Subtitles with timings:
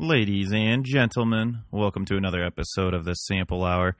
[0.00, 3.96] Ladies and gentlemen, welcome to another episode of the Sample Hour.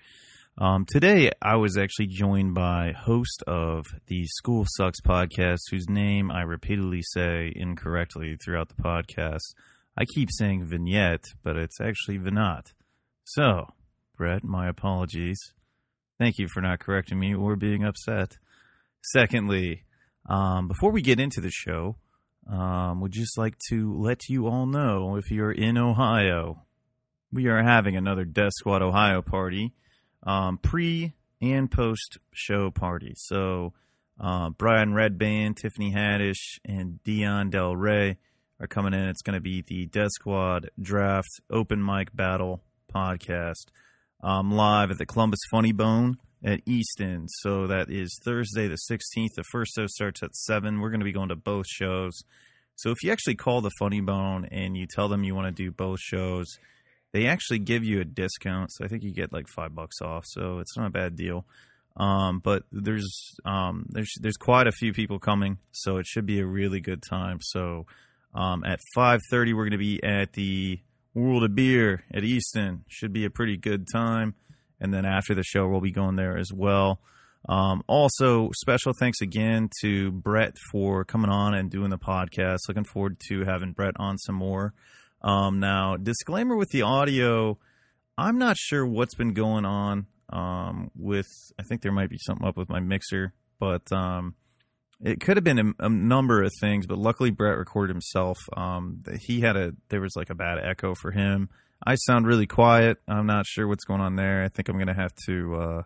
[0.57, 6.31] Um, today, I was actually joined by host of the School Sucks podcast, whose name
[6.31, 9.41] I repeatedly say incorrectly throughout the podcast.
[9.97, 12.75] I keep saying vignette, but it's actually Veinotte.
[13.25, 13.75] So,
[14.17, 15.53] Brett, my apologies.
[16.17, 18.39] Thank you for not correcting me or being upset.
[19.03, 19.83] Secondly,
[20.31, 21.97] um, before we get into the show,
[22.49, 26.65] um, would just like to let you all know if you're in Ohio,
[27.33, 29.75] we are having another Death Squad Ohio party,
[30.23, 33.13] um, pre and post show party.
[33.17, 33.75] So,
[34.19, 38.17] uh, Brian Redban, Tiffany Haddish, and Dean Delray
[38.61, 39.09] are coming in.
[39.09, 43.67] It's going to be the Death Squad Draft Open Mic Battle podcast
[44.23, 47.29] um, live at the Columbus Funny Bone at Easton.
[47.29, 49.35] So that is Thursday the 16th.
[49.35, 50.81] The first show starts at 7.
[50.81, 52.23] We're going to be going to both shows.
[52.77, 55.63] So if you actually call the Funny Bone and you tell them you want to
[55.63, 56.47] do both shows,
[57.13, 58.71] they actually give you a discount.
[58.73, 60.25] So I think you get like 5 bucks off.
[60.27, 61.45] So it's not a bad deal.
[61.97, 66.39] Um, but there's um, there's there's quite a few people coming, so it should be
[66.39, 67.39] a really good time.
[67.41, 67.87] So
[68.35, 70.79] um, at 5:30 we're going to be at the
[71.13, 72.85] World of Beer at Easton.
[72.87, 74.37] Should be a pretty good time
[74.81, 77.01] and then after the show we'll be going there as well.
[77.49, 82.59] Um, also, special thanks again to Brett for coming on and doing the podcast.
[82.69, 84.75] Looking forward to having Brett on some more.
[85.23, 87.59] Um, now, disclaimer with the audio,
[88.17, 91.27] I'm not sure what's been going on um, with.
[91.59, 94.35] I think there might be something up with my mixer, but um,
[95.03, 96.87] it could have been a, a, number of things.
[96.87, 98.39] But luckily, Brett recorded himself.
[98.57, 101.49] Um, he had a there was like a bad echo for him.
[101.87, 102.99] I sound really quiet.
[103.07, 104.43] I'm not sure what's going on there.
[104.43, 105.83] I think I'm going to have to uh,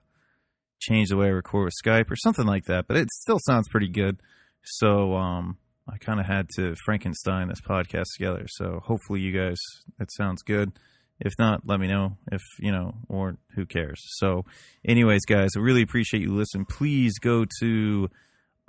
[0.81, 2.87] change the way I record with Skype or something like that.
[2.89, 4.20] But it still sounds pretty good.
[4.65, 8.47] So um, I kind of had to Frankenstein this podcast together.
[8.48, 9.59] So hopefully you guys,
[10.01, 10.73] it sounds good.
[11.20, 12.17] If not, let me know.
[12.33, 14.03] If you know, or who cares.
[14.17, 14.45] So,
[14.85, 16.67] anyways, guys, I really appreciate you listening.
[16.67, 18.11] Please go to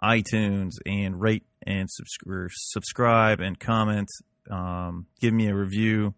[0.04, 4.08] iTunes and rate and subscribe and comment.
[4.52, 6.14] Um, give me a review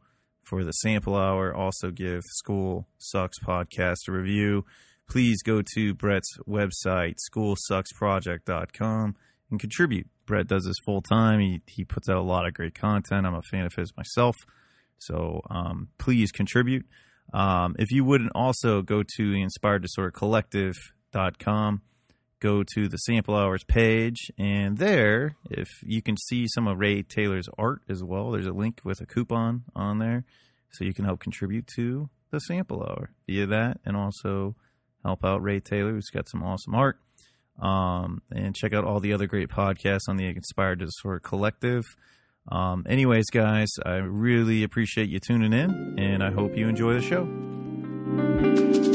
[0.45, 1.53] for the sample hour.
[1.53, 4.65] Also, give School Sucks Podcast a review.
[5.09, 9.15] Please go to Brett's website, schoolsucksproject.com,
[9.51, 10.07] and contribute.
[10.25, 11.39] Brett does this full time.
[11.39, 13.25] He, he puts out a lot of great content.
[13.25, 14.35] I'm a fan of his myself.
[14.97, 16.85] So um, please contribute.
[17.33, 21.81] Um, if you wouldn't also go to the Inspired Disorder Collective.com,
[22.45, 27.01] go to the sample hours page, and there, if you can see some of Ray
[27.01, 30.25] Taylor's art as well, there's a link with a coupon on there,
[30.71, 34.55] so you can help contribute to the sample hour via that, and also
[35.03, 36.99] help out Ray Taylor, who's got some awesome art.
[37.59, 41.83] Um, and check out all the other great podcasts on the Inspired Disorder Collective.
[42.51, 47.01] Um, anyways, guys, I really appreciate you tuning in, and I hope you enjoy the
[47.01, 48.94] show.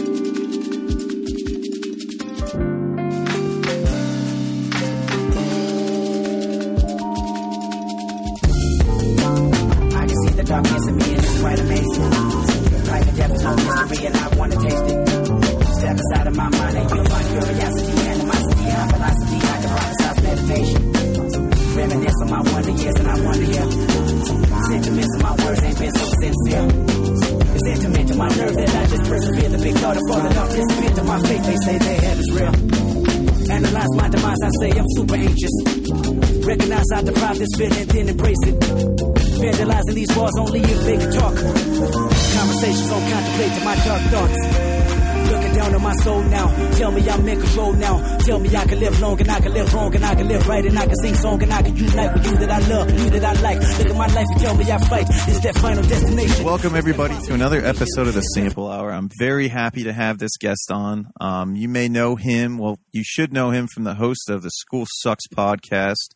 [40.31, 41.35] Vandalizing only if they talk.
[41.35, 45.31] Conversations don't contemplate to my dark thoughts.
[45.31, 46.71] Looking down on my soul now.
[46.73, 48.19] Tell me I'm in control now.
[48.19, 50.49] Tell me I can live long and I can live wrong and I can live
[50.49, 52.91] right and I can sing song and I can unite with you that I love,
[52.91, 53.61] you that I like.
[53.61, 55.09] Look at my life and tell me I fight.
[55.29, 56.45] Is that final destination?
[56.45, 58.91] Welcome everybody to another episode of the Sample Hour.
[58.91, 61.11] I'm very happy to have this guest on.
[61.21, 62.59] Um, you may know him.
[62.59, 66.15] Well, you should know him from the host of the School Sucks podcast.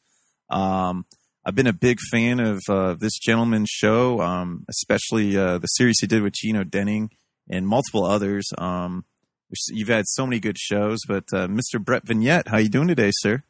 [0.51, 1.05] Um,
[1.47, 5.97] I've been a big fan of uh, this gentleman's show, um, especially uh, the series
[6.01, 7.11] he did with Gino Denning
[7.51, 8.49] and multiple others.
[8.57, 9.05] Um,
[9.69, 11.79] you've had so many good shows, but uh, Mr.
[11.79, 13.43] Brett Vignette, how you doing today, sir?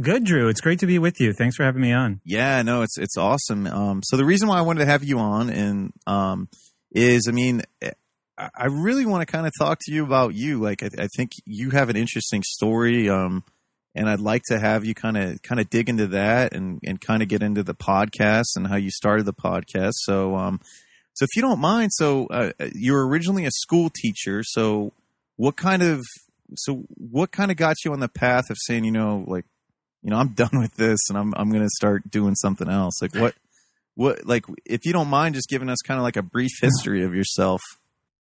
[0.00, 0.48] Good, Drew.
[0.48, 1.34] It's great to be with you.
[1.34, 2.20] Thanks for having me on.
[2.24, 3.66] Yeah, no, it's it's awesome.
[3.66, 6.48] Um, so the reason why I wanted to have you on and um,
[6.90, 7.62] is, I mean,
[8.38, 10.58] I really want to kind of talk to you about you.
[10.58, 13.08] Like, I, I think you have an interesting story.
[13.08, 13.44] Um,
[13.94, 17.00] and I'd like to have you kind of kind of dig into that and and
[17.00, 19.92] kind of get into the podcast and how you started the podcast.
[19.94, 20.60] So, um,
[21.14, 24.42] so if you don't mind, so uh, you're originally a school teacher.
[24.42, 24.92] So,
[25.36, 26.02] what kind of
[26.56, 29.44] so what kind of got you on the path of saying, you know, like,
[30.02, 33.00] you know, I'm done with this and I'm I'm going to start doing something else.
[33.00, 33.34] Like, what
[33.94, 37.04] what like if you don't mind just giving us kind of like a brief history
[37.04, 37.60] of yourself.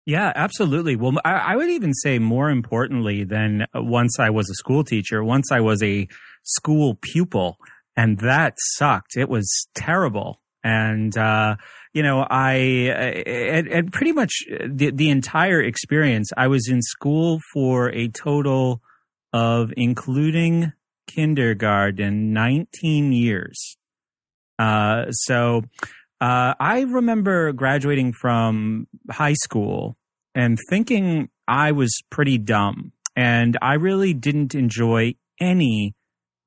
[0.06, 0.96] Yeah, absolutely.
[0.98, 5.24] Well, I, I, would even say more importantly than once I was a school teacher,
[5.24, 6.10] once I was a
[6.44, 7.58] school pupil,
[7.96, 9.16] and that sucked.
[9.16, 10.42] It was terrible.
[10.62, 11.56] And, uh,
[11.94, 17.90] you know, I, and pretty much the, the entire experience, I was in school for
[17.92, 18.82] a total
[19.32, 20.74] of, including
[21.08, 23.78] kindergarten, 19 years.
[24.60, 25.64] Uh, so,
[26.22, 29.98] uh, I remember graduating from high school
[30.36, 35.96] and thinking I was pretty dumb and I really didn't enjoy any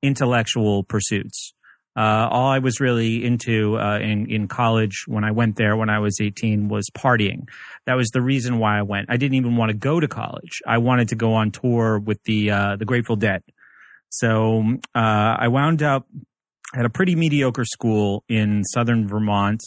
[0.01, 1.53] intellectual pursuits.
[1.95, 5.89] Uh, all I was really into uh, in in college when I went there when
[5.89, 7.47] I was 18 was partying.
[7.87, 9.07] That was the reason why I went.
[9.09, 10.61] I didn't even want to go to college.
[10.67, 13.41] I wanted to go on tour with the uh, the Grateful Dead.
[14.09, 14.63] So
[14.93, 16.07] uh, I wound up
[16.75, 19.61] at a pretty mediocre school in southern Vermont,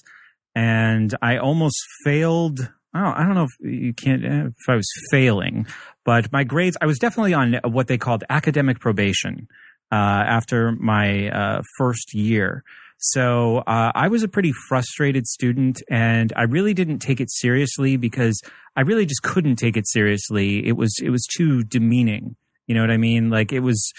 [0.54, 2.72] and I almost failed.
[2.92, 5.66] I don't, I don't know if you can't eh, if I was failing,
[6.04, 9.48] but my grades I was definitely on what they called academic probation
[9.92, 12.64] uh, after my uh, first year.
[12.98, 17.96] So uh, I was a pretty frustrated student, and I really didn't take it seriously
[17.96, 18.42] because
[18.76, 20.66] I really just couldn't take it seriously.
[20.66, 22.36] It was it was too demeaning.
[22.66, 23.30] You know what I mean?
[23.30, 23.90] Like it was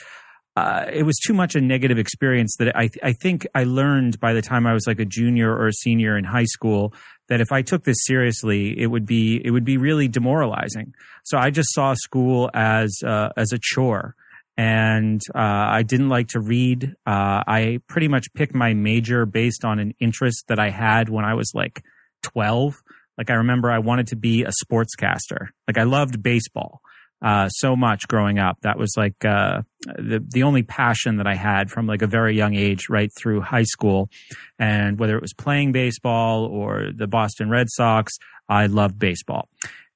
[0.55, 4.33] uh, it was too much a negative experience that I, I think I learned by
[4.33, 6.93] the time I was like a junior or a senior in high school
[7.29, 10.93] that if I took this seriously, it would be it would be really demoralizing.
[11.23, 14.15] So I just saw school as uh, as a chore,
[14.57, 16.95] and uh, I didn't like to read.
[17.07, 21.23] Uh, I pretty much picked my major based on an interest that I had when
[21.23, 21.81] I was like
[22.21, 22.81] twelve.
[23.17, 25.49] Like I remember, I wanted to be a sportscaster.
[25.67, 26.81] Like I loved baseball
[27.21, 28.57] uh, so much growing up.
[28.61, 32.35] That was like uh, the the only passion that I had from like a very
[32.35, 34.09] young age, right through high school.
[34.57, 38.13] And whether it was playing baseball or the Boston Red Sox,
[38.49, 39.49] I loved baseball.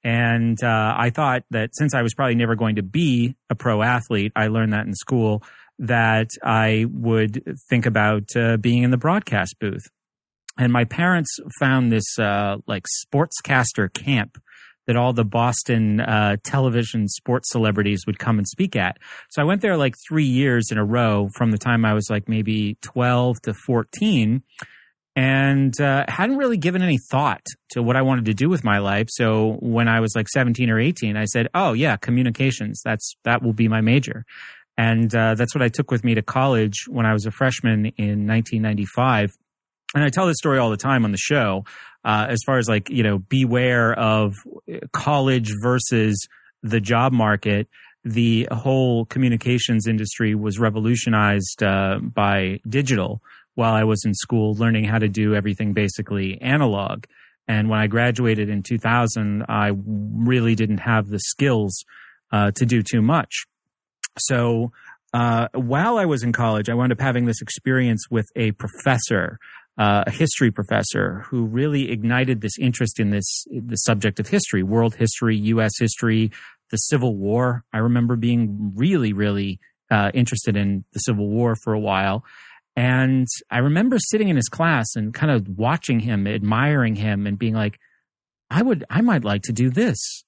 [0.04, 3.82] And uh, I thought that since I was probably never going to be a pro
[3.82, 5.42] athlete, I learned that in school
[5.80, 9.84] that I would think about uh, being in the broadcast booth.
[10.58, 14.38] And my parents found this uh, like sportscaster camp
[14.88, 18.98] that all the Boston uh, television sports celebrities would come and speak at.
[19.30, 22.10] So I went there like three years in a row from the time I was
[22.10, 24.44] like maybe 12 to 14
[25.16, 28.80] and uh, hadn't really given any thought to what I wanted to do with my
[28.80, 29.08] life.
[29.10, 32.82] So when I was like 17 or 18, I said, "Oh yeah, communications.
[32.84, 34.26] That's that will be my major."
[34.78, 37.86] And uh, that's what I took with me to college when I was a freshman
[37.98, 39.38] in 1995.
[39.96, 41.64] And I tell this story all the time on the show
[42.04, 44.36] uh, as far as like you know beware of
[44.92, 46.28] college versus
[46.62, 47.68] the job market.
[48.04, 53.22] The whole communications industry was revolutionized uh, by digital
[53.56, 57.06] while i was in school learning how to do everything basically analog.
[57.48, 61.84] And when i graduated in 2000 i really didn't have the skills
[62.32, 63.46] uh, to do too much.
[64.20, 64.72] So
[65.14, 69.40] uh, while I was in college, I wound up having this experience with a professor
[69.78, 74.64] uh, a history professor who really ignited this interest in this the subject of history,
[74.64, 75.74] world history, U.S.
[75.78, 76.32] history,
[76.72, 77.64] the Civil War.
[77.74, 79.60] I remember being really, really
[79.92, 82.24] uh, interested in the Civil War for a while.
[82.76, 87.40] And I remember sitting in his class and kind of watching him, admiring him, and
[87.40, 87.80] being like,
[88.50, 90.24] I would, I might like to do this.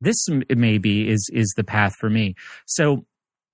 [0.00, 0.16] This
[0.48, 2.34] maybe is is the path for me.
[2.66, 3.04] So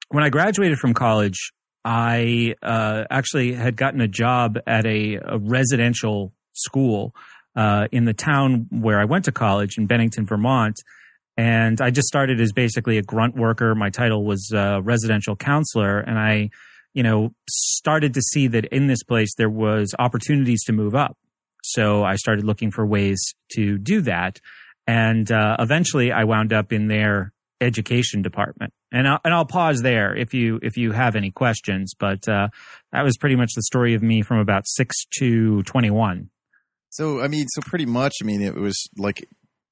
[0.08, 1.52] when I graduated from college,
[1.84, 7.14] I uh, actually had gotten a job at a, a residential school
[7.56, 10.76] uh, in the town where I went to college in Bennington, Vermont.
[11.36, 13.74] And I just started as basically a grunt worker.
[13.74, 15.98] My title was uh, residential counselor.
[15.98, 16.50] And I,
[16.94, 21.16] you know, started to see that in this place there was opportunities to move up.
[21.64, 23.20] So I started looking for ways
[23.52, 24.40] to do that.
[24.86, 28.72] And uh, eventually I wound up in their education department.
[28.94, 31.94] And I'll, and I'll pause there if you if you have any questions.
[31.98, 32.48] But uh,
[32.92, 36.30] that was pretty much the story of me from about six to twenty one.
[36.90, 39.28] So I mean, so pretty much, I mean, it was like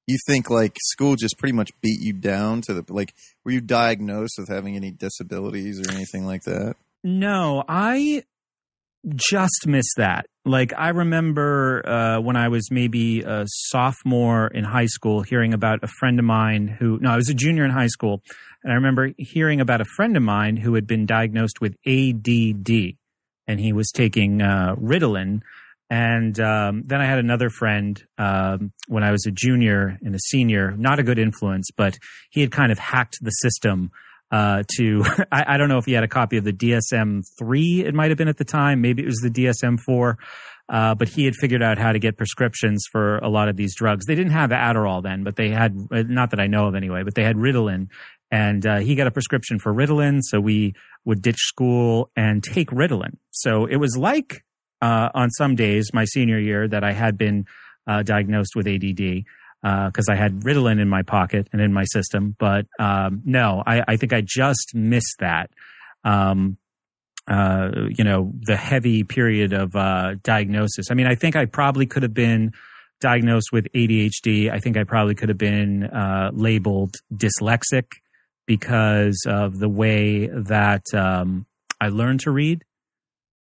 [0.07, 3.13] you think like school just pretty much beat you down to the like.
[3.45, 6.75] Were you diagnosed with having any disabilities or anything like that?
[7.01, 8.23] No, I
[9.15, 10.25] just missed that.
[10.45, 15.83] Like I remember uh, when I was maybe a sophomore in high school, hearing about
[15.83, 18.21] a friend of mine who no, I was a junior in high school,
[18.63, 22.95] and I remember hearing about a friend of mine who had been diagnosed with ADD,
[23.47, 25.41] and he was taking uh, Ritalin.
[25.89, 30.19] And um, then I had another friend um, when I was a junior and a
[30.19, 31.97] senior, not a good influence, but
[32.31, 33.91] he had kind of hacked the system
[34.33, 37.85] uh, to I, I, don't know if he had a copy of the DSM three.
[37.85, 38.81] It might have been at the time.
[38.81, 40.17] Maybe it was the DSM four.
[40.69, 43.75] Uh, but he had figured out how to get prescriptions for a lot of these
[43.75, 44.05] drugs.
[44.05, 47.03] They didn't have Adderall then, but they had, uh, not that I know of anyway,
[47.03, 47.89] but they had Ritalin.
[48.31, 50.19] And uh, he got a prescription for Ritalin.
[50.21, 50.73] So we
[51.03, 53.17] would ditch school and take Ritalin.
[53.31, 54.45] So it was like
[54.81, 57.45] uh, on some days, my senior year, that I had been
[57.85, 59.25] uh, diagnosed with ADD
[59.63, 62.35] because uh, I had Ritalin in my pocket and in my system.
[62.37, 65.49] But um, no, I, I, think I just missed that.
[66.03, 66.57] Um,
[67.27, 70.91] uh, you know, the heavy period of uh, diagnosis.
[70.91, 72.51] I mean, I think I probably could have been
[72.99, 74.51] diagnosed with ADHD.
[74.51, 77.85] I think I probably could have been uh, labeled dyslexic
[78.45, 81.45] because of the way that um,
[81.79, 82.65] I learned to read.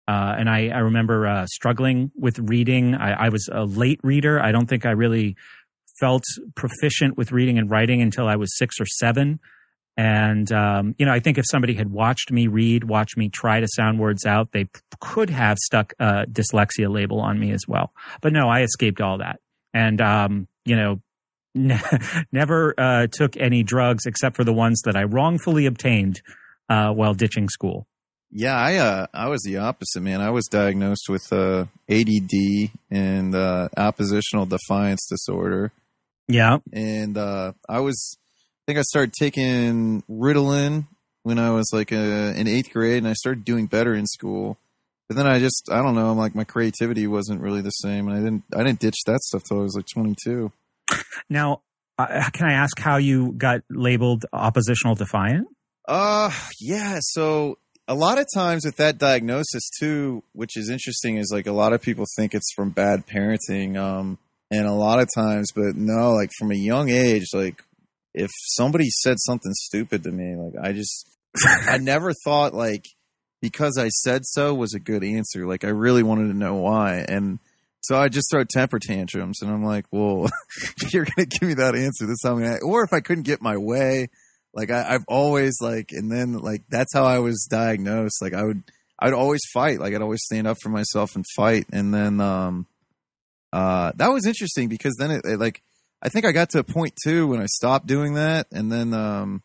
[0.09, 2.95] Uh, and I, I remember uh, struggling with reading.
[2.95, 4.41] I, I was a late reader.
[4.41, 5.35] I don't think I really
[5.99, 6.23] felt
[6.55, 9.39] proficient with reading and writing until I was six or seven.
[9.97, 13.59] And, um, you know, I think if somebody had watched me read, watched me try
[13.59, 14.69] to sound words out, they
[15.01, 17.91] could have stuck a dyslexia label on me as well.
[18.21, 19.41] But no, I escaped all that.
[19.73, 21.01] And, um, you know,
[21.53, 21.81] ne-
[22.31, 26.21] never uh, took any drugs except for the ones that I wrongfully obtained
[26.69, 27.85] uh, while ditching school.
[28.31, 30.21] Yeah, I uh, I was the opposite, man.
[30.21, 35.71] I was diagnosed with uh, ADD and uh, oppositional defiance disorder.
[36.29, 40.85] Yeah, and uh, I was I think I started taking Ritalin
[41.23, 41.95] when I was like uh,
[42.35, 44.57] in eighth grade, and I started doing better in school.
[45.07, 46.11] But then I just I don't know.
[46.11, 49.21] I'm like my creativity wasn't really the same, and I didn't I didn't ditch that
[49.21, 50.51] stuff till I was like 22.
[51.29, 51.61] Now,
[51.97, 55.47] uh, can I ask how you got labeled oppositional defiant?
[55.87, 56.99] Uh, yeah.
[57.01, 57.57] So
[57.87, 61.73] a lot of times with that diagnosis too, which is interesting, is like a lot
[61.73, 63.77] of people think it's from bad parenting.
[63.77, 64.19] Um,
[64.51, 67.63] and a lot of times, but no, like from a young age, like
[68.13, 71.07] if somebody said something stupid to me, like I just
[71.67, 72.85] I never thought like
[73.41, 75.45] because I said so was a good answer.
[75.45, 77.05] Like I really wanted to know why.
[77.07, 77.39] And
[77.81, 80.29] so I just throw temper tantrums and I'm like, well,
[80.89, 82.05] you're to give me that answer.
[82.05, 84.09] This time, or if I couldn't get my way,
[84.53, 88.21] like I, I've always like, and then like, that's how I was diagnosed.
[88.21, 88.63] Like I would,
[88.99, 89.79] I'd always fight.
[89.79, 91.67] Like I'd always stand up for myself and fight.
[91.71, 92.65] And then, um,
[93.51, 95.61] uh, that was interesting because then it, it like,
[96.01, 98.93] I think I got to a point too when I stopped doing that, and then
[98.93, 99.43] um,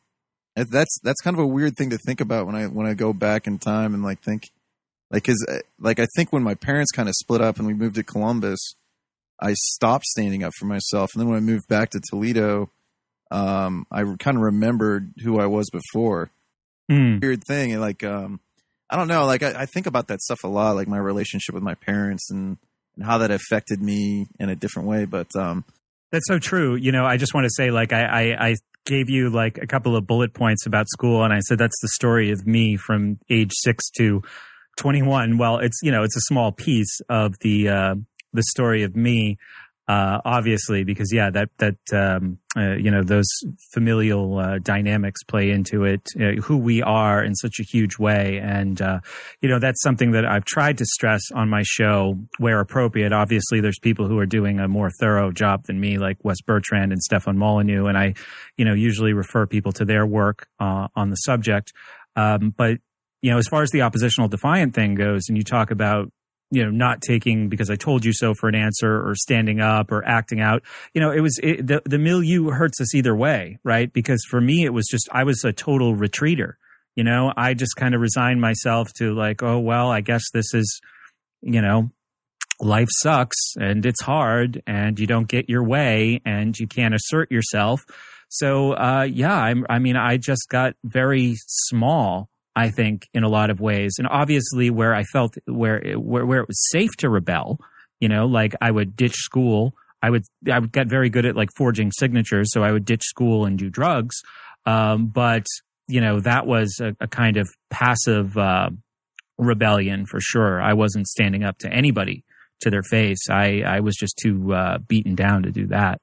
[0.54, 3.12] that's that's kind of a weird thing to think about when I when I go
[3.12, 4.50] back in time and like think
[5.10, 7.74] like because uh, like I think when my parents kind of split up and we
[7.74, 8.60] moved to Columbus,
[9.40, 12.70] I stopped standing up for myself, and then when I moved back to Toledo,
[13.30, 16.30] um, I kind of remembered who I was before.
[16.90, 17.20] Mm.
[17.20, 18.38] Weird thing, and like um,
[18.90, 21.54] I don't know, like I, I think about that stuff a lot, like my relationship
[21.54, 22.58] with my parents and
[22.96, 25.64] and how that affected me in a different way, but um
[26.14, 26.76] that's so true.
[26.76, 29.66] You know, I just want to say, like, I, I, I gave you like a
[29.66, 33.18] couple of bullet points about school, and I said that's the story of me from
[33.28, 34.22] age six to
[34.78, 35.38] 21.
[35.38, 37.94] Well, it's you know, it's a small piece of the uh,
[38.32, 39.38] the story of me
[39.86, 43.28] uh, obviously, because yeah, that that um, uh, you know those
[43.74, 48.40] familial uh, dynamics play into it, uh, who we are in such a huge way,
[48.42, 49.00] and uh,
[49.42, 53.12] you know that's something that I've tried to stress on my show where appropriate.
[53.12, 56.90] Obviously, there's people who are doing a more thorough job than me, like Wes Bertrand
[56.90, 58.14] and Stefan Molyneux, and I,
[58.56, 61.74] you know, usually refer people to their work uh, on the subject.
[62.16, 62.78] Um, but
[63.20, 66.10] you know, as far as the oppositional defiant thing goes, and you talk about
[66.54, 69.90] you know, not taking because I told you so for an answer or standing up
[69.90, 70.62] or acting out.
[70.94, 73.92] You know, it was it, the the milieu hurts us either way, right?
[73.92, 76.56] Because for me, it was just I was a total retreater.
[76.94, 80.54] You know, I just kind of resigned myself to like, oh well, I guess this
[80.54, 80.80] is,
[81.42, 81.90] you know,
[82.60, 87.32] life sucks and it's hard and you don't get your way and you can't assert
[87.32, 87.80] yourself.
[88.28, 93.28] So uh, yeah, I'm, I mean, I just got very small I think, in a
[93.28, 93.96] lot of ways.
[93.98, 97.58] And obviously, where I felt where where where it was safe to rebel,
[98.00, 99.74] you know, like I would ditch school.
[100.02, 103.04] I would I would get very good at like forging signatures, so I would ditch
[103.04, 104.16] school and do drugs.
[104.66, 105.46] Um, but
[105.88, 108.70] you know, that was a, a kind of passive uh,
[109.38, 110.60] rebellion for sure.
[110.60, 112.24] I wasn't standing up to anybody
[112.60, 113.28] to their face.
[113.30, 116.00] I I was just too uh, beaten down to do that.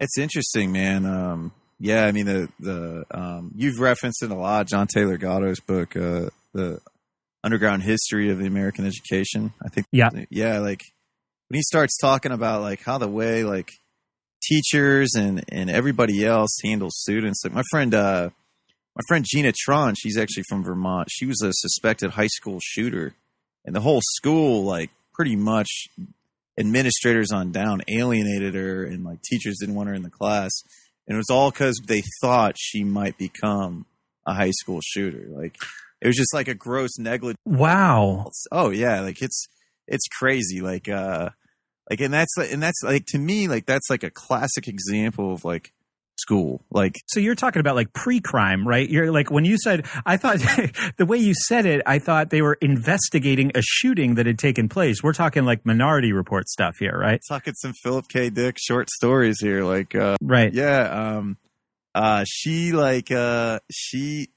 [0.00, 1.04] It's interesting, man.
[1.06, 4.66] Um, yeah, I mean the the um, you've referenced it a lot.
[4.66, 6.80] John Taylor Gatto's book, uh, the
[7.44, 9.52] underground history of the American education.
[9.64, 9.86] I think.
[9.92, 10.58] Yeah, yeah.
[10.58, 10.82] Like
[11.48, 13.70] when he starts talking about like how the way like
[14.42, 17.44] teachers and and everybody else handles students.
[17.44, 18.30] Like my friend, uh,
[18.96, 21.08] my friend Gina Tron, she's actually from Vermont.
[21.10, 23.14] She was a suspected high school shooter,
[23.64, 25.86] and the whole school like pretty much
[26.58, 30.50] administrators on down alienated her, and like teachers didn't want her in the class
[31.08, 33.86] and it was all because they thought she might become
[34.26, 35.26] a high school shooter.
[35.30, 35.56] Like
[36.00, 37.40] it was just like a gross negligence.
[37.44, 38.30] Wow.
[38.52, 39.48] Oh yeah, like it's
[39.88, 40.60] it's crazy.
[40.60, 41.30] Like, uh,
[41.90, 45.44] like, and that's and that's like to me, like that's like a classic example of
[45.44, 45.72] like
[46.18, 46.62] school.
[46.70, 48.88] Like, So you're talking about like pre-crime, right?
[48.88, 50.38] You're like when you said I thought
[50.96, 54.68] the way you said it, I thought they were investigating a shooting that had taken
[54.68, 55.02] place.
[55.02, 57.20] We're talking like Minority Report stuff here, right?
[57.28, 58.30] talking some Philip K.
[58.30, 59.64] Dick short stories here.
[59.64, 60.52] Like, uh, Right.
[60.52, 61.36] yeah, um,
[61.94, 64.28] uh, she like, uh, she,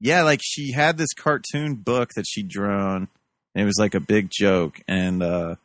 [0.00, 3.08] yeah, like she had this cartoon book that she'd drawn,
[3.54, 5.56] and it was like a big joke, and uh,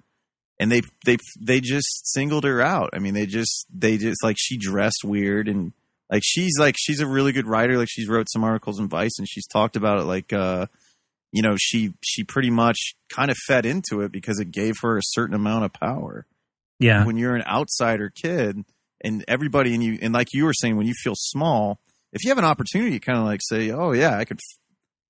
[0.60, 2.92] and they they they just singled her out.
[2.94, 5.74] I mean, they just they just like she dressed weird and
[6.10, 7.78] like she's like she's a really good writer.
[7.78, 10.04] Like she's wrote some articles in Vice, and she's talked about it.
[10.04, 10.68] Like, uh,
[11.32, 14.98] you know, she she pretty much kind of fed into it because it gave her
[14.98, 16.26] a certain amount of power
[16.80, 17.06] Yeah.
[17.06, 18.64] when you're an outsider kid
[19.02, 21.80] and everybody and you and like you were saying when you feel small
[22.14, 24.40] if you have an opportunity to kind of like say oh yeah i could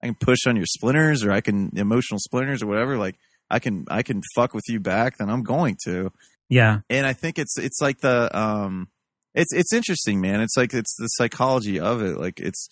[0.02, 3.16] i can push on your splinters or i can emotional splinters or whatever like
[3.54, 6.12] i can i can fuck with you back then i'm going to.
[6.50, 6.80] Yeah.
[6.90, 8.88] and i think it's it's like the um
[9.36, 10.42] it's it's interesting man.
[10.42, 12.20] It's like it's the psychology of it.
[12.20, 12.68] Like it's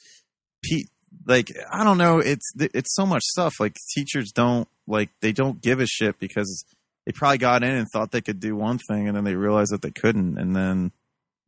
[0.63, 0.85] pe-
[1.25, 2.19] like i don't know.
[2.19, 3.53] It's it's so much stuff.
[3.59, 6.63] Like teachers don't like they don't give a shit because
[7.05, 9.71] they probably got in and thought they could do one thing and then they realized
[9.71, 10.37] that they couldn't.
[10.37, 10.91] And then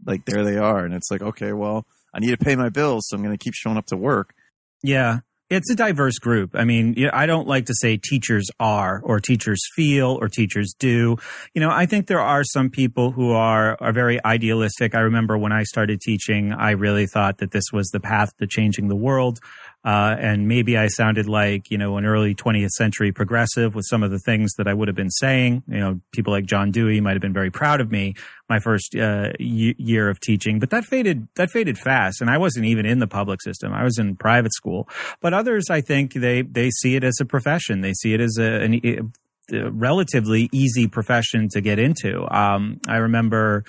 [0.06, 0.84] like there they are.
[0.84, 3.44] And it's like okay well i need to pay my bills so i'm going to
[3.44, 4.34] keep showing up to work.
[4.82, 5.20] Yeah.
[5.50, 6.52] It's a diverse group.
[6.56, 11.18] I mean, I don't like to say teachers are or teachers feel or teachers do.
[11.54, 14.96] You know, I think there are some people who are are very idealistic.
[14.96, 18.48] I remember when I started teaching, I really thought that this was the path to
[18.48, 19.40] changing the world.
[19.86, 24.02] Uh, and maybe I sounded like, you know, an early 20th century progressive with some
[24.02, 25.64] of the things that I would have been saying.
[25.68, 28.16] You know, people like John Dewey might have been very proud of me
[28.50, 32.22] my first uh, year of teaching, but that faded, that faded fast.
[32.22, 33.74] And I wasn't even in the public system.
[33.74, 34.88] I was in private school,
[35.22, 37.82] but others, I think they, they see it as a profession.
[37.82, 39.12] They see it as a, an,
[39.52, 42.26] a relatively easy profession to get into.
[42.34, 43.66] Um, I remember,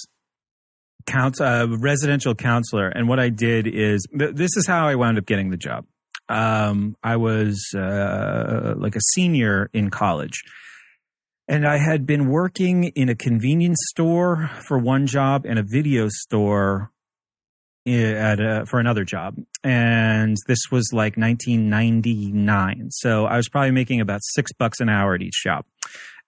[1.05, 2.89] Count, uh, residential counselor.
[2.89, 5.86] And what I did is th- this is how I wound up getting the job.
[6.29, 10.43] Um, I was uh, like a senior in college.
[11.47, 16.10] And I had been working in a convenience store for one job and a video
[16.10, 16.91] store
[17.88, 19.38] at a, for another job.
[19.63, 22.89] And this was like 1999.
[22.91, 25.63] So I was probably making about six bucks an hour at each job.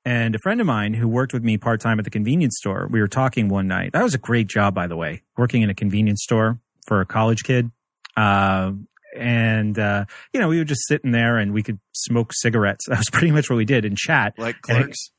[0.10, 2.88] And a friend of mine who worked with me part time at the convenience store,
[2.90, 3.92] we were talking one night.
[3.94, 7.06] That was a great job, by the way, working in a convenience store for a
[7.06, 7.70] college kid.
[8.18, 8.72] Uh,
[9.16, 12.86] and, uh, you know, we were just sitting there and we could smoke cigarettes.
[12.90, 14.34] That was pretty much what we did and chat.
[14.40, 15.12] like And it- clerks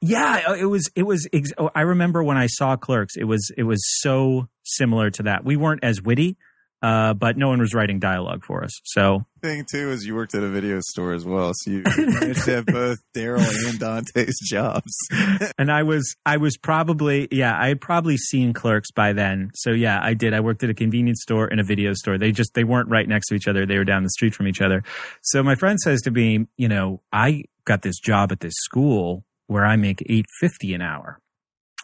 [0.00, 0.90] Yeah, it was.
[0.96, 1.28] It was.
[1.30, 3.16] Ex- oh, I remember when I saw Clerks.
[3.16, 3.50] It was.
[3.58, 5.44] It was so similar to that.
[5.44, 6.38] We weren't as witty.
[6.82, 8.72] Uh, but no one was writing dialogue for us.
[8.84, 12.44] So thing too is you worked at a video store as well, so you managed
[12.44, 14.92] to have both Daryl and Dante's jobs.
[15.58, 19.50] and I was I was probably yeah I had probably seen Clerks by then.
[19.54, 20.34] So yeah, I did.
[20.34, 22.18] I worked at a convenience store and a video store.
[22.18, 23.64] They just they weren't right next to each other.
[23.64, 24.82] They were down the street from each other.
[25.22, 29.24] So my friend says to me, you know, I got this job at this school
[29.46, 31.20] where I make eight fifty an hour,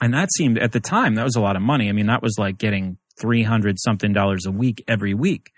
[0.01, 1.89] and that seemed at the time that was a lot of money.
[1.89, 5.53] I mean, that was like getting three hundred something dollars a week every week.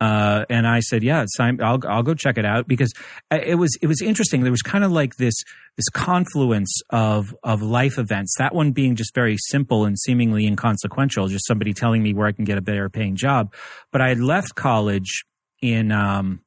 [0.00, 2.92] Uh, and I said, yeah, I'll, I'll go check it out because
[3.30, 4.42] it was, it was interesting.
[4.42, 5.34] There was kind of like this,
[5.76, 8.34] this confluence of, of life events.
[8.38, 12.32] That one being just very simple and seemingly inconsequential, just somebody telling me where I
[12.32, 13.54] can get a better paying job.
[13.92, 15.24] But I had left college
[15.62, 16.40] in, um,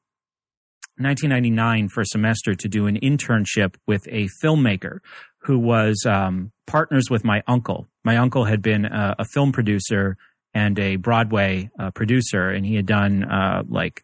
[1.00, 4.98] 1999 for a semester to do an internship with a filmmaker
[5.42, 7.86] who was um, partners with my uncle.
[8.04, 10.16] My uncle had been a, a film producer
[10.58, 14.02] and a Broadway uh, producer, and he had done uh, like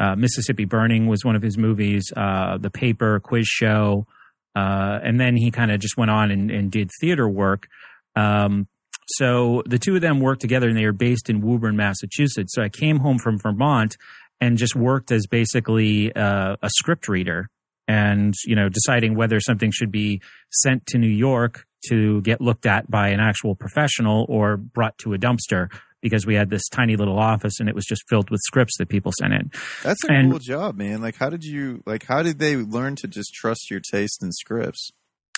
[0.00, 4.06] uh, Mississippi Burning was one of his movies, uh, The Paper, Quiz Show,
[4.56, 7.68] uh, and then he kind of just went on and, and did theater work.
[8.16, 8.66] Um,
[9.08, 12.54] so the two of them worked together, and they are based in Woburn, Massachusetts.
[12.54, 13.98] So I came home from Vermont
[14.40, 17.50] and just worked as basically uh, a script reader,
[17.86, 22.64] and you know, deciding whether something should be sent to New York to get looked
[22.64, 25.68] at by an actual professional or brought to a dumpster
[26.00, 28.88] because we had this tiny little office and it was just filled with scripts that
[28.88, 29.50] people sent in.
[29.82, 31.00] That's a and, cool job, man.
[31.00, 34.32] Like how did you like how did they learn to just trust your taste in
[34.32, 34.90] scripts?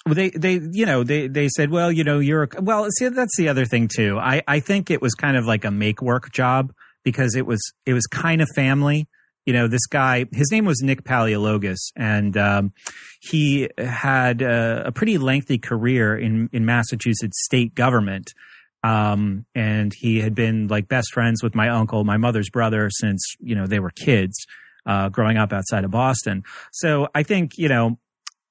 [0.05, 3.09] Well, they, they, you know, they, they said, well, you know, you're, a, well, see,
[3.09, 4.18] that's the other thing too.
[4.18, 6.72] I, I think it was kind of like a make work job
[7.05, 9.07] because it was, it was kind of family
[9.44, 12.72] you know, this guy, his name was Nick Paleologos, and um,
[13.20, 18.35] he had a, a, pretty lengthy career in, in Massachusetts state government.
[18.83, 23.23] Um, and he had been like best friends with my uncle, my mother's brother, since,
[23.40, 24.47] you know, they were kids,
[24.87, 26.42] uh, growing up outside of Boston.
[26.73, 27.99] So I think, you know,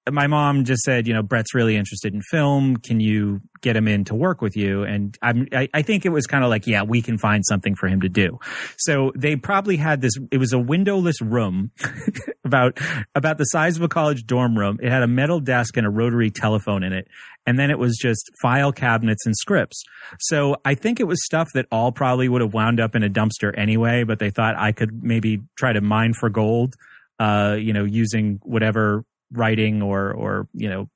[0.09, 2.77] my mom just said, you know, Brett's really interested in film.
[2.77, 4.83] Can you get him in to work with you?
[4.83, 7.75] And I'm, I, I think it was kind of like, yeah, we can find something
[7.75, 8.39] for him to do.
[8.77, 11.71] So they probably had this, it was a windowless room
[12.45, 12.79] about,
[13.13, 14.79] about the size of a college dorm room.
[14.81, 17.07] It had a metal desk and a rotary telephone in it.
[17.45, 19.83] And then it was just file cabinets and scripts.
[20.19, 23.09] So I think it was stuff that all probably would have wound up in a
[23.09, 26.75] dumpster anyway, but they thought I could maybe try to mine for gold.
[27.19, 30.89] Uh, you know, using whatever writing or or you know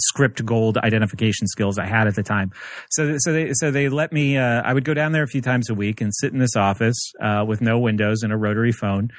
[0.00, 2.52] script gold identification skills I had at the time.
[2.90, 4.36] So so they so they let me.
[4.36, 6.56] Uh, I would go down there a few times a week and sit in this
[6.56, 9.10] office uh, with no windows and a rotary phone.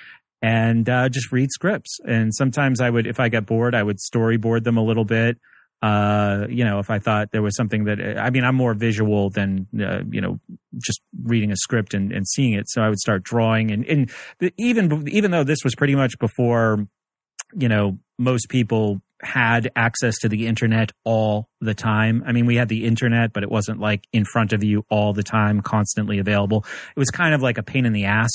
[0.42, 2.00] And uh, just read scripts.
[2.08, 5.38] And sometimes I would, if I got bored, I would storyboard them a little bit.
[5.82, 9.30] Uh, you know, if I thought there was something that, I mean, I'm more visual
[9.30, 10.40] than, uh, you know,
[10.78, 12.70] just reading a script and, and seeing it.
[12.70, 16.20] So I would start drawing and, and the, even, even though this was pretty much
[16.20, 16.86] before
[17.54, 22.24] you know, most people had access to the internet all the time.
[22.26, 25.14] I mean, we had the internet, but it wasn't like in front of you all
[25.14, 26.66] the time, constantly available.
[26.96, 28.32] It was kind of like a pain in the ass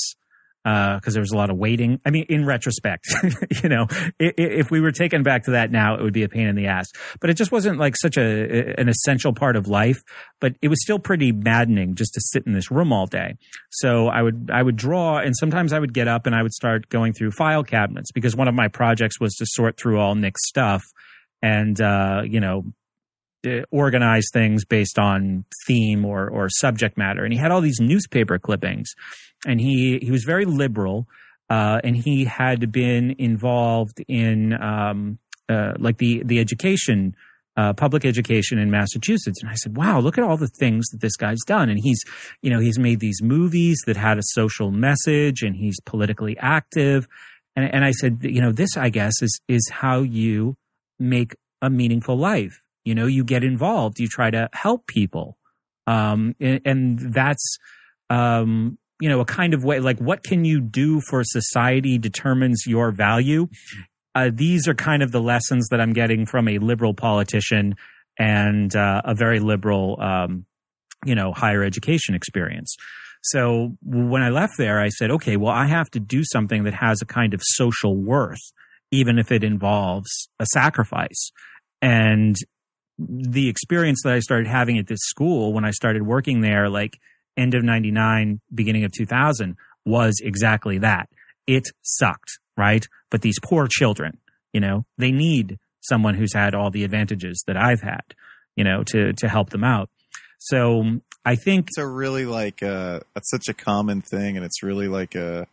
[0.65, 2.01] because uh, there was a lot of waiting.
[2.07, 3.05] I mean, in retrospect,
[3.63, 3.85] you know,
[4.17, 6.55] if, if, we were taken back to that now, it would be a pain in
[6.55, 6.87] the ass.
[7.21, 10.01] But it just wasn't like such a an essential part of life.
[10.41, 13.35] But it was still pretty maddening just to sit in this room all day.
[13.69, 16.53] So I would I would draw, and sometimes I would get up and I would
[16.53, 20.15] start going through file cabinets because one of my projects was to sort through all
[20.15, 20.83] Nick's stuff
[21.43, 22.63] and uh, you know
[23.45, 27.23] uh, organize things based on theme or or subject matter.
[27.23, 28.95] And he had all these newspaper clippings,
[29.45, 31.07] and he he was very liberal,
[31.49, 35.19] uh, and he had been involved in um,
[35.49, 37.15] uh, like the the education.
[37.57, 39.41] Uh, public education in Massachusetts.
[39.41, 41.69] And I said, wow, look at all the things that this guy's done.
[41.69, 42.01] And he's,
[42.41, 47.07] you know, he's made these movies that had a social message and he's politically active.
[47.55, 50.57] And, and I said, you know, this, I guess, is, is how you
[50.99, 55.37] make a meaningful life you know, you get involved, you try to help people.
[55.87, 57.57] Um, and, and that's,
[58.09, 62.63] um, you know, a kind of way, like what can you do for society determines
[62.65, 63.47] your value.
[64.13, 67.75] Uh, these are kind of the lessons that I'm getting from a liberal politician
[68.17, 70.45] and uh, a very liberal, um,
[71.03, 72.75] you know, higher education experience.
[73.21, 76.75] So when I left there, I said, okay, well, I have to do something that
[76.75, 78.51] has a kind of social worth,
[78.91, 81.31] even if it involves a sacrifice.
[81.81, 82.35] And
[82.97, 86.97] the experience that I started having at this school when I started working there, like
[87.37, 91.09] end of 99, beginning of 2000, was exactly that.
[91.47, 92.85] It sucked, right?
[93.11, 94.17] But these poor children,
[94.53, 98.01] you know, they need someone who's had all the advantages that I've had,
[98.55, 99.89] you know, to, to help them out.
[100.39, 104.61] So I think it's a really like uh that's such a common thing and it's
[104.61, 105.47] really like a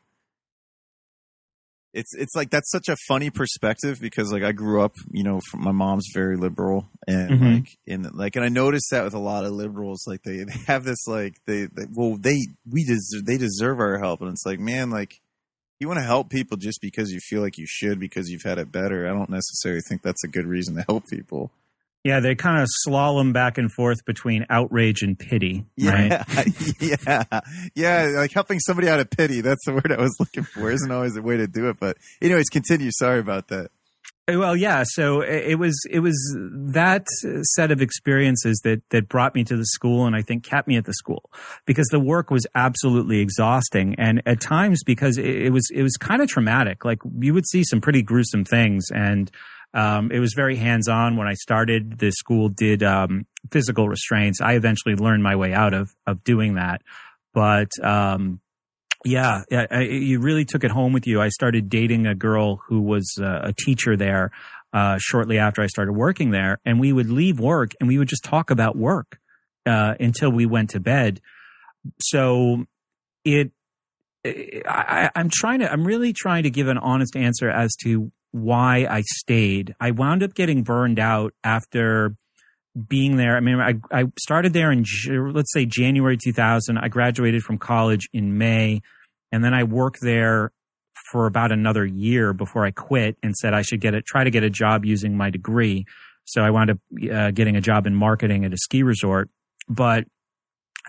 [1.94, 5.40] it's it's like that's such a funny perspective because like I grew up, you know,
[5.50, 7.54] from, my mom's very liberal and Mhm.
[7.56, 10.58] like in like and I noticed that with a lot of liberals like they, they
[10.66, 12.38] have this like they, they well they
[12.70, 15.20] we deserve they deserve our help and it's like man like
[15.80, 18.58] you want to help people just because you feel like you should because you've had
[18.58, 19.04] it better.
[19.04, 21.50] I don't necessarily think that's a good reason to help people.
[22.04, 26.24] Yeah, they kind of slalom back and forth between outrage and pity, right?
[26.28, 26.44] Yeah,
[27.06, 27.40] yeah,
[27.74, 28.12] yeah.
[28.16, 29.40] Like helping somebody out of pity.
[29.40, 30.70] That's the word I was looking for.
[30.70, 32.90] Isn't always a way to do it, but anyways, continue.
[32.92, 33.70] Sorry about that.
[34.28, 34.82] Uh, well, yeah.
[34.84, 36.16] So it it was it was
[36.72, 37.06] that
[37.54, 40.76] set of experiences that that brought me to the school, and I think kept me
[40.76, 41.30] at the school
[41.66, 45.96] because the work was absolutely exhausting, and at times because it, it was it was
[45.96, 46.84] kind of traumatic.
[46.84, 49.30] Like you would see some pretty gruesome things, and
[49.74, 51.16] um, it was very hands on.
[51.16, 54.40] When I started, the school did um, physical restraints.
[54.40, 56.82] I eventually learned my way out of of doing that,
[57.32, 58.40] but um,
[59.04, 61.20] yeah, yeah, I, you really took it home with you.
[61.20, 64.30] I started dating a girl who was uh, a teacher there
[64.72, 68.08] uh, shortly after I started working there, and we would leave work and we would
[68.08, 69.18] just talk about work
[69.66, 71.20] uh, until we went to bed.
[72.00, 72.66] So
[73.24, 73.50] it,
[74.24, 78.86] I, I'm trying to, I'm really trying to give an honest answer as to why
[78.90, 79.74] I stayed.
[79.80, 82.16] I wound up getting burned out after
[82.88, 83.36] being there.
[83.36, 84.84] I mean, I, I started there in,
[85.32, 86.78] let's say January 2000.
[86.78, 88.80] I graduated from college in May
[89.30, 90.52] and then I worked there
[91.10, 94.30] for about another year before I quit and said I should get it, try to
[94.30, 95.86] get a job using my degree.
[96.24, 96.78] So I wound up
[97.12, 99.28] uh, getting a job in marketing at a ski resort.
[99.68, 100.04] But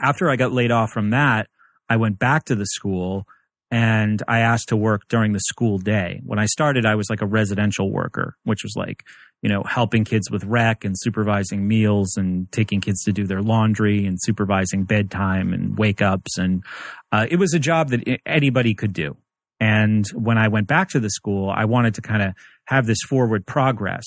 [0.01, 1.47] after I got laid off from that,
[1.89, 3.25] I went back to the school
[3.73, 6.21] and I asked to work during the school day.
[6.23, 9.03] When I started, I was like a residential worker, which was like,
[9.41, 13.41] you know, helping kids with rec and supervising meals and taking kids to do their
[13.41, 16.37] laundry and supervising bedtime and wake ups.
[16.37, 16.63] And
[17.11, 19.17] uh, it was a job that anybody could do.
[19.59, 23.01] And when I went back to the school, I wanted to kind of have this
[23.01, 24.05] forward progress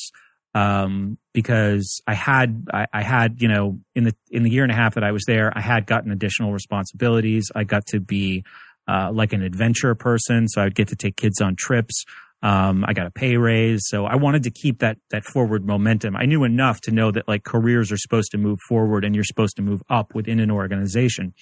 [0.55, 4.71] um, because I had I, I had you know in the in the year and
[4.71, 7.51] a half that I was there, I had gotten additional responsibilities.
[7.55, 8.45] I got to be
[8.89, 12.05] uh, like an adventure person, so I'd get to take kids on trips.
[12.43, 16.15] Um, I got a pay raise, so I wanted to keep that that forward momentum.
[16.17, 19.25] I knew enough to know that like careers are supposed to move forward, and you're
[19.25, 21.35] supposed to move up within an organization.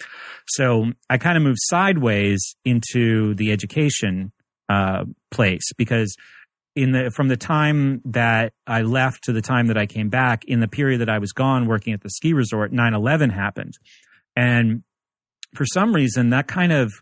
[0.47, 4.33] So I kind of moved sideways into the education
[4.69, 6.17] uh, place because
[6.77, 10.45] in the from the time that I left to the time that I came back,
[10.47, 13.75] in the period that I was gone working at the ski resort, 9-11 happened.
[14.37, 14.83] And
[15.55, 16.93] for some reason that kind of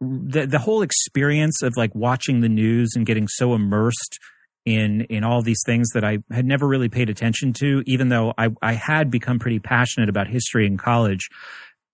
[0.00, 4.18] the the whole experience of like watching the news and getting so immersed
[4.64, 8.32] in in all these things that I had never really paid attention to, even though
[8.38, 11.28] I, I had become pretty passionate about history in college.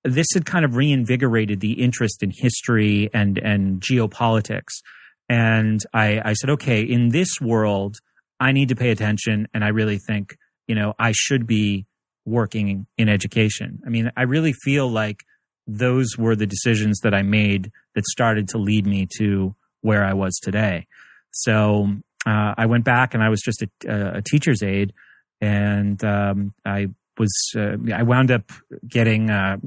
[0.05, 4.83] This had kind of reinvigorated the interest in history and and geopolitics.
[5.29, 7.99] And I, I said, okay, in this world,
[8.39, 9.49] I need to pay attention.
[9.53, 10.37] And I really think,
[10.69, 11.87] you know, I should be
[12.25, 13.81] working in education.
[13.85, 15.25] I mean, I really feel like
[15.67, 20.15] those were the decisions that I made that started to lead me to where I
[20.15, 20.87] was today.
[21.31, 21.89] So
[22.27, 24.93] uh, I went back and I was just a, a teacher's aide,
[25.41, 28.51] and um, I was uh, I wound up
[28.89, 29.59] getting uh,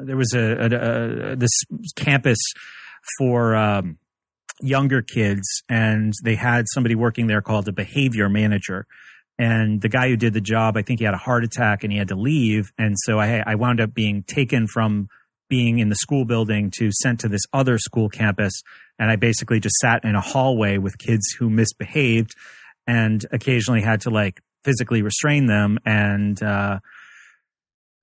[0.00, 1.50] there was a, a, a this
[1.96, 2.38] campus
[3.18, 3.98] for um,
[4.60, 8.86] younger kids, and they had somebody working there called a behavior manager.
[9.38, 11.92] And the guy who did the job, I think he had a heart attack and
[11.92, 12.72] he had to leave.
[12.78, 15.08] And so I, I wound up being taken from
[15.48, 18.52] being in the school building to sent to this other school campus.
[18.98, 22.30] And I basically just sat in a hallway with kids who misbehaved
[22.86, 25.78] and occasionally had to like physically restrain them.
[25.84, 26.80] And, uh,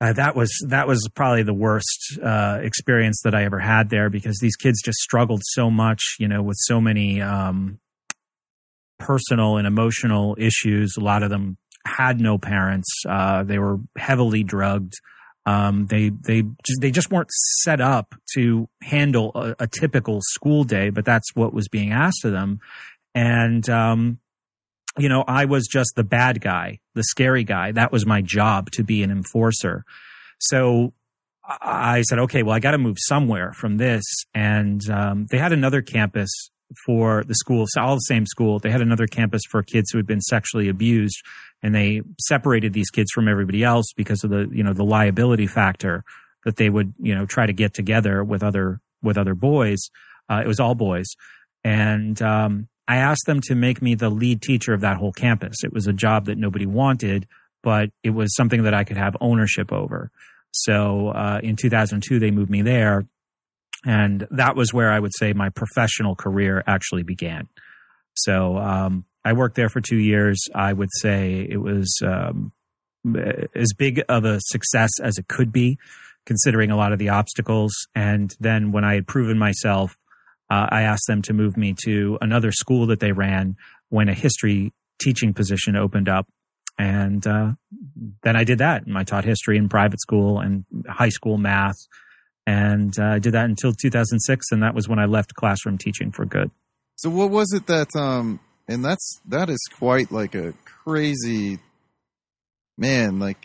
[0.01, 4.09] uh, that was that was probably the worst uh, experience that I ever had there
[4.09, 7.79] because these kids just struggled so much, you know, with so many um,
[8.99, 10.95] personal and emotional issues.
[10.97, 12.89] A lot of them had no parents.
[13.07, 14.93] Uh, they were heavily drugged.
[15.45, 20.63] Um, they they just, they just weren't set up to handle a, a, typical school
[20.63, 22.61] day, but that's what was being asked of them.
[23.13, 24.19] And um,
[24.97, 27.71] you know, I was just the bad guy, the scary guy.
[27.73, 29.83] That was my job to be an enforcer.
[30.39, 30.93] So
[31.45, 34.03] I said, okay, well, I got to move somewhere from this.
[34.33, 36.31] And um, they had another campus
[36.85, 38.59] for the school, all the same school.
[38.59, 41.21] They had another campus for kids who had been sexually abused,
[41.61, 45.47] and they separated these kids from everybody else because of the you know the liability
[45.47, 46.03] factor
[46.45, 49.79] that they would you know try to get together with other with other boys.
[50.29, 51.07] Uh, it was all boys,
[51.63, 55.63] and um, I asked them to make me the lead teacher of that whole campus.
[55.63, 57.27] It was a job that nobody wanted,
[57.61, 60.11] but it was something that I could have ownership over.
[60.51, 63.05] So uh, in 2002, they moved me there.
[63.85, 67.47] And that was where I would say my professional career actually began.
[68.15, 70.41] So um, I worked there for two years.
[70.53, 72.51] I would say it was um,
[73.55, 75.77] as big of a success as it could be,
[76.25, 77.73] considering a lot of the obstacles.
[77.95, 79.97] And then when I had proven myself,
[80.49, 83.55] uh, I asked them to move me to another school that they ran
[83.89, 86.27] when a history teaching position opened up.
[86.77, 87.51] And uh,
[88.23, 88.85] then I did that.
[88.85, 91.75] And I taught history in private school and high school math.
[92.45, 94.45] And uh, I did that until 2006.
[94.51, 96.51] And that was when I left classroom teaching for good.
[96.95, 101.59] So what was it that, um, and that's, that is quite like a crazy,
[102.77, 103.37] man, like,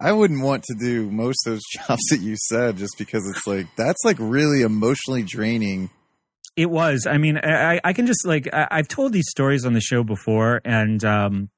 [0.00, 3.46] I wouldn't want to do most of those jobs that you said just because it's
[3.46, 5.90] like, that's like really emotionally draining.
[6.56, 7.06] It was.
[7.06, 10.02] I mean, I, I can just like, I, have told these stories on the show
[10.02, 10.60] before.
[10.64, 11.50] And, um,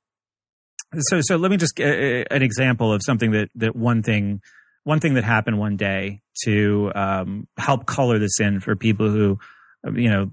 [0.96, 4.40] so, so let me just get an example of something that, that one thing,
[4.84, 9.38] one thing that happened one day to um, help color this in for people who,
[9.94, 10.30] you know,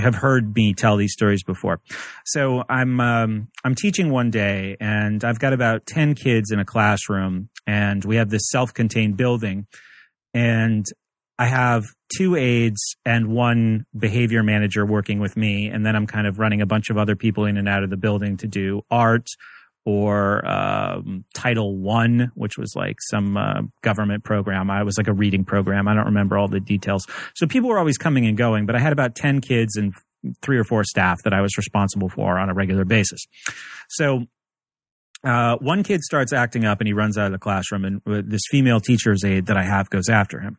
[0.00, 1.80] have heard me tell these stories before.
[2.24, 6.64] So I'm um, I'm teaching one day, and I've got about ten kids in a
[6.64, 9.66] classroom, and we have this self-contained building,
[10.34, 10.84] and
[11.38, 11.84] I have
[12.16, 16.60] two aides and one behavior manager working with me, and then I'm kind of running
[16.60, 19.28] a bunch of other people in and out of the building to do art
[19.88, 24.70] or um, Title One, which was like some uh, government program.
[24.70, 25.88] I was like a reading program.
[25.88, 27.06] I don't remember all the details.
[27.34, 29.94] So people were always coming and going, but I had about 10 kids and
[30.42, 33.24] three or four staff that I was responsible for on a regular basis.
[33.88, 34.26] So
[35.24, 38.42] uh, one kid starts acting up and he runs out of the classroom, and this
[38.50, 40.58] female teacher's aide that I have goes after him.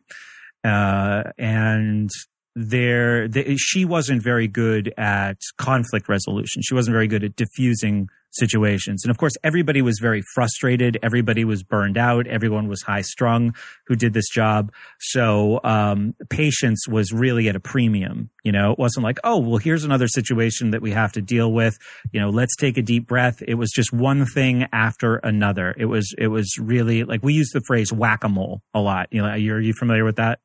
[0.64, 2.10] Uh, and
[2.56, 6.62] there, the, she wasn't very good at conflict resolution.
[6.62, 9.04] She wasn't very good at diffusing situations.
[9.04, 10.98] And of course, everybody was very frustrated.
[11.02, 12.26] Everybody was burned out.
[12.26, 13.54] Everyone was high strung
[13.86, 14.72] who did this job.
[15.00, 18.30] So, um, patience was really at a premium.
[18.44, 21.52] You know, it wasn't like, oh, well, here's another situation that we have to deal
[21.52, 21.78] with.
[22.12, 23.42] You know, let's take a deep breath.
[23.46, 25.74] It was just one thing after another.
[25.76, 29.08] It was, it was really like we use the phrase whack a lot.
[29.10, 30.40] You know, are you familiar with that?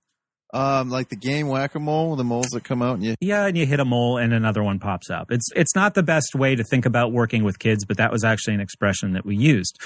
[0.53, 3.45] Um, like the game whack a mole, the moles that come out and you yeah,
[3.45, 5.31] and you hit a mole and another one pops up.
[5.31, 8.23] It's it's not the best way to think about working with kids, but that was
[8.23, 9.77] actually an expression that we used.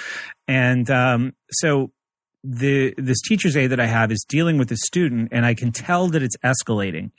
[0.47, 1.91] And um, so
[2.43, 5.71] the this teacher's aide that I have is dealing with a student, and I can
[5.71, 7.11] tell that it's escalating,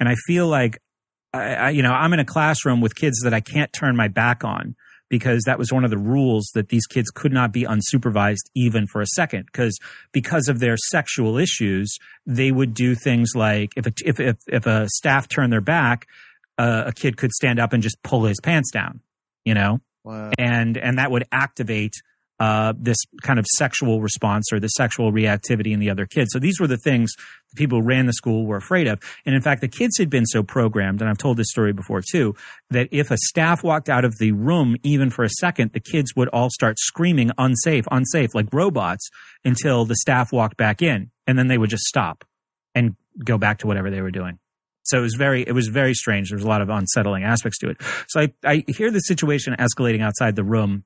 [0.00, 0.78] and I feel like
[1.32, 4.08] I, I, you know I'm in a classroom with kids that I can't turn my
[4.08, 4.74] back on
[5.08, 8.86] because that was one of the rules that these kids could not be unsupervised even
[8.86, 9.78] for a second because
[10.12, 14.66] because of their sexual issues they would do things like if a, if, if, if
[14.66, 16.06] a staff turned their back
[16.58, 19.00] uh, a kid could stand up and just pull his pants down
[19.44, 20.30] you know wow.
[20.38, 21.94] and and that would activate
[22.38, 26.30] uh, this kind of sexual response or the sexual reactivity in the other kids.
[26.32, 29.00] So these were the things the people who ran the school were afraid of.
[29.24, 32.02] And in fact, the kids had been so programmed, and I've told this story before
[32.02, 32.34] too,
[32.70, 36.14] that if a staff walked out of the room even for a second, the kids
[36.16, 39.08] would all start screaming unsafe, unsafe, like robots
[39.44, 41.10] until the staff walked back in.
[41.26, 42.24] And then they would just stop
[42.74, 44.38] and go back to whatever they were doing.
[44.84, 46.30] So it was very, it was very strange.
[46.30, 47.78] There was a lot of unsettling aspects to it.
[48.06, 50.84] So I, I hear the situation escalating outside the room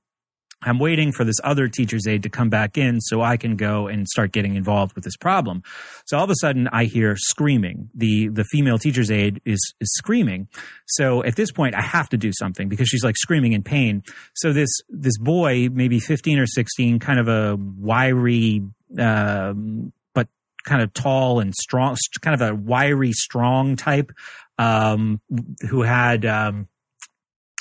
[0.63, 3.87] I'm waiting for this other teacher's aide to come back in so I can go
[3.87, 5.63] and start getting involved with this problem.
[6.07, 7.91] So all of a sudden I hear screaming.
[7.95, 10.49] The the female teacher's aide is is screaming.
[10.87, 14.03] So at this point I have to do something because she's like screaming in pain.
[14.35, 18.63] So this this boy, maybe 15 or 16, kind of a wiry
[18.99, 20.29] um, but
[20.65, 24.13] kind of tall and strong, kind of a wiry, strong type,
[24.59, 25.21] um,
[25.69, 26.69] who had um,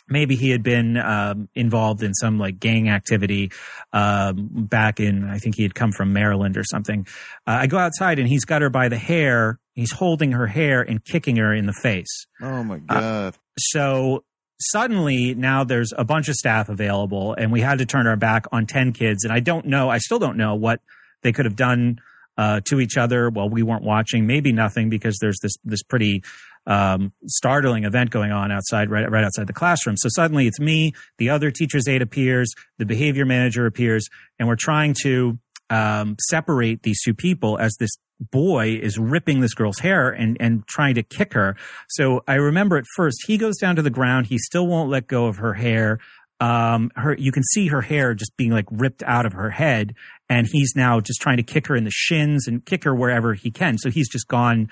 [0.09, 3.51] maybe he had been um, involved in some like gang activity
[3.93, 7.05] um, back in i think he had come from maryland or something.
[7.47, 9.59] Uh, i go outside and he's got her by the hair.
[9.73, 12.27] He's holding her hair and kicking her in the face.
[12.41, 13.03] Oh my uh, god.
[13.03, 14.23] uh, so
[14.59, 18.45] suddenly now there's a bunch of staff available and we had to turn our back
[18.51, 19.23] on 10 kids.
[19.23, 20.81] And i don't know i still don't know what
[21.21, 21.99] they could have done
[22.39, 24.25] uh, to each other while we weren't watching.
[24.25, 26.23] Maybe nothing because there's this this pretty
[26.69, 29.97] um, startling event going on outside, right, right outside the classroom.
[29.97, 34.55] So suddenly it's me, the other teacher's aide appears, the behavior manager appears, and we're
[34.55, 35.39] trying to
[35.71, 40.67] um, separate these two people as this boy is ripping this girl's hair and, and
[40.67, 41.55] trying to kick her.
[41.89, 44.27] So I remember at first he goes down to the ground.
[44.27, 45.99] He still won't let go of her hair.
[46.41, 49.95] Um, her, you can see her hair just being like ripped out of her head.
[50.29, 53.33] And he's now just trying to kick her in the shins and kick her wherever
[53.33, 53.77] he can.
[53.77, 54.69] So he's just gone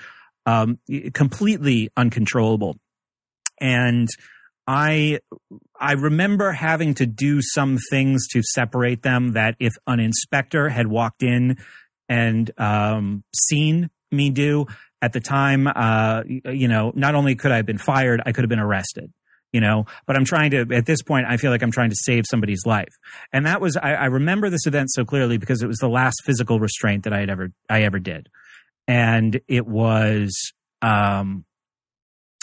[0.48, 0.78] um,
[1.12, 2.76] completely uncontrollable.
[3.60, 4.08] And
[4.66, 5.20] I
[5.78, 9.32] I remember having to do some things to separate them.
[9.32, 11.56] That if an inspector had walked in
[12.08, 14.66] and um, seen me do
[15.00, 18.44] at the time, uh, you know, not only could I have been fired, I could
[18.44, 19.12] have been arrested.
[19.50, 21.96] You know, but I'm trying to, at this point, I feel like I'm trying to
[21.96, 22.92] save somebody's life.
[23.32, 26.16] And that was, I, I remember this event so clearly because it was the last
[26.26, 28.28] physical restraint that I had ever, I ever did.
[28.88, 31.44] And it was, um,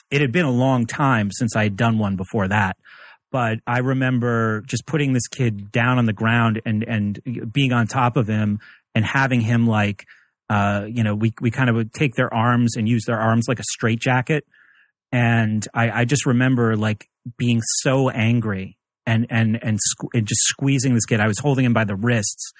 [0.09, 2.77] it had been a long time since I had done one before that.
[3.31, 7.87] But I remember just putting this kid down on the ground and, and being on
[7.87, 8.59] top of him
[8.93, 10.05] and having him like,
[10.49, 13.47] uh, you know, we, we kind of would take their arms and use their arms
[13.49, 14.45] like a straitjacket
[15.15, 20.41] and I, I just remember like being so angry and and and, sque- and just
[20.41, 21.21] squeezing this kid.
[21.21, 22.51] I was holding him by the wrists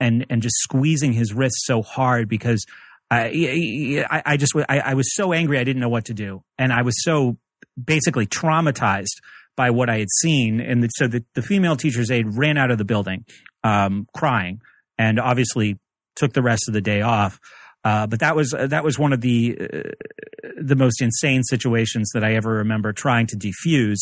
[0.00, 2.64] and and just squeezing his wrists so hard because
[3.10, 6.72] I I, just I, I was so angry I didn't know what to do, and
[6.72, 7.38] I was so
[7.82, 9.20] basically traumatized
[9.56, 10.60] by what I had seen.
[10.60, 13.24] And so the, the female teacher's aide ran out of the building
[13.64, 14.60] um, crying,
[14.96, 15.78] and obviously
[16.16, 17.40] took the rest of the day off.
[17.82, 22.22] Uh, but that was that was one of the uh, the most insane situations that
[22.22, 23.98] I ever remember trying to defuse.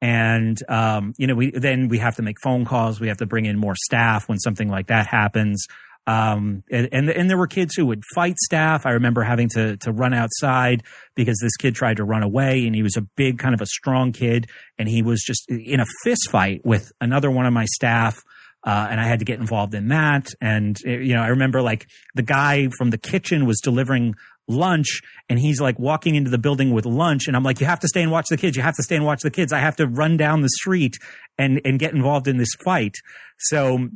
[0.00, 3.00] And um, you know, we then we have to make phone calls.
[3.00, 5.66] We have to bring in more staff when something like that happens.
[6.08, 8.86] Um, and, and, and there were kids who would fight staff.
[8.86, 10.82] I remember having to to run outside
[11.14, 13.66] because this kid tried to run away, and he was a big, kind of a
[13.66, 14.48] strong kid,
[14.78, 18.18] and he was just in a fist fight with another one of my staff.
[18.64, 20.30] Uh, and I had to get involved in that.
[20.40, 24.14] And you know, I remember like the guy from the kitchen was delivering
[24.48, 27.80] lunch and he's like walking into the building with lunch and I'm like you have
[27.80, 29.58] to stay and watch the kids you have to stay and watch the kids I
[29.58, 30.96] have to run down the street
[31.36, 32.94] and and get involved in this fight
[33.36, 33.90] so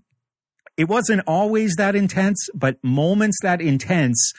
[0.77, 4.33] it wasn't always that intense but moments that intense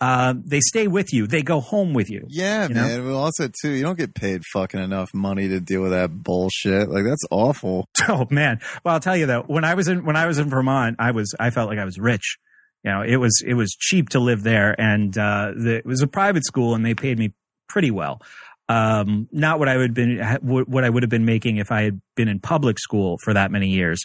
[0.00, 3.06] uh, they stay with you they go home with you Yeah, You man.
[3.06, 6.90] Well, also too, you don't get paid fucking enough money to deal with that bullshit.
[6.90, 7.88] Like that's awful.
[8.08, 8.58] Oh man.
[8.84, 11.12] Well, I'll tell you though, when I was in when I was in Vermont, I
[11.12, 12.38] was I felt like I was rich.
[12.82, 16.02] You know, it was it was cheap to live there, and uh, the, it was
[16.02, 17.32] a private school, and they paid me
[17.68, 18.20] pretty well.
[18.68, 22.00] Um, not what I would been what I would have been making if I had
[22.14, 24.04] been in public school for that many years.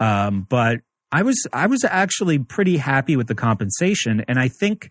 [0.00, 0.80] Um, but
[1.12, 4.90] I was I was actually pretty happy with the compensation, and I think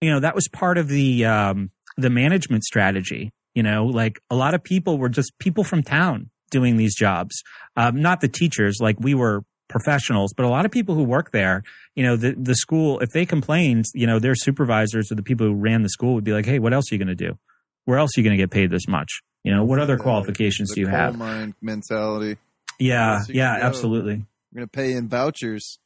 [0.00, 3.30] you know that was part of the um, the management strategy.
[3.54, 7.42] You know, like a lot of people were just people from town doing these jobs,
[7.76, 8.78] um, not the teachers.
[8.80, 11.62] Like we were professionals, but a lot of people who work there,
[11.94, 15.46] you know, the the school, if they complained, you know, their supervisors or the people
[15.46, 17.38] who ran the school would be like, "Hey, what else are you going to do?
[17.84, 19.22] Where else are you going to get paid this much?
[19.44, 22.36] You know, what other qualifications do you have?" Mine mentality.
[22.78, 24.26] Yeah, yeah, absolutely.
[24.56, 25.78] We're gonna pay in vouchers.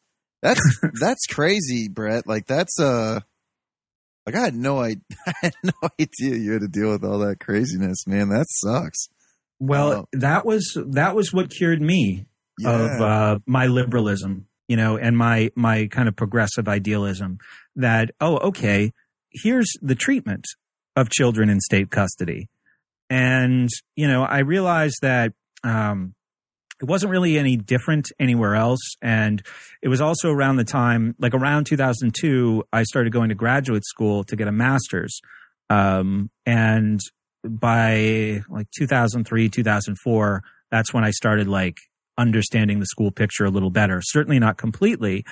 [0.42, 0.60] That's
[1.00, 2.24] that's crazy, Brett.
[2.26, 3.18] Like that's uh
[4.26, 7.18] like I had no idea, I had no idea you had to deal with all
[7.18, 8.28] that craziness, man.
[8.28, 9.08] That sucks.
[9.58, 10.06] Well, Wow.
[10.12, 12.26] that was that was what cured me
[12.60, 12.70] Yeah.
[12.70, 17.38] of uh, my liberalism, you know, and my my kind of progressive idealism.
[17.74, 18.92] That oh, okay,
[19.32, 20.44] here's the treatment
[20.94, 22.48] of children in state custody,
[23.08, 25.32] and you know, I realized that
[25.64, 26.14] um,
[26.80, 29.42] it wasn't really any different anywhere else, and
[29.82, 34.24] it was also around the time, like around 2002, I started going to graduate school
[34.24, 35.20] to get a master's,
[35.68, 37.00] um, and
[37.42, 41.78] by like 2003 2004 that's when i started like
[42.20, 44.00] understanding the school picture a little better.
[44.02, 45.24] Certainly not completely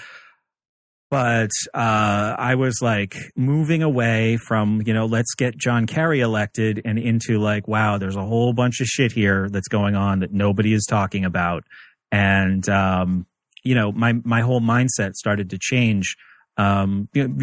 [1.10, 6.80] but uh, i was like moving away from you know let's get john kerry elected
[6.84, 10.32] and into like wow there's a whole bunch of shit here that's going on that
[10.32, 11.64] nobody is talking about
[12.10, 13.26] and um,
[13.62, 16.16] you know my my whole mindset started to change
[16.58, 17.34] um, you know,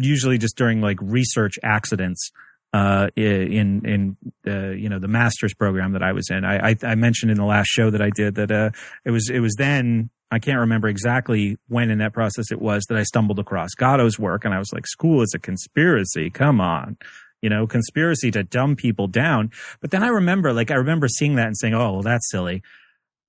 [0.00, 2.30] usually just during like research accidents
[2.72, 4.16] uh, in in
[4.46, 6.44] uh, you know the master's program that I was in.
[6.44, 8.70] I, I I mentioned in the last show that I did that uh,
[9.04, 12.84] it was it was then I can't remember exactly when in that process it was
[12.88, 16.30] that I stumbled across Gatto's work, and I was like, "School is a conspiracy.
[16.30, 16.96] Come on."
[17.42, 19.50] You know, conspiracy to dumb people down.
[19.80, 22.62] But then I remember, like, I remember seeing that and saying, "Oh, well, that's silly."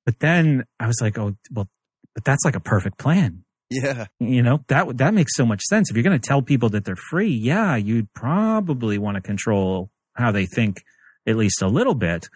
[0.05, 1.69] But then I was like, "Oh, well,
[2.13, 4.05] but that's like a perfect plan." yeah.
[4.19, 6.85] you know that that makes so much sense if you're going to tell people that
[6.85, 10.83] they're free yeah you'd probably want to control how they think
[11.27, 12.29] at least a little bit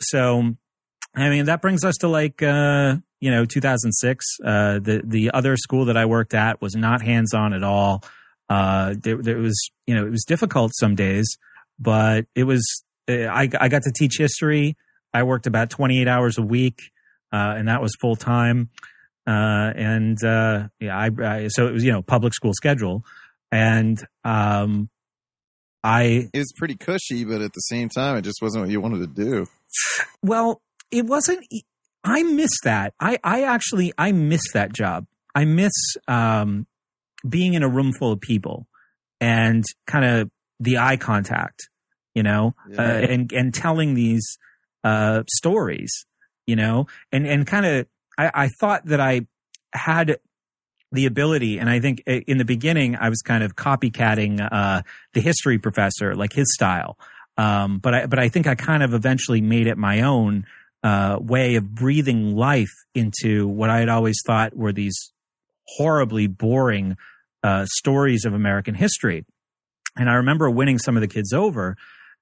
[0.00, 0.54] so
[1.16, 5.56] i mean that brings us to like uh you know 2006 uh the the other
[5.56, 8.02] school that i worked at was not hands on at all
[8.48, 11.36] uh there, there was you know it was difficult some days
[11.78, 14.76] but it was uh, i i got to teach history
[15.14, 16.90] i worked about 28 hours a week
[17.32, 18.70] uh and that was full time
[19.26, 23.04] uh, and uh, yeah, I, I so it was you know public school schedule,
[23.52, 24.88] and um,
[25.84, 28.80] I It was pretty cushy, but at the same time, it just wasn't what you
[28.80, 29.46] wanted to do.
[30.22, 31.46] Well, it wasn't.
[32.04, 32.94] I miss that.
[33.00, 35.06] I I actually I miss that job.
[35.34, 35.72] I miss
[36.08, 36.66] um,
[37.28, 38.66] being in a room full of people
[39.20, 41.68] and kind of the eye contact,
[42.14, 42.80] you know, Yeah.
[42.80, 44.38] uh, and and telling these
[44.82, 46.06] uh, stories,
[46.46, 47.86] you know, and and kind of
[48.18, 49.26] I, I thought that I
[49.72, 50.18] had
[50.92, 54.82] the ability, and I think in the beginning I was kind of copycatting uh,
[55.14, 56.98] the history professor, like his style.
[57.36, 60.46] Um, but I but I think I kind of eventually made it my own
[60.82, 65.12] uh, way of breathing life into what I had always thought were these
[65.76, 66.96] horribly boring
[67.42, 69.24] uh, stories of American history.
[69.96, 71.76] And I remember winning some of the kids over,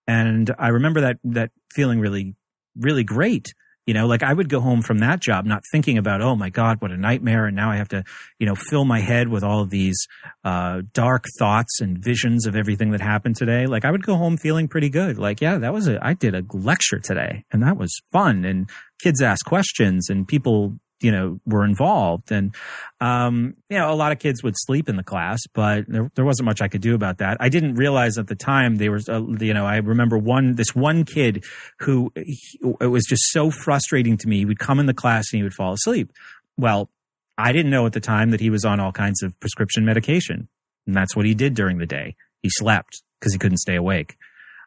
[0.07, 2.35] and I remember that that feeling really,
[2.77, 3.53] really great.
[3.89, 6.51] You know, like I would go home from that job not thinking about, oh my
[6.51, 7.47] God, what a nightmare.
[7.47, 8.05] And now I have to,
[8.39, 9.97] you know, fill my head with all of these
[10.45, 13.65] uh, dark thoughts and visions of everything that happened today.
[13.65, 15.17] Like I would go home feeling pretty good.
[15.17, 18.45] Like, yeah, that was a, I did a lecture today and that was fun.
[18.45, 18.69] And
[19.01, 22.33] kids asked questions and people, you know, were involved.
[22.33, 22.55] And,
[23.01, 26.25] um, you know, a lot of kids would sleep in the class, but there, there
[26.25, 27.37] wasn't much I could do about that.
[27.41, 30.75] I didn't realize at the time they were, uh, you know, I remember one, this
[30.75, 31.45] one kid
[31.81, 34.39] who he- it was just so frustrating to me.
[34.39, 36.13] He would come in the class and he would fall asleep.
[36.57, 36.91] Well,
[37.37, 40.49] I didn't know at the time that he was on all kinds of prescription medication.
[40.87, 42.17] And that's what he did during the day.
[42.43, 44.17] He slept because he couldn't stay awake.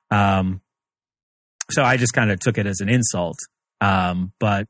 [0.10, 0.62] Um,
[1.70, 3.38] so I just kind of took it as an insult.
[3.82, 4.68] Um, but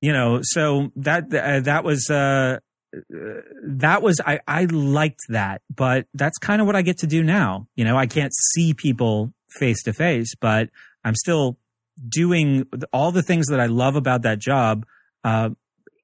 [0.00, 2.58] you know, so that, uh, that was, uh,
[2.96, 7.06] uh, that was I, I liked that, but that's kind of what I get to
[7.06, 7.66] do now.
[7.76, 10.70] You know, I can't see people face to face, but
[11.04, 11.58] I'm still
[12.08, 14.86] doing all the things that I love about that job.
[15.22, 15.50] Uh,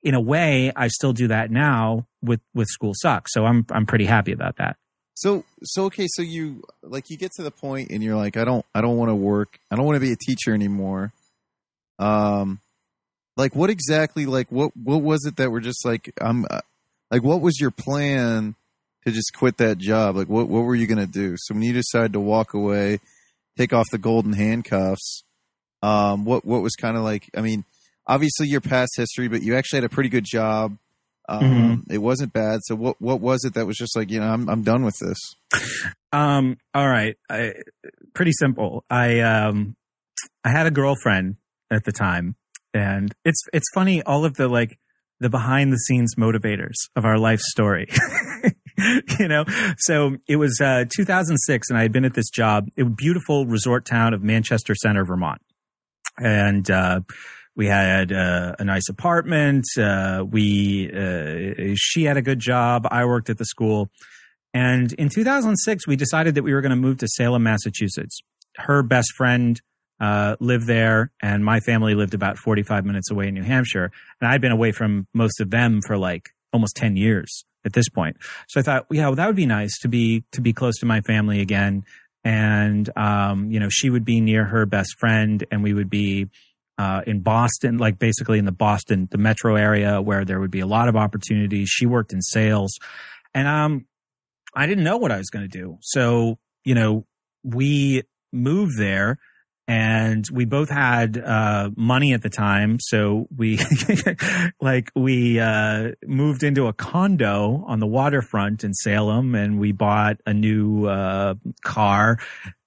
[0.02, 3.32] in a way, I still do that now with with School Sucks.
[3.32, 4.76] So I'm I'm pretty happy about that.
[5.14, 8.44] So so okay, so you like you get to the point and you're like, I
[8.44, 9.58] don't I don't want to work.
[9.70, 11.12] I don't want to be a teacher anymore.
[11.98, 12.60] Um,
[13.36, 14.26] like what exactly?
[14.26, 16.60] Like what what was it that were just like I'm uh,
[17.10, 18.54] like what was your plan
[19.04, 20.16] to just quit that job?
[20.16, 21.36] Like what what were you gonna do?
[21.38, 23.00] So when you decided to walk away,
[23.58, 25.24] take off the golden handcuffs,
[25.82, 27.28] um, what what was kind of like?
[27.36, 27.64] I mean,
[28.06, 30.76] obviously your past history, but you actually had a pretty good job.
[31.28, 32.60] Um, It wasn't bad.
[32.64, 34.96] So what what was it that was just like you know I'm I'm done with
[35.00, 35.18] this.
[36.12, 37.54] Um, all right, I,
[38.14, 38.84] pretty simple.
[38.88, 39.74] I um,
[40.44, 41.36] I had a girlfriend
[41.72, 42.36] at the time,
[42.74, 44.78] and it's it's funny all of the like
[45.20, 47.86] the behind the scenes motivators of our life story.
[49.18, 49.44] you know,
[49.78, 53.86] so it was uh, 2006, and I had been at this job, a beautiful resort
[53.86, 55.40] town of Manchester Center, Vermont,
[56.18, 57.00] and uh,
[57.56, 59.64] we had uh, a nice apartment.
[59.78, 62.86] Uh, we uh, she had a good job.
[62.90, 63.90] I worked at the school.
[64.52, 68.20] And in 2006, we decided that we were going to move to Salem, Massachusetts.
[68.56, 69.60] Her best friend
[70.00, 73.90] uh, lived there, and my family lived about 45 minutes away in New Hampshire.
[74.20, 77.88] And I'd been away from most of them for like almost 10 years at this
[77.88, 78.16] point.
[78.48, 80.86] So I thought, yeah, well, that would be nice to be to be close to
[80.86, 81.84] my family again.
[82.24, 86.28] And um, you know, she would be near her best friend, and we would be
[86.78, 90.60] uh, in Boston, like basically in the Boston, the metro area, where there would be
[90.60, 91.68] a lot of opportunities.
[91.68, 92.78] She worked in sales,
[93.34, 93.86] and um,
[94.54, 95.78] I didn't know what I was going to do.
[95.82, 97.06] So, you know,
[97.42, 99.18] we moved there
[99.66, 102.78] and we both had uh, money at the time.
[102.80, 103.58] So we,
[104.60, 110.18] like, we uh, moved into a condo on the waterfront in Salem and we bought
[110.26, 111.34] a new uh,
[111.64, 112.18] car.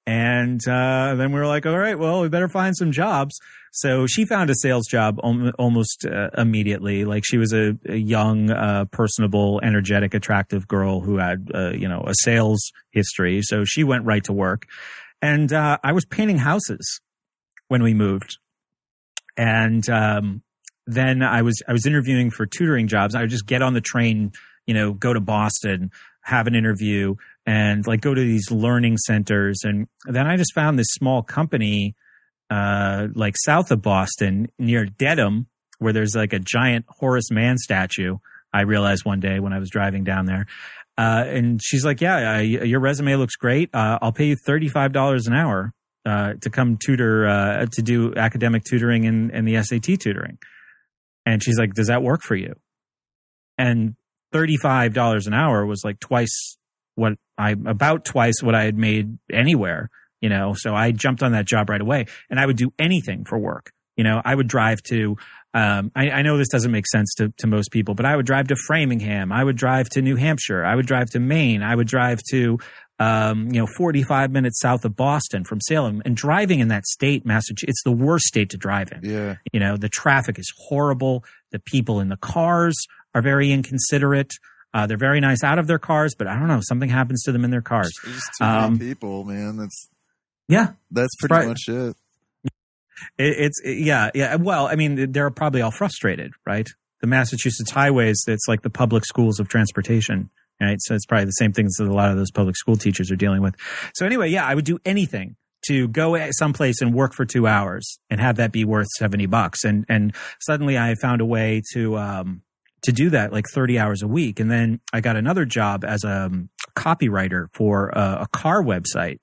[0.08, 3.38] And uh, then we were like, all right, well, we better find some jobs.
[3.74, 7.06] So she found a sales job om- almost uh, immediately.
[7.06, 12.04] Like she was a, a young, uh, personable, energetic, attractive girl who had, you know,
[12.08, 13.42] a sales history.
[13.44, 14.66] So she went right to work.
[15.22, 17.02] And uh, I was painting houses
[17.68, 18.38] when we moved.
[19.36, 20.44] And um,
[20.86, 23.14] then I was I was interviewing for tutoring jobs.
[23.14, 24.32] I would just get on the train,
[24.66, 25.92] you know, go to Boston,
[26.24, 27.16] have an interview,
[27.46, 29.62] and like go to these learning centers.
[29.64, 31.96] And then I just found this small company
[32.50, 35.48] uh, like south of Boston near Dedham,
[35.80, 38.18] where there's like a giant Horace Mann statue.
[38.54, 40.48] I realized one day when I was driving down there.
[40.98, 43.70] Uh, and she's like, yeah, your resume looks great.
[43.74, 45.74] Uh, I'll pay you $35 an hour,
[46.06, 50.40] uh, to come tutor, uh, to do academic tutoring and, and the SAT tutoring.
[51.26, 52.56] And she's like, does that work for you?
[53.58, 53.96] And
[54.34, 56.58] $35 an hour was like twice
[56.96, 59.90] what I, about twice what I had made anywhere
[60.22, 63.26] you know so i jumped on that job right away and i would do anything
[63.26, 65.16] for work you know i would drive to
[65.60, 68.26] um, I, I know this doesn't make sense to, to most people but i would
[68.26, 71.74] drive to framingham i would drive to new hampshire i would drive to maine i
[71.76, 72.60] would drive to
[73.00, 76.02] um, you know, 45 minutes south of Boston from Salem.
[76.04, 79.02] And driving in that state, Massachusetts, it's the worst state to drive in.
[79.08, 79.36] Yeah.
[79.54, 81.24] You know, the traffic is horrible.
[81.52, 82.76] The people in the cars
[83.14, 84.34] are very inconsiderate.
[84.74, 87.32] Uh, they're very nice out of their cars, but I don't know, something happens to
[87.32, 87.92] them in their cars.
[88.04, 89.58] There's too Um, many people, man.
[89.58, 89.90] That's
[90.48, 91.48] Yeah, that's pretty Right.
[91.50, 91.96] much it.
[93.18, 94.36] It, it's it- yeah, yeah.
[94.36, 96.68] Well, I mean, they're probably all frustrated, right?
[97.02, 100.30] The Massachusetts highways, it's like the public schools of transportation,
[100.60, 100.78] right?
[100.82, 103.16] So it's probably the same things that a lot of those public school teachers are
[103.16, 103.56] dealing with.
[103.94, 105.36] So anyway, yeah, I would do anything
[105.68, 109.64] to go someplace and work for two hours and have that be worth 70 bucks.
[109.64, 112.42] And, and suddenly I found a way to, um,
[112.84, 114.40] to do that like 30 hours a week.
[114.40, 119.20] And then I got another job as a um, copywriter for a, a car website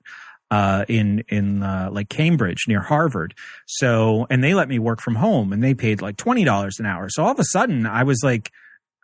[0.55, 3.35] uh, in in uh, like Cambridge near Harvard.
[3.67, 6.87] So and they let me work from home, and they paid like twenty dollars an
[6.87, 7.09] hour.
[7.09, 8.53] So all of a sudden, I was like,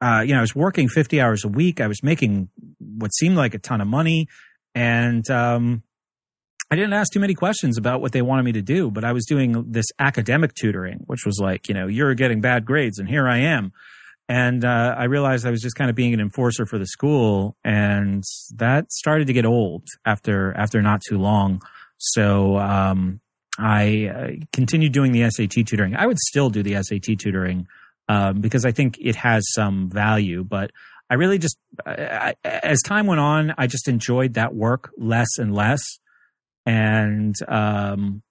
[0.00, 1.80] uh, you know, I was working fifty hours a week.
[1.80, 4.28] I was making what seemed like a ton of money,
[4.76, 5.82] and um,
[6.70, 8.88] I didn't ask too many questions about what they wanted me to do.
[8.88, 12.64] But I was doing this academic tutoring, which was like, you know, you're getting bad
[12.64, 13.72] grades, and here I am.
[14.30, 17.56] And uh, I realized I was just kind of being an enforcer for the school,
[17.64, 18.22] and
[18.54, 21.60] that started to get old after after not too long.
[21.98, 23.20] So um,
[23.58, 25.96] I uh, continued doing the SAT tutoring.
[25.96, 27.66] I would still do the SAT tutoring
[28.08, 30.70] um, because I think it has some value, but
[31.10, 35.52] I really just, I, as time went on, I just enjoyed that work less and
[35.52, 35.82] less,
[36.64, 38.22] and um,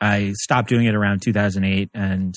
[0.00, 2.34] I stopped doing it around 2008 and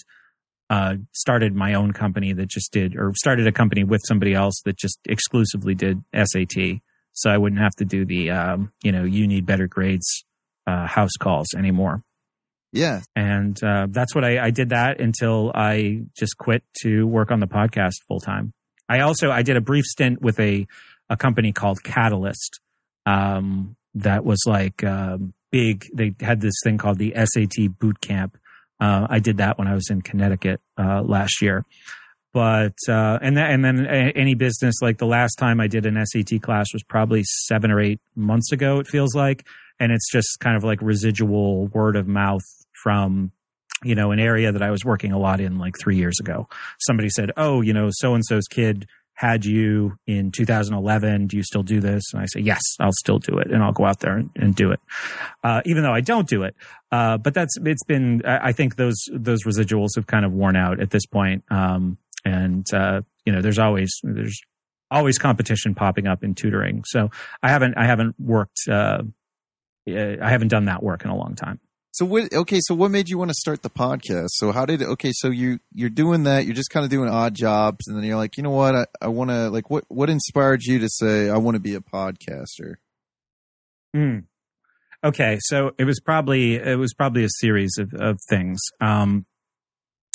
[0.69, 4.61] uh, started my own company that just did, or started a company with somebody else
[4.65, 6.81] that just exclusively did SAT.
[7.13, 10.23] So I wouldn't have to do the, um, you know, you need better grades
[10.65, 12.03] uh, house calls anymore.
[12.71, 13.01] Yeah.
[13.15, 17.39] And uh, that's what I, I did that until I just quit to work on
[17.39, 18.51] the podcast full time.
[18.89, 20.67] I also I did a brief stint with a
[21.09, 22.59] a company called Catalyst
[23.05, 25.85] um, that was like um, big.
[25.93, 28.37] They had this thing called the SAT Boot Camp.
[28.79, 31.65] Uh, I did that when I was in Connecticut uh, last year.
[32.33, 36.03] But uh, and that, and then any business like the last time I did an
[36.03, 38.79] SAT class was probably seven or eight months ago.
[38.79, 39.45] It feels like,
[39.79, 42.41] and it's just kind of like residual word of mouth
[42.81, 43.31] from
[43.83, 46.49] you know an area that I was working a lot in like three years ago.
[46.79, 51.27] Somebody said, "Oh, you know, so and so's kid had you in 2011.
[51.27, 53.73] Do you still do this?" And I say, "Yes, I'll still do it, and I'll
[53.73, 54.79] go out there and, and do it,
[55.43, 56.55] uh, even though I don't do it."
[56.91, 58.21] Uh, but that's it's been.
[58.25, 61.43] I think those those residuals have kind of worn out at this point.
[61.49, 64.39] Um, and uh, you know, there's always there's
[64.91, 66.83] always competition popping up in tutoring.
[66.85, 67.09] So
[67.41, 68.67] I haven't I haven't worked.
[68.69, 69.03] Uh,
[69.87, 71.59] I haven't done that work in a long time.
[71.93, 72.33] So what?
[72.33, 74.29] Okay, so what made you want to start the podcast?
[74.31, 74.81] So how did?
[74.81, 76.45] Okay, so you you're doing that.
[76.45, 78.73] You're just kind of doing odd jobs, and then you're like, you know what?
[78.73, 81.75] I, I want to like what what inspired you to say I want to be
[81.75, 82.75] a podcaster?
[83.95, 84.23] Mm.
[85.03, 88.59] Okay, so it was probably it was probably a series of, of things.
[88.81, 89.27] Um,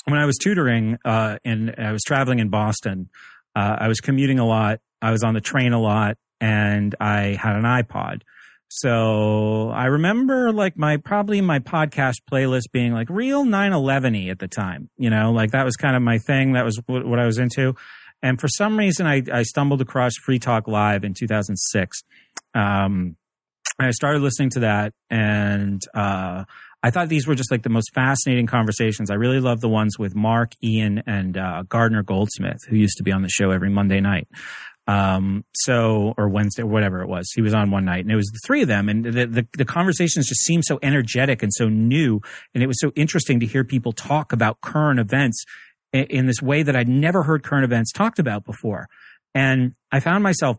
[0.07, 3.09] when I was tutoring uh, and I was traveling in Boston,
[3.55, 4.81] uh, I was commuting a lot.
[5.01, 8.23] I was on the train a lot, and I had an iPod.
[8.69, 14.49] So I remember like my probably my podcast playlist being like real 911y at the
[14.49, 14.91] time.
[14.97, 16.53] You know, like that was kind of my thing.
[16.53, 17.75] That was what, what I was into.
[18.23, 22.03] And for some reason, I, I stumbled across Free Talk Live in 2006.
[22.55, 23.17] Um,
[23.81, 26.45] I started listening to that, and uh,
[26.83, 29.09] I thought these were just like the most fascinating conversations.
[29.09, 33.05] I really love the ones with Mark, Ian, and uh, Gardner Goldsmith, who used to
[33.05, 34.27] be on the show every Monday night.
[34.89, 37.31] Um, so, or Wednesday, or whatever it was.
[37.35, 39.47] He was on one night, and it was the three of them, and the, the,
[39.57, 42.23] the conversations just seemed so energetic and so new,
[42.55, 45.45] and it was so interesting to hear people talk about current events
[45.93, 48.89] in, in this way that I'd never heard current events talked about before.
[49.35, 50.57] And I found myself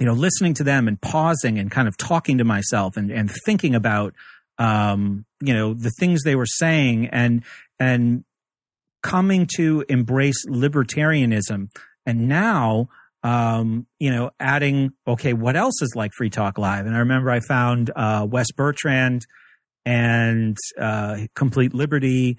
[0.00, 3.30] you know, listening to them and pausing and kind of talking to myself and, and
[3.44, 4.14] thinking about,
[4.58, 7.44] um, you know, the things they were saying and,
[7.78, 8.24] and
[9.02, 11.68] coming to embrace libertarianism.
[12.06, 12.88] And now,
[13.22, 16.86] um, you know, adding, okay, what else is like Free Talk Live?
[16.86, 19.26] And I remember I found, uh, Wes Bertrand
[19.84, 22.38] and, uh, Complete Liberty.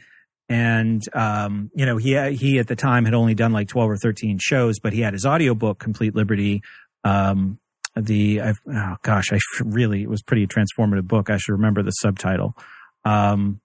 [0.50, 3.98] And, um, you know, he, he at the time had only done like 12 or
[3.98, 6.62] 13 shows, but he had his audiobook, Complete Liberty,
[7.04, 7.60] um,
[7.96, 11.30] the I've, oh gosh, I really it was pretty transformative book.
[11.30, 12.56] I should remember the subtitle.
[13.04, 13.60] Um,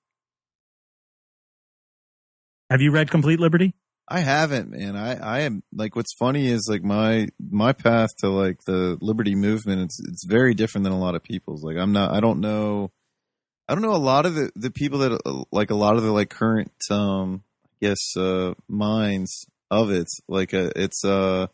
[2.71, 3.75] have you read Complete Liberty?
[4.09, 4.95] I haven't, man.
[4.97, 9.35] I I am like what's funny is like my my path to like the liberty
[9.35, 9.83] movement.
[9.83, 11.65] It's it's very different than a lot of people's.
[11.65, 12.13] Like I'm not.
[12.13, 12.93] I don't know.
[13.69, 16.05] I don't know a lot of the the people that uh, like a lot of
[16.05, 20.07] the like current um I guess uh minds of it.
[20.29, 21.49] Like uh, it's uh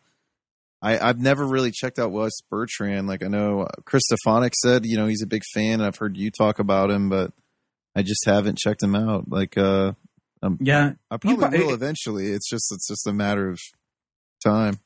[0.83, 3.07] I, I've never really checked out Wes Bertrand.
[3.07, 5.75] Like I know Chris Stefanik said, you know, he's a big fan.
[5.75, 7.31] And I've heard you talk about him, but
[7.95, 9.29] I just haven't checked him out.
[9.29, 9.93] Like, uh,
[10.43, 10.91] um, Yeah.
[11.09, 12.27] I probably probably- will eventually.
[12.27, 13.59] It's just it's just a matter of
[14.43, 14.77] time.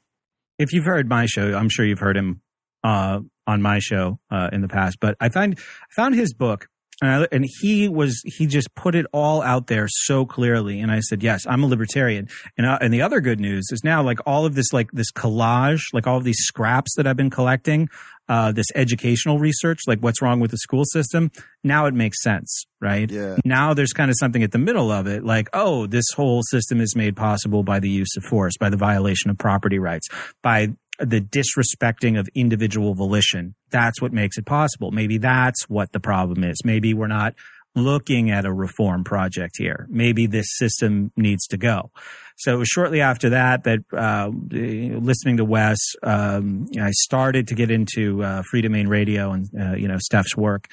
[0.59, 2.41] if you've heard my show, I'm sure you've heard him
[2.83, 4.97] uh, on my show uh, in the past.
[5.01, 6.67] But I find I found his book,
[7.01, 10.79] and, I, and he was he just put it all out there so clearly.
[10.79, 12.27] And I said, yes, I'm a libertarian.
[12.57, 15.11] And uh, and the other good news is now like all of this like this
[15.11, 17.89] collage, like all of these scraps that I've been collecting.
[18.29, 21.31] Uh, this educational research, like what's wrong with the school system,
[21.63, 23.09] now it makes sense, right?
[23.09, 23.37] Yeah.
[23.45, 26.81] now there's kind of something at the middle of it like oh this whole system
[26.81, 30.07] is made possible by the use of force by the violation of property rights
[30.43, 30.69] by
[30.99, 33.55] the disrespecting of individual volition.
[33.69, 34.91] That's what makes it possible.
[34.91, 36.57] Maybe that's what the problem is.
[36.65, 37.35] Maybe we're not
[37.75, 39.87] looking at a reform project here.
[39.89, 41.91] Maybe this system needs to go
[42.37, 47.55] so it was shortly after that that uh, listening to Wes, um, I started to
[47.55, 50.67] get into uh, Freedomain Radio and uh, you know Steph's work,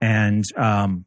[0.00, 1.06] and um,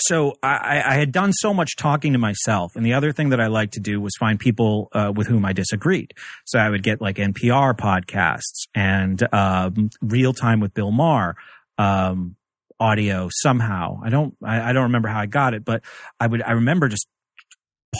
[0.00, 3.40] so I, I had done so much talking to myself, and the other thing that
[3.40, 6.12] I liked to do was find people uh, with whom I disagreed.
[6.44, 11.36] So I would get like NPR podcasts and um, Real Time with Bill Maher
[11.78, 12.36] um,
[12.78, 14.00] audio somehow.
[14.04, 15.82] I don't I, I don't remember how I got it, but
[16.20, 17.06] I would I remember just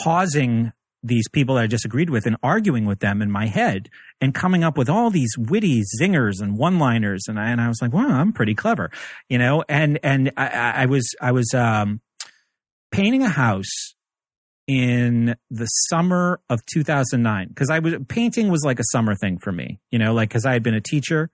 [0.03, 0.71] pausing
[1.05, 3.89] these people I disagreed with and arguing with them in my head
[4.19, 7.25] and coming up with all these witty zingers and one-liners.
[7.27, 8.91] And I, and I was like, wow, I'm pretty clever,
[9.29, 9.63] you know?
[9.69, 12.01] And, and I, I I was, I was, um,
[12.91, 13.95] painting a house
[14.67, 19.51] in the summer of 2009 because I was painting was like a summer thing for
[19.51, 21.29] me, you know, like because I had been a teacher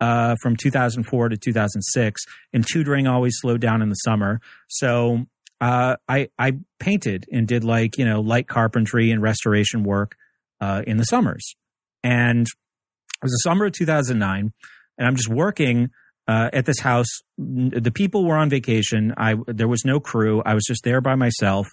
[0.00, 4.40] uh, from 2004 to 2006, and tutoring always slowed down in the summer.
[4.68, 5.26] So
[5.62, 10.16] uh, I I painted and did like you know light carpentry and restoration work
[10.60, 11.54] uh, in the summers,
[12.02, 14.52] and it was the summer of 2009,
[14.98, 15.90] and I'm just working
[16.26, 17.06] uh, at this house.
[17.38, 19.14] The people were on vacation.
[19.16, 20.42] I there was no crew.
[20.44, 21.68] I was just there by myself,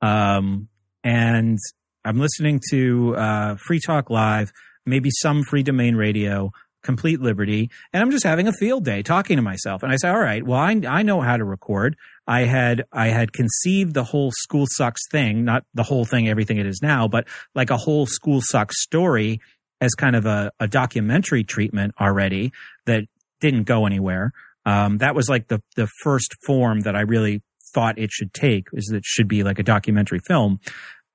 [0.00, 0.68] um,
[1.02, 1.58] and
[2.04, 4.52] I'm listening to uh, Free Talk Live,
[4.86, 6.52] maybe some Freedomain Radio.
[6.84, 9.84] Complete Liberty, and I'm just having a field day talking to myself.
[9.84, 11.94] And I say, "All right, well, I I know how to record.
[12.26, 16.58] I had I had conceived the whole school sucks thing, not the whole thing, everything
[16.58, 19.40] it is now, but like a whole school sucks story
[19.80, 22.52] as kind of a, a documentary treatment already
[22.86, 23.04] that
[23.40, 24.32] didn't go anywhere.
[24.64, 27.42] Um, that was like the the first form that I really
[27.74, 30.60] thought it should take is that it should be like a documentary film.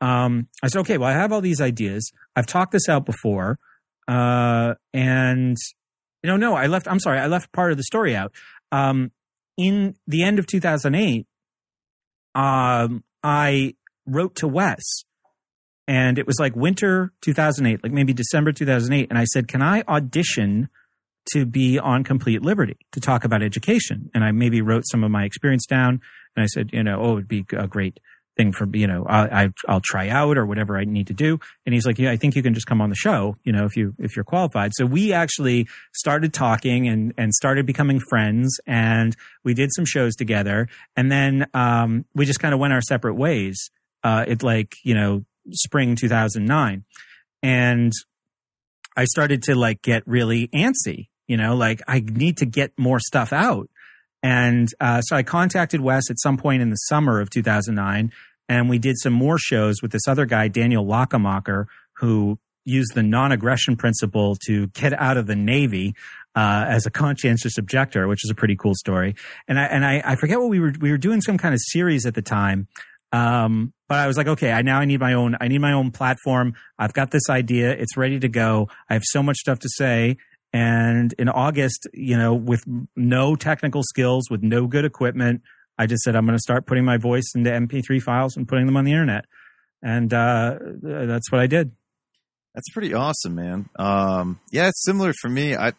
[0.02, 2.12] Um, I said, okay, well, I have all these ideas.
[2.36, 3.58] I've talked this out before,
[4.08, 5.56] uh, and
[6.24, 6.88] you know, no, I left.
[6.88, 8.34] I'm sorry, I left part of the story out.
[8.72, 9.12] Um,
[9.58, 11.26] in the end of 2008,
[12.36, 14.84] um, I wrote to Wes,
[15.88, 19.84] and it was like winter 2008, like maybe December 2008, and I said, "Can I
[19.88, 20.70] audition
[21.34, 25.12] to be on Complete Liberty to talk about education?" And I maybe wrote some of
[25.12, 26.00] my experience down,
[26.36, 28.00] and I said, "You know, oh, it'd be a great."
[28.38, 31.40] Thing for you know I, I I'll try out or whatever I need to do.
[31.66, 33.66] And he's like yeah I think you can just come on the show you know
[33.66, 34.72] if you if you're qualified.
[34.76, 40.16] So we actually started talking and and started becoming friends and we did some shows
[40.16, 40.70] together.
[40.96, 43.72] And then um we just kind of went our separate ways
[44.04, 46.84] uh it like you know spring 2009
[47.42, 47.92] and
[48.96, 53.00] I started to like get really antsy you know like I need to get more
[53.00, 53.70] stuff out.
[54.24, 58.12] And uh, so I contacted Wes at some point in the summer of 2009,
[58.50, 61.66] and we did some more shows with this other guy, Daniel Lakemacher,
[61.98, 65.96] who used the non-aggression principle to get out of the Navy
[66.36, 69.16] uh, as a conscientious objector, which is a pretty cool story.
[69.48, 71.60] And I and I, I forget what we were we were doing some kind of
[71.64, 72.68] series at the time.
[73.14, 75.72] Um, but I was like, okay, I now I need my own I need my
[75.72, 76.54] own platform.
[76.78, 77.72] I've got this idea.
[77.72, 78.70] It's ready to go.
[78.90, 80.18] I have so much stuff to say.
[80.54, 82.64] And in August, you know, with
[82.96, 85.42] no technical skills, with no good equipment,
[85.78, 88.66] I just said, I'm going to start putting my voice into MP3 files and putting
[88.66, 89.26] them on the internet.
[89.82, 91.72] And uh, that's what I did.
[92.56, 93.70] That's pretty awesome, man.
[93.78, 95.56] Um, yeah, it's similar for me.
[95.56, 95.74] I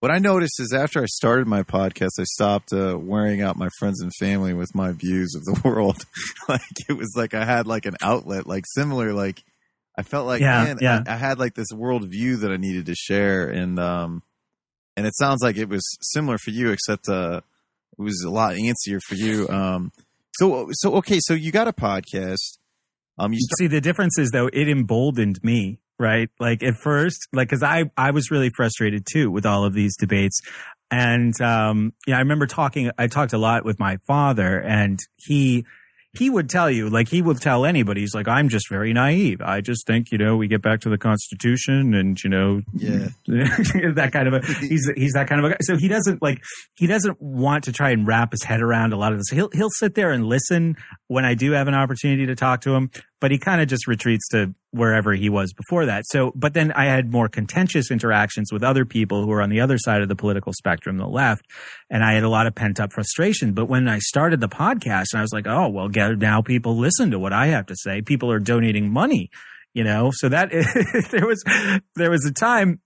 [0.00, 3.68] what I noticed is after I started my podcast, I stopped uh, wearing out my
[3.78, 6.04] friends and family with my views of the world.
[6.48, 9.42] like it was like I had like an outlet, like similar, like
[9.98, 11.02] I felt like Yeah, man, yeah.
[11.06, 14.22] I, I had like this world view that I needed to share, and um,
[14.96, 17.42] and it sounds like it was similar for you, except uh,
[17.98, 19.48] it was a lot antsier for you.
[19.48, 19.92] Um,
[20.32, 22.58] so so okay, so you got a podcast.
[23.18, 26.30] Um, you See, the difference is though, it emboldened me, right?
[26.40, 29.94] Like at first, like, cause I, I was really frustrated too with all of these
[29.98, 30.40] debates.
[30.90, 35.66] And, um, yeah, I remember talking, I talked a lot with my father and he,
[36.12, 39.40] he would tell you, like he would tell anybody, he's like, I'm just very naive.
[39.40, 43.08] I just think, you know, we get back to the Constitution and, you know, Yeah.
[43.26, 45.56] that kind of a, he's, he's that kind of a guy.
[45.60, 46.42] So he doesn't like,
[46.74, 49.28] he doesn't want to try and wrap his head around a lot of this.
[49.30, 52.74] He'll, he'll sit there and listen when I do have an opportunity to talk to
[52.74, 52.90] him,
[53.20, 56.04] but he kind of just retreats to wherever he was before that.
[56.06, 59.60] So, but then I had more contentious interactions with other people who were on the
[59.60, 61.46] other side of the political spectrum, the left,
[61.90, 63.52] and I had a lot of pent up frustration.
[63.52, 67.10] But when I started the podcast, and I was like, oh, well, now people listen
[67.10, 68.00] to what I have to say.
[68.00, 69.30] People are donating money,
[69.74, 70.10] you know.
[70.14, 70.50] So that
[71.10, 71.44] there was
[71.96, 72.80] there was a time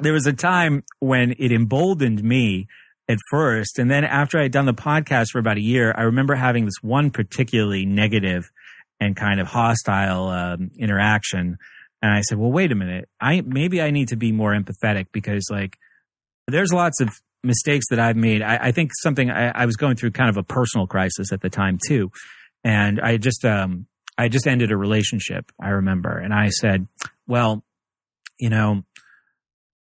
[0.00, 2.66] there was a time when it emboldened me
[3.08, 6.02] at first, and then after I had done the podcast for about a year, I
[6.02, 8.50] remember having this one particularly negative
[9.00, 11.58] and kind of hostile um, interaction.
[12.02, 13.08] And I said, well, wait a minute.
[13.20, 15.76] I maybe I need to be more empathetic because like
[16.46, 17.10] there's lots of
[17.42, 18.42] mistakes that I've made.
[18.42, 21.40] I, I think something I, I was going through kind of a personal crisis at
[21.40, 22.10] the time too.
[22.64, 23.86] And I just um
[24.16, 26.18] I just ended a relationship, I remember.
[26.18, 26.88] And I said,
[27.26, 27.64] well,
[28.38, 28.82] you know,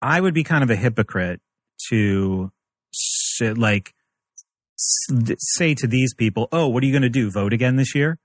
[0.01, 1.41] I would be kind of a hypocrite
[1.89, 2.51] to
[3.55, 3.93] like
[4.78, 7.30] say to these people, "Oh, what are you going to do?
[7.32, 8.18] Vote again this year?"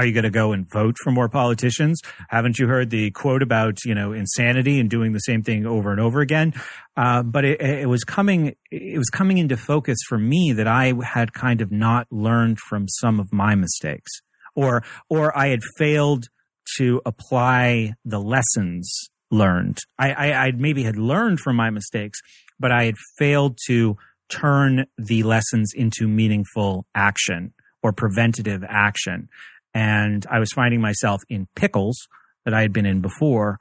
[0.00, 2.00] Are you going to go and vote for more politicians?
[2.30, 5.90] Haven't you heard the quote about you know insanity and doing the same thing over
[5.90, 6.54] and over again?
[6.96, 10.94] Uh, but it, it was coming, it was coming into focus for me that I
[11.04, 14.10] had kind of not learned from some of my mistakes,
[14.56, 16.28] or or I had failed
[16.78, 18.90] to apply the lessons
[19.30, 19.80] learned.
[19.98, 22.18] I, I, I maybe had learned from my mistakes,
[22.58, 23.98] but I had failed to
[24.30, 29.28] turn the lessons into meaningful action or preventative action
[29.74, 31.96] and I was finding myself in pickles
[32.44, 33.58] that I had been in before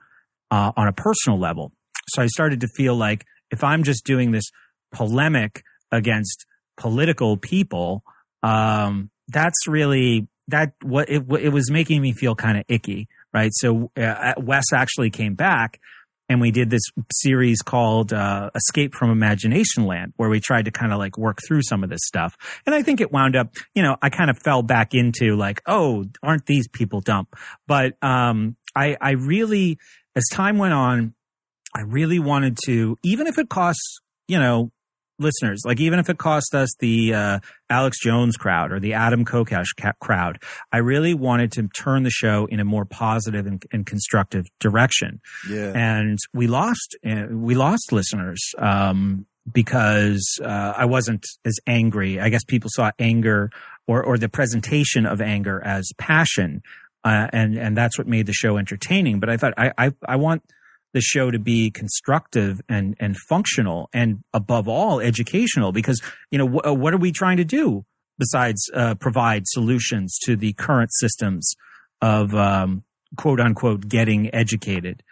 [0.52, 1.72] uh, on a personal level.
[2.10, 4.46] So I started to feel like if I'm just doing this
[4.92, 6.46] polemic against
[6.78, 8.04] political people,
[8.44, 13.52] um, that's really that what it, it was making me feel kind of icky, right?
[13.54, 15.80] So uh, Wes actually came back
[16.30, 20.72] and we did this series called uh, Escape from Imagination Land, where we tried to
[20.72, 22.38] kind of like work through some of this stuff.
[22.66, 25.62] And I think it wound up, you know, I kind of fell back into like,
[25.66, 27.28] oh, aren't these people dumb?
[27.68, 29.80] But um, I, I really,
[30.16, 31.16] as time went on,
[31.76, 34.72] I really wanted to, even if it costs, you know,
[35.20, 37.40] listeners, like even if it cost us the uh,
[37.70, 40.42] Alex Jones crowd or the Adam Kokesh ca- crowd,
[40.72, 45.22] I really wanted to turn the show in a more positive and, and constructive direction.
[45.50, 45.74] Yeah.
[45.76, 52.20] And we lost, uh, we lost listeners um, because uh, I wasn't as angry.
[52.20, 53.52] I guess people saw anger
[53.88, 56.62] or or the presentation of anger as passion,
[57.04, 59.20] uh, and and that's what made the show entertaining.
[59.20, 60.44] But I thought I I, I want
[60.94, 66.48] the show to be constructive and and functional and above all educational because you know
[66.48, 67.86] wh- what are we trying to do
[68.18, 71.54] besides uh, provide solutions to the current systems
[72.02, 72.84] of um,
[73.18, 75.04] quote unquote getting educated?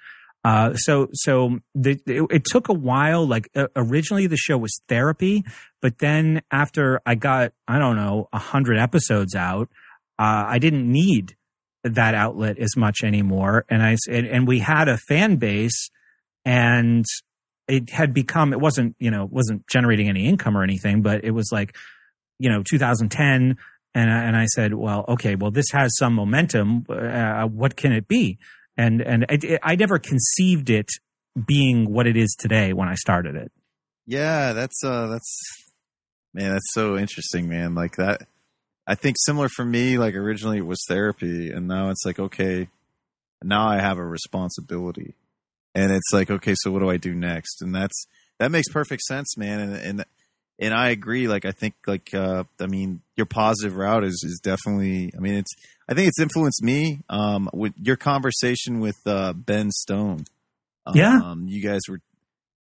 [0.44, 4.80] Uh, so so the, it, it took a while like uh, originally the show was
[4.88, 5.44] therapy
[5.82, 9.68] but then after i got i don't know a hundred episodes out
[10.20, 11.36] uh, i didn't need
[11.96, 13.66] that outlet as much anymore.
[13.70, 15.90] And i and, and we had a fan base
[16.46, 17.06] and
[17.68, 21.32] it had become it wasn't you know wasn't generating any income or anything but it
[21.32, 21.76] was like
[22.40, 23.58] you know 2010
[23.94, 26.86] and I, and I said well okay well this has some momentum.
[26.90, 28.38] Uh, what can it be?
[28.78, 30.90] And and it, it, I never conceived it
[31.46, 33.52] being what it is today when I started it.
[34.06, 35.40] Yeah, that's uh that's
[36.34, 37.76] man, that's so interesting, man.
[37.76, 38.28] Like that
[38.88, 42.70] I think similar for me, like originally it was therapy and now it's like, okay,
[43.44, 45.14] now I have a responsibility.
[45.76, 47.62] And it's like, okay, so what do I do next?
[47.62, 48.08] And that's
[48.40, 49.60] that makes perfect sense, man.
[49.60, 50.06] And and
[50.60, 51.28] and I agree.
[51.28, 55.36] Like I think like uh I mean your positive route is is definitely I mean
[55.36, 55.54] it's
[55.90, 60.26] I think it's influenced me um with your conversation with uh Ben Stone.
[60.86, 61.34] Um, Yeah.
[61.46, 62.00] you guys were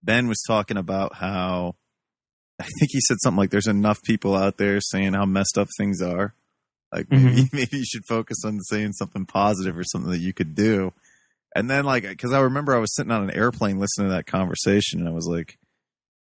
[0.03, 1.75] Ben was talking about how
[2.59, 5.67] I think he said something like there's enough people out there saying how messed up
[5.77, 6.33] things are.
[6.91, 7.43] Like maybe mm-hmm.
[7.53, 10.93] maybe you should focus on saying something positive or something that you could do.
[11.55, 14.25] And then like because I remember I was sitting on an airplane listening to that
[14.27, 15.57] conversation and I was like,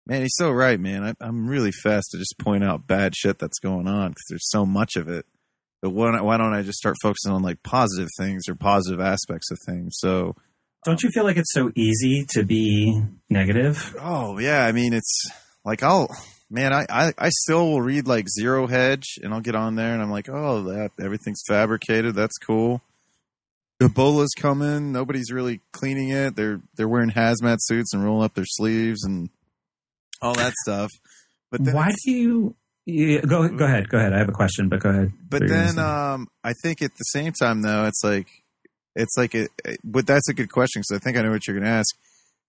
[0.06, 1.04] man, he's so right, man.
[1.04, 4.50] I, I'm really fast to just point out bad shit that's going on because there's
[4.50, 5.26] so much of it.
[5.82, 9.52] But why, why don't I just start focusing on like positive things or positive aspects
[9.52, 9.96] of things?
[9.98, 10.36] So
[10.86, 14.94] don't um, you feel like it's so easy to be negative Oh yeah, I mean
[14.94, 15.30] it's
[15.66, 16.08] like I'll
[16.50, 19.94] man, I, I I still will read like Zero Hedge and I'll get on there
[19.94, 22.16] and I'm like, oh that everything's fabricated.
[22.16, 22.82] That's cool.
[23.82, 24.92] Ebola's coming.
[24.92, 26.36] Nobody's really cleaning it.
[26.36, 29.30] They're they're wearing hazmat suits and rolling up their sleeves and
[30.22, 30.90] all that stuff.
[31.52, 32.56] But then why do you
[32.86, 34.14] Yeah, go go ahead, go ahead.
[34.14, 35.12] I have a question, but go ahead.
[35.30, 38.28] But What you're gonna then, um, I think at the same time, though, it's like,
[38.96, 39.48] it's like, a,
[39.84, 41.96] but that's a good question because I think I know what you're going to ask.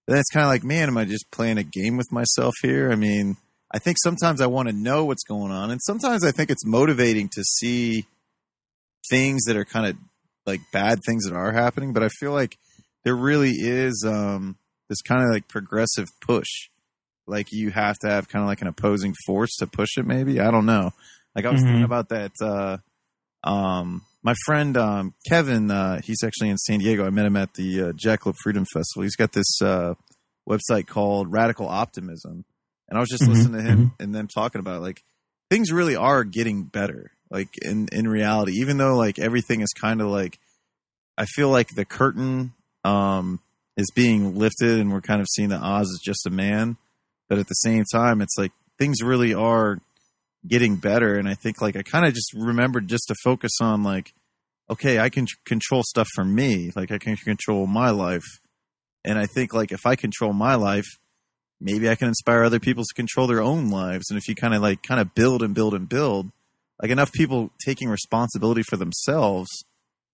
[0.07, 2.93] Then it's kind of like, man, am I just playing a game with myself here?
[2.93, 3.37] I mean,
[3.73, 6.67] I think sometimes I want to know what's going on, and sometimes I think it's
[6.67, 8.07] motivating to see
[9.11, 9.97] things that are kind of
[10.47, 11.93] like bad things that are happening.
[11.93, 12.57] But I feel like
[13.05, 14.57] there really is um,
[14.89, 16.69] this kind of like progressive push.
[17.27, 20.07] Like you have to have kind of like an opposing force to push it.
[20.07, 20.91] Maybe I don't know.
[21.35, 21.65] Like I was Mhm.
[21.65, 22.33] thinking about that.
[22.41, 22.77] Uh,
[23.49, 27.07] um, my friend um, Kevin, uh, he's actually in San Diego.
[27.07, 29.03] I met him at the uh, Jackalope Freedom Festival.
[29.03, 29.95] He's got this uh,
[30.49, 32.45] website called Radical Optimism,
[32.89, 35.03] and I was just Mhm, listening to him and them talking about like
[35.51, 37.11] things really are getting better.
[37.31, 40.39] Like in in reality, even though like everything is kind of like,
[41.19, 42.55] I feel like the curtain
[42.85, 43.41] um,
[43.77, 46.77] is being lifted, and we're kind of seeing that Oz is just a man.
[47.29, 49.79] But at the same time, it's like things really are
[50.47, 51.17] getting better.
[51.17, 54.13] And i think like i kind of just remembered just to focus on like
[54.71, 56.71] okay i can control stuff for me.
[56.75, 58.27] Like i can control my life.
[59.05, 60.87] And i think like if i control my life
[61.61, 64.11] maybe i can inspire other people to control their own lives.
[64.11, 66.31] And if you kind of like kind of build and build and build
[66.81, 69.49] like enough people taking responsibility for themselves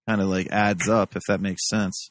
[0.08, 2.10] kind of like adds up if that makes sense.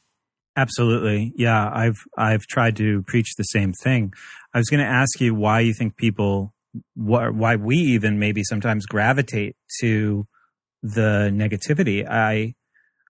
[0.56, 1.32] Absolutely.
[1.36, 4.12] Yeah, I've I've tried to preach the same thing.
[4.52, 6.52] I was going to ask you why you think people
[6.94, 10.26] wh- why we even maybe sometimes gravitate to
[10.82, 12.06] the negativity.
[12.08, 12.54] I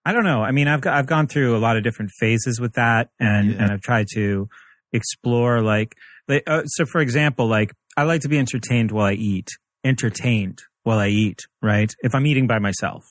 [0.04, 0.42] I don't know.
[0.42, 3.62] I mean, I've I've gone through a lot of different phases with that and Yeah.
[3.62, 4.48] and I've tried to
[4.92, 5.94] explore like,
[6.28, 9.48] like uh, so for example, like I like to be entertained while I eat.
[9.84, 11.92] Entertained while I eat, right?
[12.00, 13.04] If I'm eating by myself.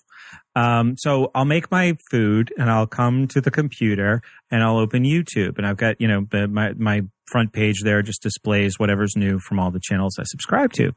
[0.56, 4.22] Um, so I'll make my food and I'll come to the computer
[4.52, 8.02] and I'll open YouTube and I've got, you know, the, my, my front page there
[8.02, 10.92] just displays whatever's new from all the channels I subscribe to.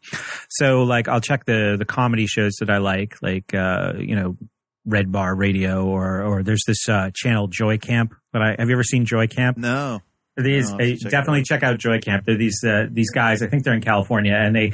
[0.49, 4.37] So like I'll check the, the comedy shows that I like, like, uh, you know,
[4.85, 8.75] Red Bar Radio or, or there's this, uh, channel Joy Camp that I, have you
[8.75, 9.59] ever seen Joy Camp?
[9.59, 10.01] no
[10.37, 11.47] These No, I'll have to uh, check definitely out.
[11.47, 12.25] check out Joy Camp.
[12.25, 13.43] They're these uh, these guys.
[13.43, 14.73] I think they're in California, and they,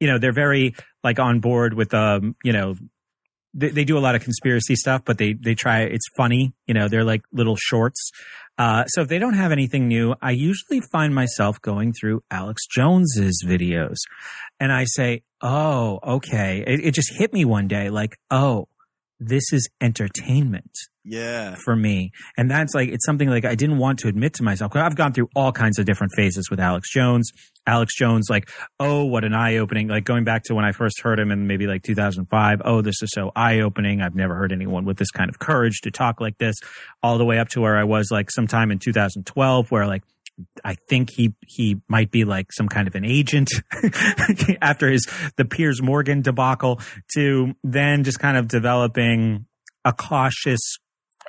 [0.00, 2.74] you know, they're very like on board with um, you know,
[3.58, 5.82] they, they do a lot of conspiracy stuff, but they they try.
[5.82, 6.88] It's funny, you know.
[6.88, 8.10] They're like little shorts.
[8.56, 12.66] Uh, so if they don't have anything new, I usually find myself going through Alex
[12.66, 13.96] Jones's videos,
[14.58, 18.68] and I say, "Oh, okay." It, it just hit me one day, like, "Oh,
[19.20, 20.72] this is entertainment."
[21.08, 22.12] Yeah for me.
[22.36, 24.72] And that's like, it's something like I didn't want to admit to myself.
[24.72, 27.30] 'Cause I've gone through all kinds of different phases with Alex Jones.
[27.66, 28.50] Alex Jones, like,
[28.80, 29.88] oh, what an eye opening.
[29.88, 32.62] Like going back to when I first heard him in maybe like 2005.
[32.64, 34.00] Oh, this is so eye opening.
[34.00, 36.56] I've never heard anyone with this kind of courage to talk like this
[37.02, 40.02] all the way up to where I was like sometime in 2012 where like,
[40.64, 43.50] I think he he might be like some kind of an agent
[44.62, 45.06] after his
[45.36, 46.80] the Piers Morgan debacle
[47.14, 49.46] to then just kind of developing
[49.84, 50.60] a cautious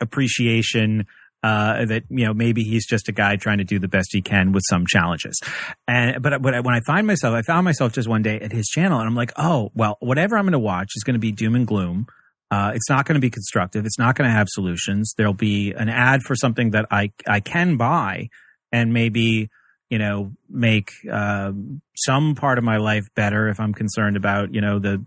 [0.02, 1.06] appreciation
[1.44, 4.22] uh, that you know maybe he's just a guy trying to do the best he
[4.22, 5.40] can with some challenges.
[5.88, 8.68] And but but when I find myself, I found myself just one day at his
[8.68, 11.32] channel, and I'm like, oh well, whatever I'm going to watch is going to be
[11.32, 12.08] doom and gloom.
[12.52, 13.86] Uh, it's not going to be constructive.
[13.86, 15.14] It's not going to have solutions.
[15.16, 18.30] There'll be an ad for something that I I can buy
[18.72, 19.50] and maybe
[19.90, 24.62] you know make um, some part of my life better if I'm concerned about you
[24.62, 24.98] know the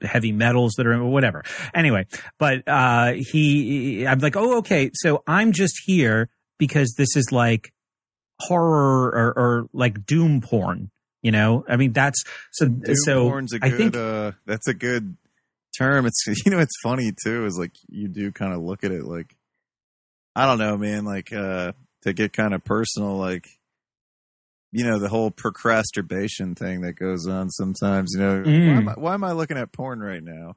[0.00, 1.44] the heavy metals that are in whatever.
[1.74, 2.06] Anyway,
[2.38, 6.28] but uh, he I'm like oh okay so I'm just here
[6.58, 7.72] because this is like
[8.40, 10.90] horror or, or like doom porn.
[11.22, 12.22] You know, I mean that's
[12.52, 13.28] so Doom so.
[13.28, 15.16] porn's a I good think uh that's a good
[15.76, 18.92] term it's you know it's funny too is like you do kind of look at
[18.92, 19.36] it like
[20.36, 21.72] i don't know man like uh
[22.02, 23.48] to get kind of personal like
[24.76, 28.76] you know the whole procrastination thing that goes on sometimes you know why, Mm.
[28.76, 30.56] am I, why am i looking at porn right now?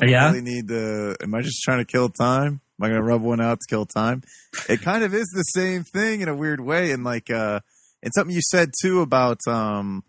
[0.00, 0.26] I Yeah?
[0.28, 2.60] really need to am i just trying to kill time?
[2.80, 4.22] Am i gonna rub one out to kill time?
[4.68, 7.60] It kind of is the same thing in a weird way and like uh
[8.02, 10.04] and something you said too about um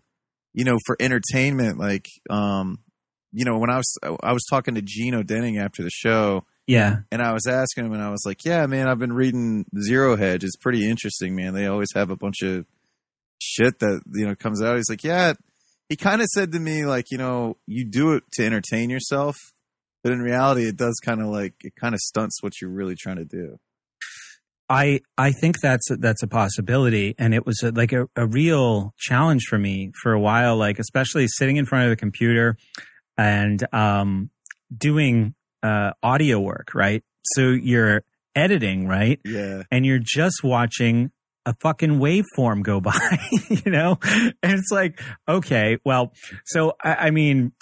[0.54, 2.78] you know for entertainment like um
[3.32, 6.98] you know when i was i was talking to gino denning after the show yeah.
[7.10, 10.16] and i was asking him and i was like yeah man i've been reading zero
[10.16, 10.44] hedge.
[10.44, 11.54] It's pretty interesting man.
[11.54, 12.66] They always have a bunch of
[13.42, 15.32] shit that you know comes out he's like yeah
[15.88, 19.36] he kind of said to me like you know you do it to entertain yourself
[20.02, 22.94] but in reality it does kind of like it kind of stunts what you're really
[22.94, 23.58] trying to do
[24.70, 28.26] I I think that's a, that's a possibility, and it was a, like a, a
[28.26, 30.56] real challenge for me for a while.
[30.56, 32.56] Like especially sitting in front of the computer
[33.18, 34.30] and um,
[34.74, 37.02] doing uh, audio work, right?
[37.34, 38.02] So you're
[38.34, 39.20] editing, right?
[39.24, 41.12] yeah And you're just watching
[41.46, 43.18] a fucking waveform go by,
[43.48, 43.98] you know?
[44.42, 46.12] And it's like, okay, well,
[46.44, 47.52] so I, I mean,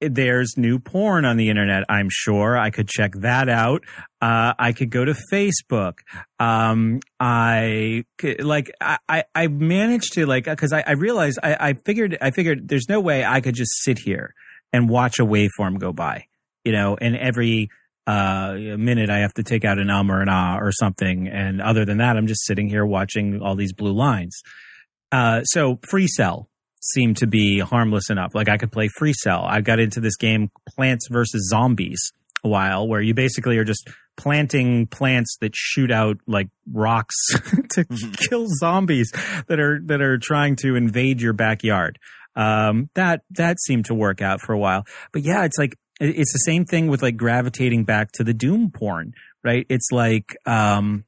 [0.00, 1.84] there's new porn on the internet.
[1.88, 3.84] I'm sure I could check that out.
[4.20, 5.98] Uh, I could go to Facebook.
[6.40, 8.04] Um, I
[8.40, 12.68] like, I, I managed to like, cause I, I realized I, I figured, I figured
[12.68, 14.34] there's no way I could just sit here
[14.72, 16.26] and watch a waveform go by,
[16.64, 17.68] you know, and every,
[18.06, 21.28] uh, a minute I have to take out an um or an ah or something.
[21.28, 24.40] And other than that, I'm just sitting here watching all these blue lines.
[25.10, 26.48] Uh, so free cell
[26.80, 28.34] seemed to be harmless enough.
[28.34, 29.44] Like I could play free cell.
[29.44, 32.12] I got into this game Plants versus Zombies
[32.44, 37.14] a while where you basically are just planting plants that shoot out like rocks
[37.70, 38.12] to mm-hmm.
[38.12, 39.10] kill zombies
[39.46, 41.98] that are that are trying to invade your backyard.
[42.34, 44.84] Um, that that seemed to work out for a while.
[45.12, 48.70] But yeah, it's like it's the same thing with like gravitating back to the doom
[48.70, 49.66] porn, right?
[49.68, 51.04] It's like um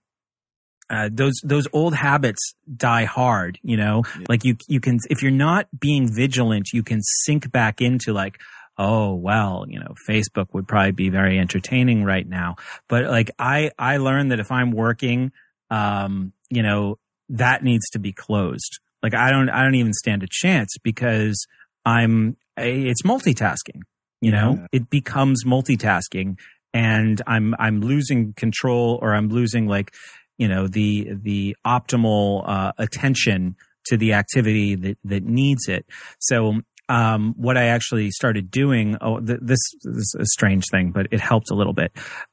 [0.91, 4.03] uh, those those old habits die hard, you know.
[4.19, 4.27] Yeah.
[4.29, 8.39] Like you you can if you're not being vigilant, you can sink back into like,
[8.79, 12.57] oh well, you know, Facebook would probably be very entertaining right now.
[12.89, 15.33] But like I I learned that if I'm working,
[15.71, 16.99] um, you know,
[17.31, 18.79] that needs to be closed.
[19.03, 21.47] Like I don't I don't even stand a chance because
[21.85, 23.83] I'm it's multitasking.
[24.25, 24.67] You know, yeah.
[24.73, 26.39] it becomes multitasking,
[26.73, 29.95] and I'm I'm losing control or I'm losing like
[30.39, 33.57] you know the the optimal uh, attention
[33.87, 35.85] to the activity that that needs it.
[36.21, 40.91] So um, what I actually started doing, oh, th- this, this is a strange thing,
[40.91, 41.93] but it helped a little bit.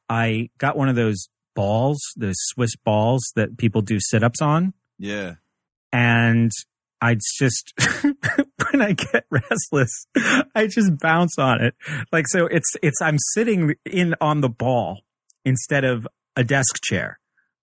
[0.09, 4.73] I got one of those balls, those Swiss balls that people do sit ups on.
[4.99, 5.35] Yeah.
[5.93, 6.51] And
[7.01, 7.73] I just,
[8.03, 10.05] when I get restless,
[10.55, 11.75] I just bounce on it.
[12.11, 15.01] Like, so it's, it's, I'm sitting in on the ball
[15.43, 17.17] instead of a desk chair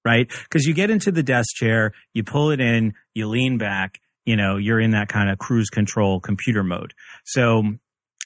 [0.05, 0.29] right?
[0.29, 4.37] Because you get into the desk chair, you pull it in, you lean back, you
[4.37, 6.95] know, you're in that kind of cruise control computer mode.
[7.25, 7.63] So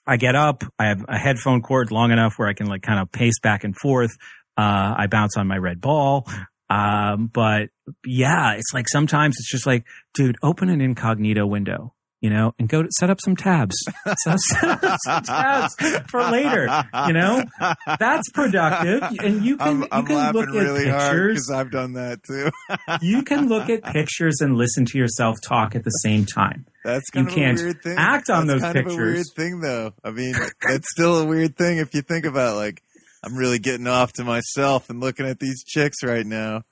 [0.06, 3.00] I get up, I have a headphone cord long enough where I can like kind
[3.00, 4.10] of pace back and forth.
[4.56, 6.28] Uh, I bounce on my red ball.
[6.72, 7.68] Um, but
[8.06, 12.68] yeah, it's like sometimes it's just like, dude, open an incognito window you know, and
[12.68, 13.74] go to, set up some tabs.
[14.22, 15.74] set up some tabs
[16.08, 16.68] for later.
[17.08, 17.42] You know,
[17.98, 21.94] that's productive, and you can I'm, I'm you can look really at pictures I've done
[21.94, 22.50] that too.
[23.02, 26.64] you can look at pictures and listen to yourself talk at the same time.
[26.84, 27.96] That's kind you of can't a weird thing.
[27.98, 28.94] act on that's those kind pictures.
[28.94, 29.92] Of a weird thing, though.
[30.04, 32.82] I mean, that's still a weird thing if you think about like
[33.22, 36.62] I'm really getting off to myself and looking at these chicks right now.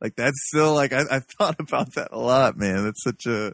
[0.00, 2.84] Like that's still like I, I thought about that a lot, man.
[2.84, 3.52] That's such a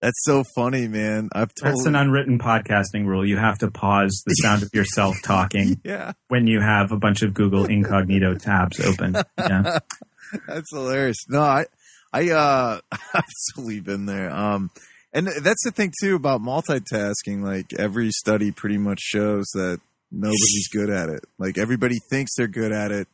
[0.00, 1.28] that's so funny, man.
[1.32, 1.72] I've totally...
[1.72, 3.26] That's an unwritten podcasting rule.
[3.26, 6.12] You have to pause the sound of yourself talking yeah.
[6.28, 9.16] when you have a bunch of Google incognito tabs open.
[9.38, 9.78] Yeah.
[10.46, 11.16] That's hilarious.
[11.28, 11.66] No, I
[12.12, 14.30] I uh I've absolutely been there.
[14.30, 14.70] Um
[15.10, 17.42] and that's the thing too about multitasking.
[17.42, 19.80] Like every study pretty much shows that
[20.10, 21.24] nobody's good at it.
[21.38, 23.08] Like everybody thinks they're good at it,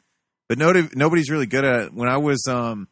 [0.48, 1.94] but nobody nobody's really good at it.
[1.94, 2.88] When I was um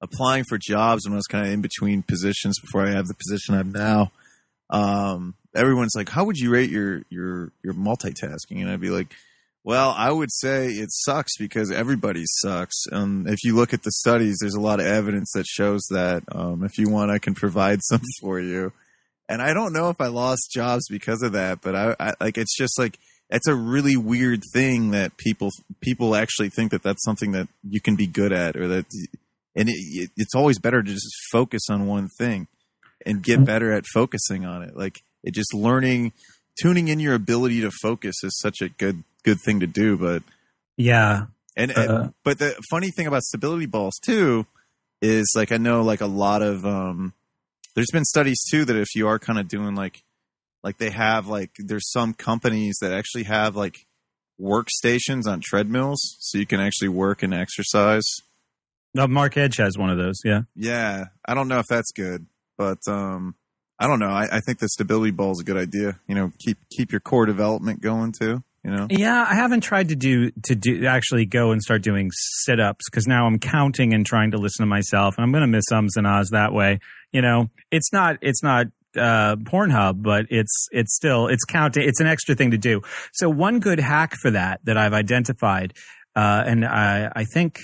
[0.00, 3.14] applying for jobs when I was kind of in between positions before I have the
[3.14, 4.12] position I'm now,
[4.70, 9.14] um, everyone's like, "How would you rate your your your multitasking?" And I'd be like,
[9.64, 13.92] "Well, I would say it sucks because everybody sucks." And if you look at the
[13.92, 16.22] studies, there's a lot of evidence that shows that.
[16.30, 18.72] Um, if you want, I can provide some for you.
[19.28, 22.38] And I don't know if I lost jobs because of that, but I, I like
[22.38, 22.98] it's just like
[23.30, 25.50] it's a really weird thing that people
[25.80, 28.86] people actually think that that's something that you can be good at or that
[29.54, 32.46] and it, it's always better to just focus on one thing
[33.04, 34.76] and get better at focusing on it.
[34.76, 36.12] Like it just learning,
[36.60, 39.96] tuning in your ability to focus is such a good good thing to do.
[39.96, 40.22] But
[40.76, 41.26] yeah,
[41.56, 44.46] and, uh, and but the funny thing about stability balls too
[45.00, 47.12] is like I know like a lot of um,
[47.78, 50.02] there's been studies too that if you are kind of doing like
[50.64, 53.86] like they have like there's some companies that actually have like
[54.40, 58.04] workstations on treadmills so you can actually work and exercise
[58.94, 60.20] no, Mark Edge has one of those.
[60.24, 60.42] Yeah.
[60.56, 61.06] Yeah.
[61.24, 62.26] I don't know if that's good,
[62.56, 63.34] but um,
[63.78, 64.10] I don't know.
[64.10, 66.00] I, I think the stability ball is a good idea.
[66.08, 68.42] You know, keep keep your core development going too.
[68.68, 68.86] You know.
[68.90, 72.84] Yeah, I haven't tried to do to do actually go and start doing sit ups
[72.90, 75.72] because now I'm counting and trying to listen to myself, and I'm going to miss
[75.72, 76.80] ums and ahs that way.
[77.10, 81.88] You know, it's not it's not uh, Pornhub, but it's it's still it's counting.
[81.88, 82.82] It's an extra thing to do.
[83.14, 85.72] So one good hack for that that I've identified,
[86.14, 87.60] uh, and I I think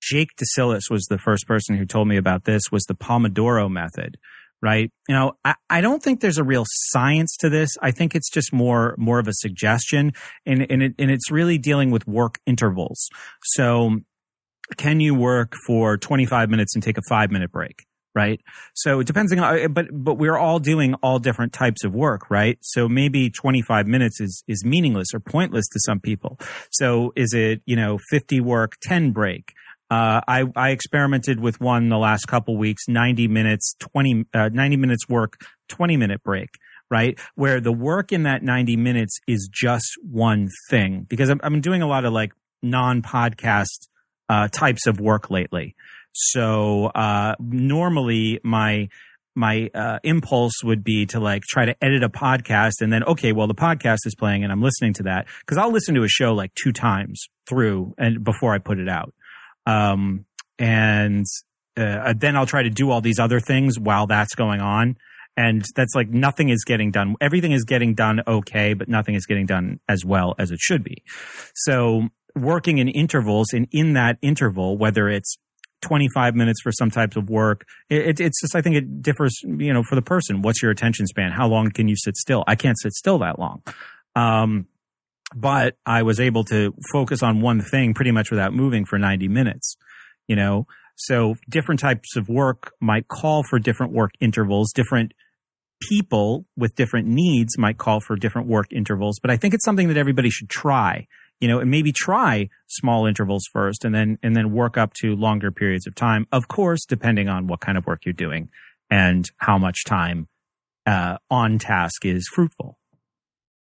[0.00, 4.16] Jake DeSillis was the first person who told me about this was the Pomodoro method,
[4.62, 4.90] right?
[5.08, 7.70] You know, I, I don't think there's a real science to this.
[7.82, 10.12] I think it's just more, more of a suggestion
[10.44, 13.08] and, and, it, and it's really dealing with work intervals.
[13.44, 14.00] So
[14.76, 17.84] can you work for 25 minutes and take a five minute break?
[18.14, 18.40] Right.
[18.72, 22.56] So it depends on, but, but we're all doing all different types of work, right?
[22.62, 26.40] So maybe 25 minutes is, is meaningless or pointless to some people.
[26.70, 29.52] So is it, you know, 50 work, 10 break?
[29.90, 34.76] Uh, I, I experimented with one the last couple weeks, 90 minutes, 20, uh, 90
[34.76, 36.50] minutes work, 20 minute break,
[36.90, 37.18] right?
[37.36, 41.82] Where the work in that 90 minutes is just one thing because I'm, I'm doing
[41.82, 42.32] a lot of like
[42.62, 43.88] non podcast,
[44.28, 45.76] uh, types of work lately.
[46.12, 48.88] So, uh, normally my,
[49.36, 53.32] my uh, impulse would be to like try to edit a podcast and then okay
[53.32, 56.08] well the podcast is playing and i'm listening to that because i'll listen to a
[56.08, 59.12] show like two times through and before i put it out
[59.66, 60.24] um,
[60.58, 61.26] and
[61.76, 64.96] uh, then i'll try to do all these other things while that's going on
[65.36, 69.26] and that's like nothing is getting done everything is getting done okay but nothing is
[69.26, 71.02] getting done as well as it should be
[71.54, 75.36] so working in intervals and in that interval whether it's
[75.82, 77.66] 25 minutes for some types of work.
[77.88, 80.42] It, it's just, I think it differs, you know, for the person.
[80.42, 81.32] What's your attention span?
[81.32, 82.44] How long can you sit still?
[82.46, 83.62] I can't sit still that long.
[84.14, 84.66] Um,
[85.34, 89.28] but I was able to focus on one thing pretty much without moving for 90
[89.28, 89.76] minutes,
[90.28, 90.66] you know?
[90.94, 94.72] So different types of work might call for different work intervals.
[94.72, 95.12] Different
[95.88, 99.88] people with different needs might call for different work intervals, but I think it's something
[99.88, 101.06] that everybody should try
[101.40, 105.14] you know, and maybe try small intervals first and then, and then work up to
[105.14, 106.26] longer periods of time.
[106.32, 108.48] Of course, depending on what kind of work you're doing
[108.90, 110.28] and how much time,
[110.86, 112.78] uh, on task is fruitful.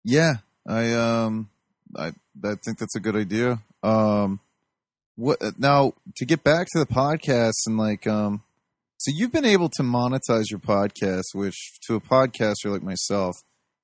[0.05, 0.37] Yeah.
[0.71, 1.49] I, um,
[1.97, 2.13] I,
[2.45, 3.59] I think that's a good idea.
[3.83, 4.41] Um,
[5.17, 8.43] what now to get back to the podcast and like, um,
[8.99, 13.35] so you've been able to monetize your podcast, which to a podcaster like myself,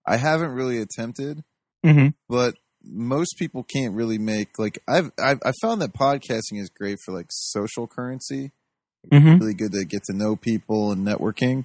[0.06, 1.42] I haven't really attempted,
[1.84, 2.08] mm-hmm.
[2.28, 2.54] but
[2.84, 7.12] most people can't really make like I've I've I found that podcasting is great for
[7.12, 8.52] like social currency.
[9.12, 9.38] Mm-hmm.
[9.38, 11.64] Really good to get to know people and networking.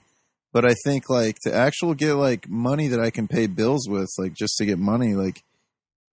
[0.54, 4.10] But I think like to actual get like money that I can pay bills with,
[4.18, 5.44] like just to get money, like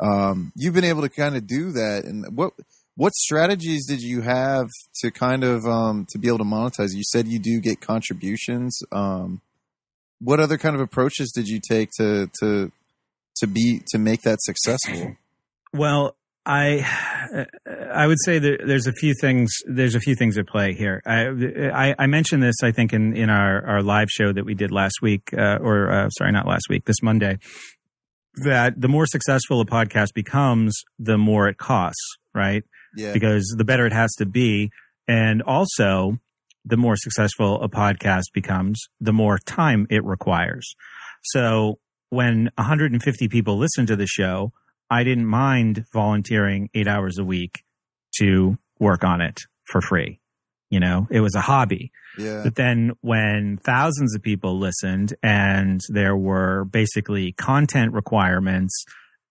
[0.01, 2.05] um you've been able to kind of do that.
[2.05, 2.53] And what
[2.95, 4.69] what strategies did you have
[5.01, 6.95] to kind of um to be able to monetize?
[6.95, 8.79] You said you do get contributions.
[8.93, 9.41] Um
[10.21, 12.71] what other kind of approaches did you take to to
[13.39, 15.17] to be to make that successful?
[15.73, 16.15] Well,
[16.47, 17.47] I
[17.93, 21.03] I would say that there's a few things there's a few things at play here.
[21.07, 21.27] I
[21.73, 24.71] I, I mentioned this I think in in our our live show that we did
[24.71, 27.39] last week uh, or uh, sorry not last week this Monday
[28.45, 32.63] that the more successful a podcast becomes the more it costs right
[32.97, 33.13] Yeah.
[33.13, 34.71] because the better it has to be
[35.09, 36.19] and also
[36.65, 40.75] the more successful a podcast becomes the more time it requires.
[41.23, 41.79] So
[42.11, 44.53] when 150 people listen to the show,
[44.91, 47.63] I didn't mind volunteering eight hours a week
[48.21, 50.21] to work on it for free.
[50.71, 51.93] You know, it was a hobby.
[52.19, 52.43] yeah.
[52.45, 58.85] But then when thousands of people listened and there were basically content requirements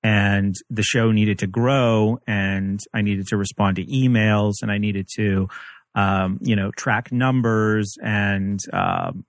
[0.04, 4.80] and the show needed to grow and I needed to respond to emails and I
[4.80, 5.48] needed to,
[5.94, 9.26] um, you know, track numbers and, um,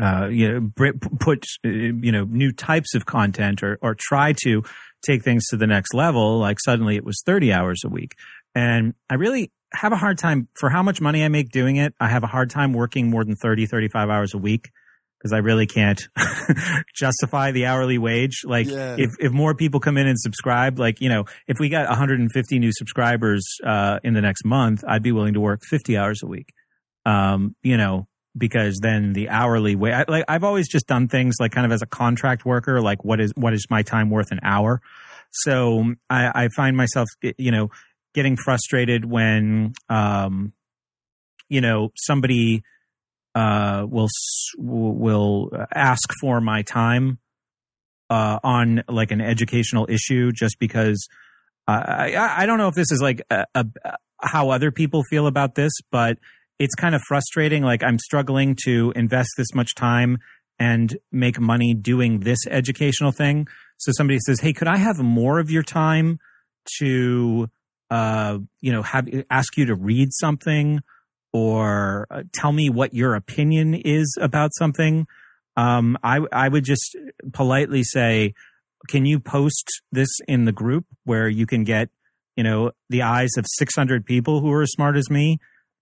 [0.00, 4.64] uh, you know, put, uh, you know, new types of content or, or try to
[5.06, 6.38] take things to the next level.
[6.38, 8.14] Like suddenly it was 30 hours a week.
[8.54, 11.94] And I really have a hard time for how much money I make doing it.
[11.98, 14.70] I have a hard time working more than 30, 35 hours a week
[15.18, 16.02] because I really can't
[16.94, 18.42] justify the hourly wage.
[18.44, 18.96] Like Yeah.
[18.98, 22.58] if, if more people come in and subscribe, like, you know, if we got 150
[22.58, 26.26] new subscribers, uh, in the next month, I'd be willing to work 50 hours a
[26.26, 26.48] week.
[27.06, 31.36] Um, you know, because then the hourly way, I, like I've always just done things
[31.40, 34.32] like kind of as a contract worker, like what is, what is my time worth
[34.32, 34.80] an hour?
[35.30, 37.08] So I, I find myself,
[37.38, 37.70] you know,
[38.14, 40.52] getting frustrated when, um,
[41.48, 42.62] you know, somebody,
[43.34, 44.08] uh, will,
[44.58, 47.18] will ask for my time,
[48.10, 51.06] uh, on like an educational issue just because,
[51.66, 53.64] uh, I, I don't know if this is like a, a,
[54.22, 56.18] how other people feel about this, but
[56.58, 57.62] it's kind of frustrating.
[57.62, 60.18] Like I'm struggling to invest this much time
[60.58, 63.48] and make money doing this educational thing.
[63.78, 66.18] So somebody says, Hey, could I have more of your time
[66.78, 67.48] to,
[67.92, 70.80] uh, you know, have, ask you to read something
[71.30, 75.06] or uh, tell me what your opinion is about something?
[75.58, 76.96] Um, I, I would just
[77.34, 78.32] politely say,
[78.88, 81.90] can you post this in the group where you can get,
[82.34, 85.38] you know, the eyes of 600 people who are as smart as me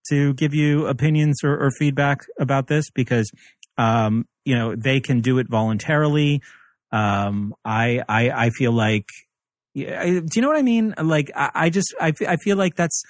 [0.09, 2.91] to give you opinions or, or feedback about this?
[2.91, 3.31] Because,
[3.77, 6.41] um, you know, they can do it voluntarily.
[6.91, 9.07] Um, I, I, I feel like,
[9.73, 10.93] yeah, do you know what I mean?
[11.01, 13.01] Like, I, I just, I, I feel like that's,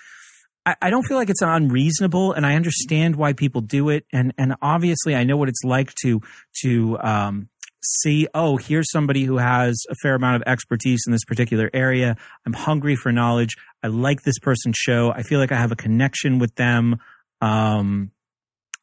[0.66, 4.34] I, I don't feel like it's unreasonable, and I understand why people do it, and
[4.38, 6.22] and obviously I know what it's like to
[6.62, 7.50] to um,
[7.82, 8.28] see.
[8.36, 12.16] Oh, here's somebody who has a fair amount of expertise in this particular area.
[12.46, 13.56] I'm hungry for knowledge.
[13.82, 15.12] I like this person's show.
[15.12, 17.00] I feel like I have a connection with them.
[17.42, 18.12] Um,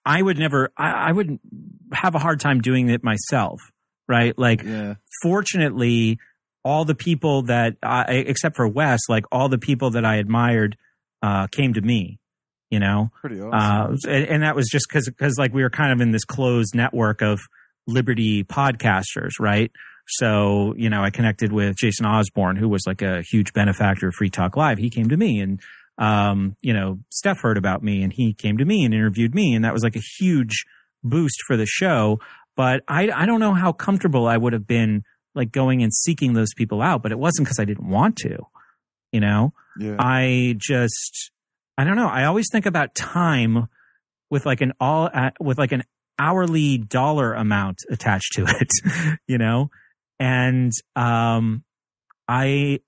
[0.05, 0.71] I would never.
[0.77, 1.39] I, I would
[1.93, 3.61] have a hard time doing it myself.
[4.09, 4.37] Right?
[4.37, 4.95] Like, Yeah.
[5.23, 6.19] fortunately,
[6.69, 10.77] all the people that, I, except for Wes, like all the people that I admired,
[11.23, 12.19] uh, came to me.
[12.71, 13.95] You know, Pretty awesome.
[13.95, 16.27] uh, and, and that was just because because like we were kind of in this
[16.27, 17.41] closed network of
[17.87, 19.73] Liberty podcasters, right?
[20.07, 24.15] So you know, I connected with Jason Osborne, who was like a huge benefactor of
[24.17, 24.77] Free Talk Live.
[24.77, 25.61] He came to me, and
[25.97, 29.55] um, you know, Steph heard about me, and he came to me and interviewed me,
[29.55, 30.67] and that was like a huge
[31.03, 32.21] boost for the show.
[32.55, 35.05] But I I don't know how comfortable I would have been
[35.39, 38.47] like going and seeking those people out, but it wasn't because I didn't want to,
[39.13, 39.55] you know.
[39.79, 39.97] yeah.
[39.99, 41.31] I just
[41.79, 42.09] I don't know.
[42.09, 43.69] I always think about time
[44.31, 45.85] with like an all uh, with like an
[46.19, 49.71] hourly dollar amount attached to it, you know?
[50.19, 51.65] And um
[52.27, 52.81] I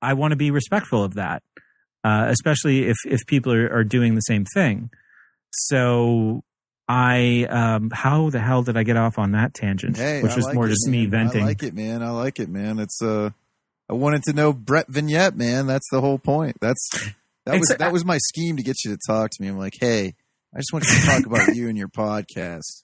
[0.00, 1.42] I want to be respectful of that.
[2.04, 4.90] Uh especially if if people are, are doing the same thing.
[5.50, 6.44] So
[6.88, 9.96] I um how the hell did I get off on that tangent?
[9.96, 11.42] Hey, which I was like more it, just me venting.
[11.42, 12.02] I like it, man.
[12.02, 12.78] I like it, man.
[12.78, 13.30] It's uh,
[13.88, 15.66] I wanted to know Brett Veinotte, man.
[15.66, 16.56] That's the whole point.
[16.60, 16.88] That's
[17.44, 19.48] that was that was my scheme to get you to talk to me.
[19.48, 20.14] I'm like, hey,
[20.54, 22.82] I just want you to talk about you and your podcast.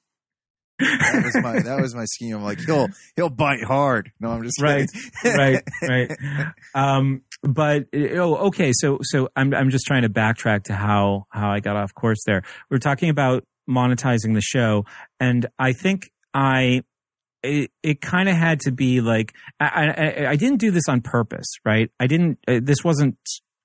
[0.78, 2.36] That was my that was my scheme.
[2.36, 4.10] I'm like, he'll he'll bite hard.
[4.18, 4.88] No, I'm just Right,
[5.24, 6.10] right, right.
[6.74, 8.72] Um, but oh, okay.
[8.74, 12.22] So, so I'm I'm just trying to backtrack to how how I got off course
[12.26, 12.42] there.
[12.70, 14.84] We are talking about monetizing the show,
[15.18, 16.82] and I think I
[17.42, 21.00] it, it kind of had to be like I, I I didn't do this on
[21.00, 21.90] purpose, right?
[21.98, 22.38] I didn't.
[22.46, 23.16] Uh, this wasn't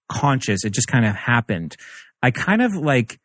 [0.10, 0.64] conscious.
[0.66, 1.76] It just kind of happened.
[2.24, 3.20] I kind of like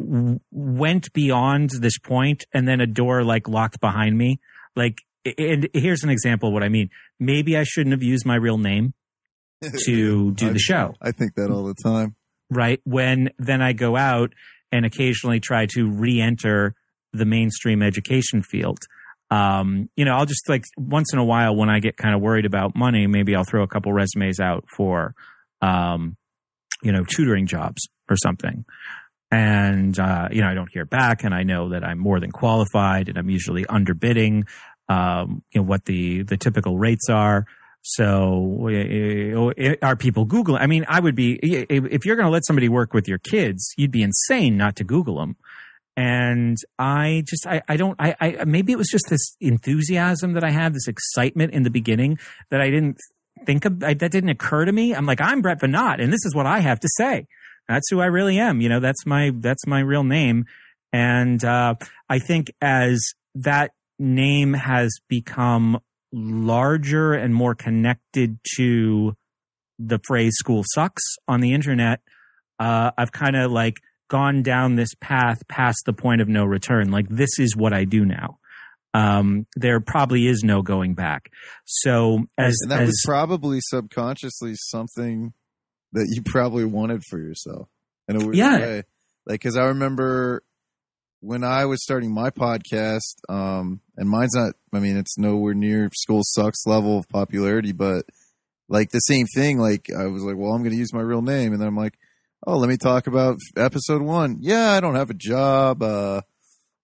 [0.00, 4.40] w- went beyond this point, and then a door like locked behind me.
[4.74, 4.98] Like,
[5.38, 6.88] and here's an example of what I mean.
[7.20, 8.94] Maybe I shouldn't have used my real name
[9.84, 12.16] to do I- the show I think that all the time.
[12.50, 12.80] right?
[12.84, 14.32] When then I go out
[14.72, 16.74] and occasionally try to re-enter
[17.12, 18.78] the mainstream education field.
[19.30, 22.20] Um, you know, I'll just like once in a while when I get kind of
[22.20, 25.14] worried about money, maybe I'll throw a couple resumes out for,
[25.60, 26.16] um,
[26.82, 28.64] you know, tutoring jobs or something.
[29.30, 32.30] And, uh, you know, I don't hear back and I know that I'm more than
[32.30, 34.46] qualified and I'm usually underbidding,
[34.90, 37.46] um, you know, what the, the typical rates are.
[37.82, 40.60] So uh, are people Googling?
[40.60, 43.74] I mean, I would be, if you're going to let somebody work with your kids,
[43.76, 45.36] you'd be insane not to Google them.
[45.96, 50.44] And I just, I, I don't, I, I, maybe it was just this enthusiasm that
[50.44, 52.18] I had, this excitement in the beginning
[52.50, 52.98] that I didn't
[53.44, 54.94] think of, that didn't occur to me.
[54.94, 57.26] I'm like, I'm Brett Veinotte and this is what I have to say.
[57.68, 58.60] That's who I really am.
[58.60, 60.46] You know, that's my, that's my real name.
[60.92, 61.74] And, uh,
[62.08, 65.80] I think as that name has become
[66.12, 69.14] larger and more connected to
[69.78, 72.00] the phrase school sucks on the internet,
[72.58, 73.76] uh, I've kind of like
[74.08, 76.90] gone down this path past the point of no return.
[76.90, 78.38] Like, this is what I do now.
[78.94, 81.30] Um, there probably is no going back.
[81.64, 85.32] So as, And that as was probably subconsciously something
[85.92, 87.68] that you probably wanted for yourself
[88.06, 88.58] in a weird Yeah.
[88.58, 88.76] way.
[89.26, 90.42] Like, because I remember
[91.20, 95.90] when I was starting my podcast, um, and mine's not, I mean, it's nowhere near
[95.94, 98.04] school sucks level of popularity, but
[98.68, 99.58] like the same thing.
[99.58, 101.52] Like, I was like, well, I'm going to use my real name.
[101.52, 101.94] And then I'm like,
[102.46, 104.38] oh, let me talk about episode one.
[104.40, 105.82] Yeah, I don't have a job.
[105.82, 106.22] Uh,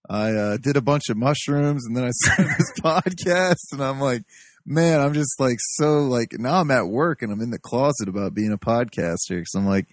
[0.08, 4.00] I uh, did a bunch of mushrooms and then I started this podcast and I'm
[4.00, 4.22] like,
[4.64, 8.08] man, I'm just like so like now I'm at work and I'm in the closet
[8.08, 9.86] about being a podcaster because I'm like,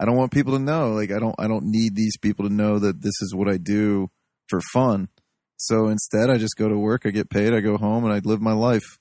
[0.00, 0.90] I don't want people to know.
[0.90, 3.58] Like I don't I don't need these people to know that this is what I
[3.58, 4.10] do
[4.48, 5.08] for fun.
[5.62, 8.20] So instead, I just go to work, I get paid, I go home, and I
[8.20, 8.98] live my life.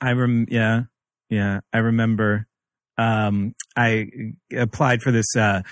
[0.00, 0.82] I rem yeah
[1.30, 2.46] yeah I remember
[2.98, 4.08] um I
[4.56, 5.62] applied for this uh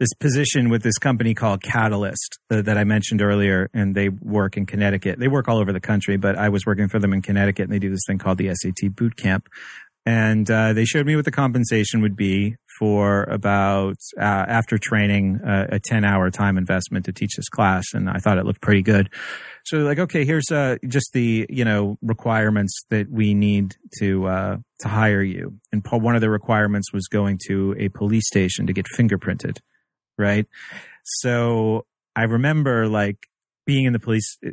[0.00, 4.56] this position with this company called Catalyst uh, that I mentioned earlier and they work
[4.56, 5.18] in Connecticut.
[5.18, 7.72] They work all over the country, but I was working for them in Connecticut and
[7.72, 9.48] they do this thing called the SAT boot camp.
[10.06, 15.40] And uh, they showed me what the compensation would be for about uh, after training
[15.44, 18.62] uh, a 10 hour time investment to teach this class and I thought it looked
[18.62, 19.10] pretty good.
[19.68, 24.56] So like, okay, here's uh, just the you know requirements that we need to uh,
[24.80, 25.58] to hire you.
[25.72, 29.58] And one of the requirements was going to a police station to get fingerprinted,
[30.16, 30.46] right?
[31.04, 31.84] So
[32.16, 33.18] I remember like
[33.66, 34.52] being in the police uh,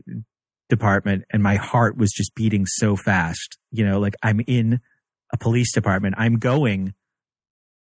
[0.67, 3.57] department, and my heart was just beating so fast.
[3.71, 4.81] You know, like I'm in
[5.31, 6.15] a police department.
[6.17, 6.93] I'm going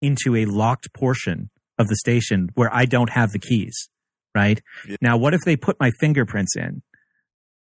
[0.02, 1.48] into a locked portion
[1.78, 3.88] of the station where I don't have the keys,
[4.34, 4.60] right?
[4.86, 4.96] Yeah.
[5.00, 6.82] Now, what if they put my fingerprints in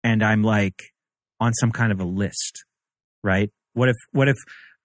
[0.03, 0.91] and I'm like
[1.39, 2.63] on some kind of a list,
[3.23, 3.49] right?
[3.73, 4.37] What if, what if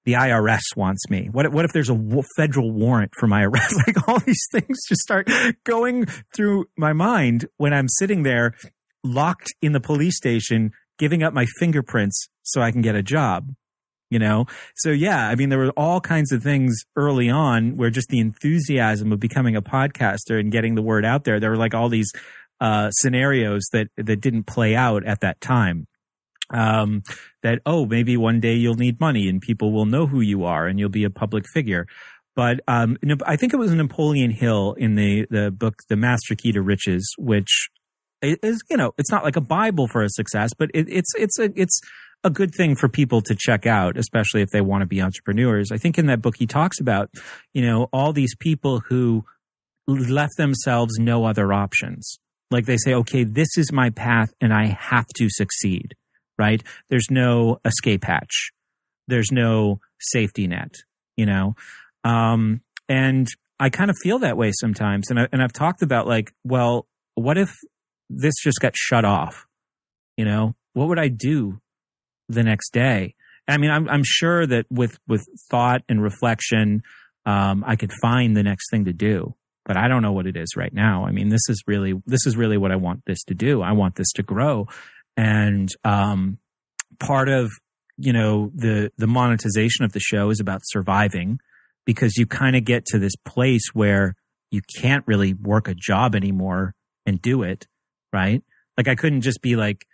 [0.05, 1.29] the IRS wants me?
[1.31, 3.75] What if, what if there's a federal warrant for my arrest?
[3.87, 5.29] Like all these things just start
[5.65, 8.55] going through my mind when I'm sitting there
[9.05, 13.53] locked in the police station, giving up my fingerprints so I can get a job.
[14.09, 14.47] You know?
[14.77, 18.21] So yeah, I mean, there were all kinds of things early on where just the
[18.21, 21.89] enthusiasm of becoming a podcaster and getting the word out there, there were like all
[21.89, 22.13] these,
[22.61, 25.87] uh, scenarios that, that didn't play out at that time.
[26.51, 27.03] Um,
[27.43, 30.67] that, oh, maybe one day you'll need money and people will know who you are
[30.67, 31.87] and you'll be a public figure.
[32.37, 36.53] But um, I think it was Napoleon Hill in the, the book, The Master Key
[36.53, 37.69] to Riches, which
[38.23, 41.39] is, you know, it's not like a Bible for a success, but it, it's, it's
[41.39, 41.81] a, it's
[42.25, 45.73] a good thing for people to check out, especially if they want to be entrepreneurs.
[45.73, 47.11] I think in that book, he talks about,
[47.55, 49.25] you know, all these people who
[49.87, 52.19] left themselves no other options.
[52.51, 55.95] Like they say, okay, this is my path and I have to succeed,
[56.39, 56.63] right?
[56.89, 58.51] There's no escape hatch.
[59.09, 60.75] There's no safety net,
[61.17, 61.55] you know?
[62.05, 63.29] Um, and
[63.59, 65.11] I kind of feel that way sometimes.
[65.11, 67.53] And I, and I've talked about like, well, what if
[68.09, 69.47] this just got shut off?
[70.17, 71.61] You know, what would I do
[72.29, 73.15] the next day?
[73.49, 76.83] I mean, I'm, I'm sure that with, with thought and reflection,
[77.25, 79.35] um, I could find the next thing to do,
[79.67, 81.05] but I don't know what it is right now.
[81.05, 83.61] I mean, this is really, this is really what I want this to do.
[83.61, 84.69] I want this to grow.
[85.17, 86.39] And, um,
[87.01, 87.51] part of,
[87.99, 91.41] you know, the, the monetization of the show is about surviving
[91.85, 94.15] because you kind of get to this place where
[94.51, 96.75] you can't really work a job anymore
[97.05, 97.67] and do it,
[98.13, 98.43] right?
[98.77, 99.85] Like I couldn't just be like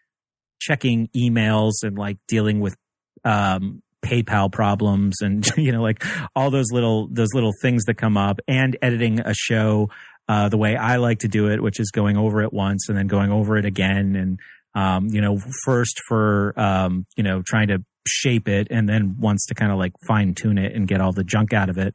[0.60, 2.76] checking emails and like dealing with
[3.24, 6.04] um PayPal problems and you know like
[6.34, 9.88] all those little those little things that come up and editing a show
[10.28, 12.98] uh the way I like to do it which is going over it once and
[12.98, 14.40] then going over it again and
[14.74, 19.46] um you know first for um you know trying to shape it and then once
[19.46, 21.94] to kind of like fine tune it and get all the junk out of it.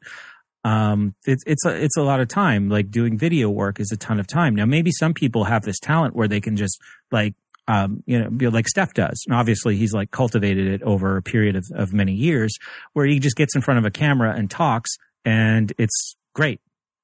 [0.64, 2.70] Um it's it's a it's a lot of time.
[2.70, 4.56] Like doing video work is a ton of time.
[4.56, 6.80] Now maybe some people have this talent where they can just
[7.12, 7.36] like
[7.68, 9.24] um, you know, like Steph does.
[9.28, 12.58] And obviously, he's like cultivated it over a period of, of many years
[12.94, 14.92] where he just gets in front of a camera and talks,
[15.26, 16.62] and it's great,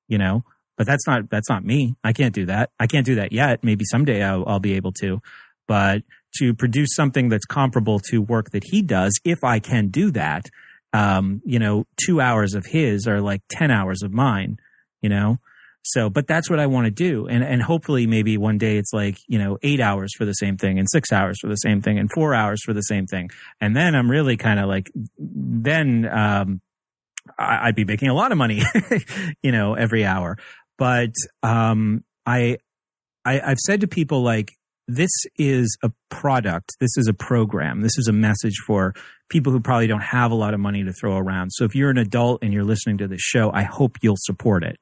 [0.07, 0.43] you know.
[0.77, 1.95] But that's not that's not me.
[2.03, 2.71] I can't do that.
[2.79, 3.63] I can't do that yet.
[3.63, 5.21] Maybe someday I'll, I'll be able to.
[5.67, 6.03] But
[6.39, 10.49] to produce something that's comparable to work that he does, if I can do that,
[10.91, 14.57] um, you know, two hours of his are like ten hours of mine.
[15.01, 15.39] You know,
[15.83, 17.27] so, but that's what I want to do.
[17.27, 20.57] And, and hopefully maybe one day it's like, you know, eight hours for the same
[20.57, 23.29] thing and six hours for the same thing and four hours for the same thing.
[23.59, 26.61] And then I'm really kind of like, then, um,
[27.37, 28.61] I'd be making a lot of money,
[29.43, 30.37] you know, every hour.
[30.77, 32.57] But, um, I,
[33.25, 34.53] I, I've said to people like,
[34.87, 36.71] this is a product.
[36.79, 37.81] This is a program.
[37.81, 38.93] This is a message for
[39.29, 41.51] people who probably don't have a lot of money to throw around.
[41.51, 44.63] So if you're an adult and you're listening to this show, I hope you'll support
[44.63, 44.77] it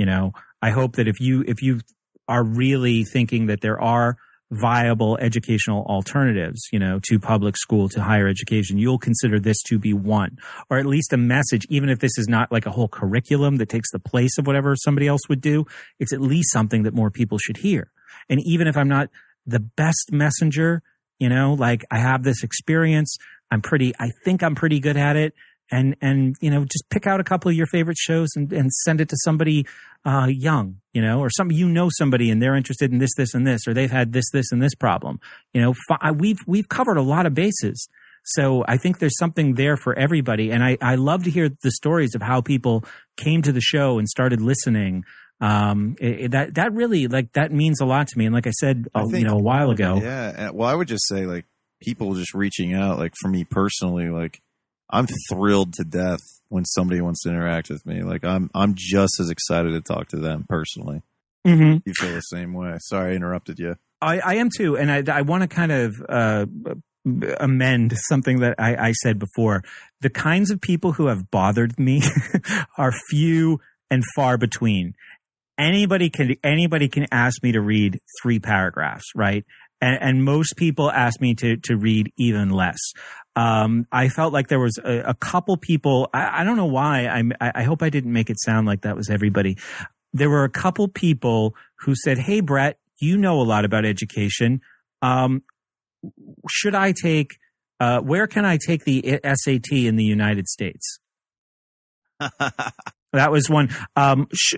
[0.00, 0.32] you know
[0.62, 1.78] i hope that if you if you
[2.26, 4.16] are really thinking that there are
[4.50, 9.78] viable educational alternatives you know to public school to higher education you'll consider this to
[9.78, 10.38] be one
[10.70, 13.68] or at least a message even if this is not like a whole curriculum that
[13.68, 15.66] takes the place of whatever somebody else would do
[16.00, 17.92] it's at least something that more people should hear.
[18.30, 19.10] And even if i'm not
[19.46, 20.82] the best messenger
[21.18, 23.16] you know like i have this experience
[23.50, 25.34] i'm pretty i think i'm pretty good at it
[25.70, 28.70] and and you know just pick out a couple of your favorite shows and, and
[28.84, 29.66] send it to somebody
[30.04, 33.34] uh, young you know or some you know somebody and they're interested in this this
[33.34, 35.20] and this or they've had this this and this problem.
[35.54, 37.88] You know fi- we've we've covered a lot of bases.
[38.24, 40.50] So I think there's something there for everybody.
[40.50, 42.84] And I, I love to hear the stories of how people
[43.16, 45.04] came to the show and started listening.
[45.40, 48.26] Um it, it- that that really like that means a lot to me.
[48.26, 49.98] And like I said I uh, you know a while ago.
[50.02, 50.50] Yeah.
[50.50, 51.46] Well, I would just say like
[51.80, 52.98] people just reaching out.
[52.98, 54.42] Like for me personally, like
[54.90, 58.02] I'm thrilled to death when somebody wants to interact with me.
[58.02, 61.02] Like I'm I'm just as excited to talk to them personally.
[61.46, 61.78] mm-hmm.
[61.84, 62.76] You feel the same way.
[62.80, 63.76] Sorry, I interrupted you.
[64.02, 66.46] I, I am too, and I, I want to kind of uh,
[67.38, 69.62] amend something that I, I said before.
[70.00, 72.02] The kinds of people who have bothered me
[72.78, 73.60] are few
[73.90, 74.94] and far between.
[75.58, 79.44] Anybody can anybody can ask me to read three paragraphs, right?
[79.82, 82.78] And, and most people ask me to to read even less.
[83.36, 86.08] Um, I felt like there was a, a couple people.
[86.12, 87.06] I, I don't know why.
[87.06, 89.56] I'm, I, I hope I didn't make it sound like that was everybody.
[90.12, 94.60] There were a couple people who said, "Hey, Brett, you know a lot about education.
[95.02, 95.42] Um,
[96.48, 97.38] should I take?
[97.78, 100.98] Uh, where can I take the SAT in the United States?"
[103.12, 103.70] That was one.
[103.96, 104.54] Um, sh-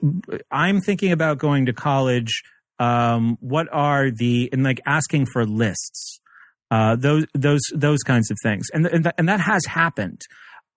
[0.50, 2.42] I'm thinking about going to college.
[2.78, 6.20] Um, what are the and like asking for lists,
[6.72, 10.22] uh, those those those kinds of things, and and, th- and that has happened,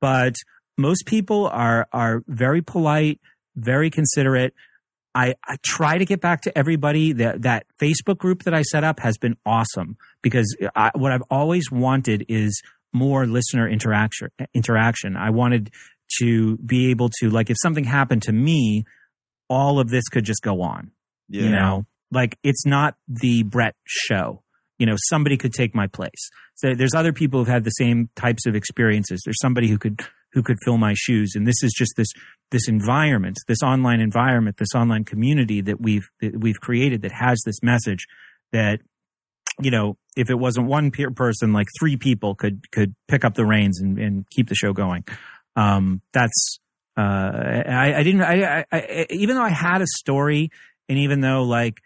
[0.02, 0.36] but
[0.78, 3.22] most people are are very polite,
[3.56, 4.54] very considerate.
[5.18, 7.14] I, I try to get back to everybody.
[7.14, 11.24] That that Facebook group that I set up has been awesome because I, what I've
[11.32, 12.62] always wanted is
[12.92, 14.32] more listener interaction.
[14.54, 15.16] Interaction.
[15.16, 15.72] I wanted
[16.20, 18.84] to be able to like if something happened to me,
[19.48, 20.92] all of this could just go on.
[21.30, 21.44] Yeah.
[21.44, 24.42] You know, like it's not the Brett show.
[24.78, 26.30] You know, somebody could take my place.
[26.56, 29.22] So there's other people who've had the same types of experiences.
[29.24, 30.02] There's somebody who could
[30.34, 32.10] who could fill my shoes, and this is just this
[32.52, 37.42] this environment, this online environment, this online community that we've that we've created that has
[37.46, 38.06] this message
[38.52, 38.80] that
[39.62, 43.36] you know if it wasn't one peer person, like three people could could pick up
[43.36, 45.04] the reins and, and keep the show going.
[45.56, 46.60] Um, that's
[46.98, 50.52] uh, I, I didn't I, I, I even though I had a story,
[50.90, 51.80] and even though like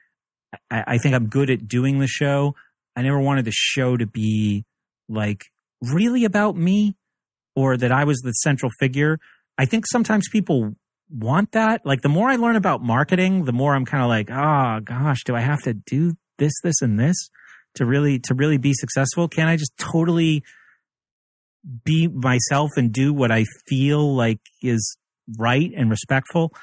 [0.69, 2.55] I, I think I'm good at doing the show,
[2.99, 4.65] I never wanted the show to be
[5.07, 5.45] like
[5.81, 6.97] really about me
[7.55, 9.19] or that I was the central figure.
[9.57, 10.75] I think sometimes people
[11.09, 11.85] want that.
[11.85, 15.23] Like the more I learn about marketing, the more I'm kind of like, oh gosh,
[15.23, 17.15] do I have to do this, this, and this
[17.75, 19.29] to really to really be successful?
[19.29, 20.43] Can't I just totally
[21.85, 24.97] be myself and do what I feel like is
[25.37, 26.53] right and respectful?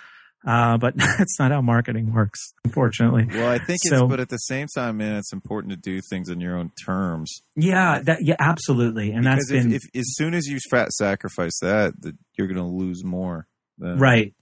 [0.47, 3.27] Uh, but that's not how marketing works, unfortunately.
[3.29, 6.01] Well, I think So- it's, but at the same time, man, it's important to do
[6.09, 7.43] things in your own terms.
[7.57, 10.93] Yeah, that yeah, absolutely, and that's because been if, if as soon as you fat
[10.93, 13.47] sacrifice that, that you're going to lose more.
[13.79, 14.33] than- right.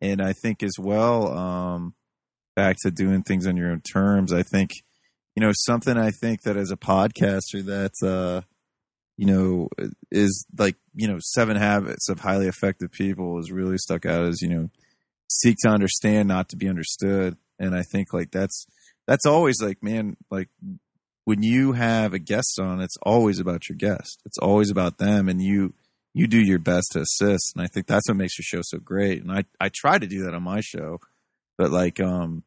[0.00, 1.94] And I think as well, um,
[2.56, 4.32] back to doing things on your own terms.
[4.32, 4.70] I think,
[5.34, 8.42] you know, something I think that as a podcaster that, uh,
[9.16, 9.68] you know,
[10.10, 14.42] is like, you know, seven habits of highly effective people is really stuck out as,
[14.42, 14.68] you know,
[15.42, 17.36] seek to understand, not to be understood.
[17.58, 18.66] And I think like that's,
[19.06, 20.48] that's always like, man, like
[21.24, 24.20] when you have a guest on, it's always about your guest.
[24.24, 25.74] It's always about them and you,
[26.12, 27.52] you do your best to assist.
[27.54, 29.22] And I think that's what makes your show so great.
[29.22, 31.00] And I, I try to do that on my show,
[31.58, 32.44] but like, um,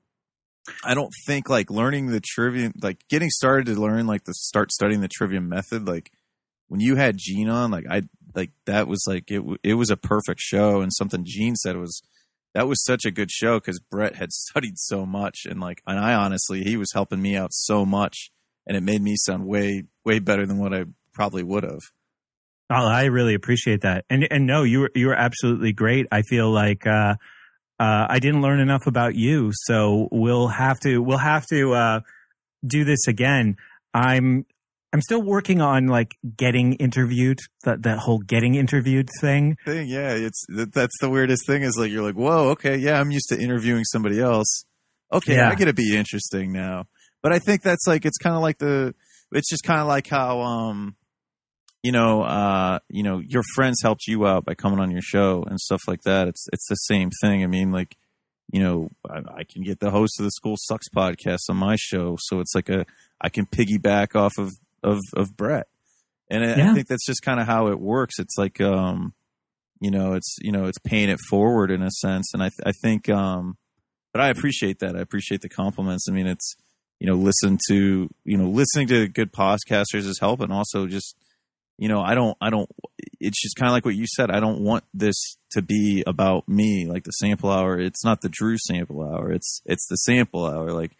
[0.84, 4.72] I don't think like learning the trivia, like getting started to learn like the start
[4.72, 5.88] studying the trivia method.
[5.88, 6.11] Like
[6.68, 8.03] when you had Gene on, like I,
[8.35, 10.81] like that was like, it, it was a perfect show.
[10.81, 12.01] And something Gene said was,
[12.53, 15.45] that was such a good show because Brett had studied so much.
[15.45, 18.32] And like, and I honestly, he was helping me out so much
[18.65, 21.82] and it made me sound way, way better than what I probably would have.
[22.69, 24.03] Oh, I really appreciate that.
[24.10, 26.06] And and no, you were you were absolutely great.
[26.11, 27.15] I feel like uh,
[27.80, 31.99] uh, I didn't learn enough about you, so we'll have to we'll have to uh,
[32.65, 33.56] do this again.
[33.94, 34.45] I'm
[34.93, 39.57] I'm still working on like getting interviewed that that whole getting interviewed thing.
[39.65, 39.88] thing.
[39.88, 41.64] Yeah, it's that, that's the weirdest thing.
[41.64, 44.65] Is like you're like, whoa, okay, yeah, I'm used to interviewing somebody else.
[45.11, 45.49] Okay, Yeah.
[45.49, 46.85] I get to be interesting now.
[47.22, 48.93] But I think that's like it's kind of like the.
[49.34, 50.95] It's just kind of like how um,
[51.84, 55.43] you know, uh, you know, your friends helped you out by coming on your show
[55.43, 56.27] and stuff like that.
[56.27, 57.43] It's it's the same thing.
[57.43, 57.97] I mean, like,
[58.51, 61.76] you know, I, I can get the host of the School Sucks podcast on my
[61.77, 62.85] show, so it's like a
[63.22, 64.53] I can piggyback off of
[64.84, 65.68] of of Brett,
[66.30, 68.20] and I, I think that's just kind of how it works.
[68.20, 69.14] It's like um,
[69.80, 72.72] you know, it's you know, it's paying it forward in a sense, and I I
[72.72, 73.58] think um,
[74.14, 74.95] but I appreciate that.
[74.95, 76.08] I appreciate the compliments.
[76.10, 76.56] I mean, it's
[76.99, 80.52] you know, listen to you know, listening to good podcasters is helping.
[80.52, 81.16] Also, just
[81.78, 82.70] you know, I don't, I don't.
[83.20, 84.32] It's just kind of like what you said.
[84.32, 87.80] I don't want this to be about me, like the sample hour.
[87.80, 89.32] It's not the Drew sample hour.
[89.32, 90.72] It's it's the sample hour.
[90.72, 90.91] Like,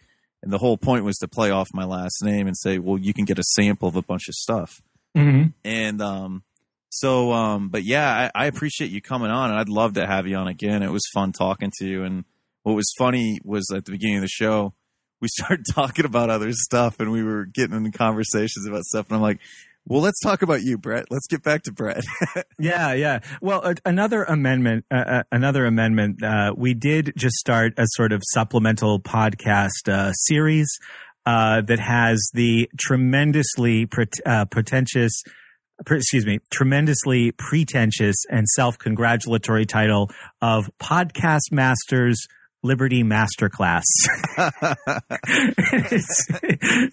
[0.42, 3.12] and the whole point was to play off my last name and say, well, you
[3.12, 4.80] can get a sample of a bunch of stuff.
[5.16, 5.48] Mm-hmm.
[5.64, 6.44] And um,
[6.90, 10.26] so, um, but yeah, I, I appreciate you coming on, and I'd love to have
[10.26, 10.82] you on again.
[10.82, 12.04] It was fun talking to you.
[12.04, 12.24] And
[12.62, 14.74] what was funny was at the beginning of the show,
[15.20, 19.08] we started talking about other stuff, and we were getting into conversations about stuff.
[19.08, 19.40] And I'm like,
[19.88, 21.06] well, let's talk about you, Brett.
[21.10, 22.04] Let's get back to Brett.
[22.60, 23.20] Yeah, yeah.
[23.40, 26.22] Well, another amendment, uh, uh, another amendment.
[26.22, 30.66] Uh, we did just start a sort of supplemental podcast uh, series
[31.24, 34.20] uh, that has the tremendously pret-
[34.50, 35.22] pretentious.
[35.86, 40.10] pre- Excuse me, tremendously pretentious and self-congratulatory title
[40.42, 42.26] of Podcast Masters
[42.62, 43.84] Liberty Masterclass.
[45.82, 46.26] it's,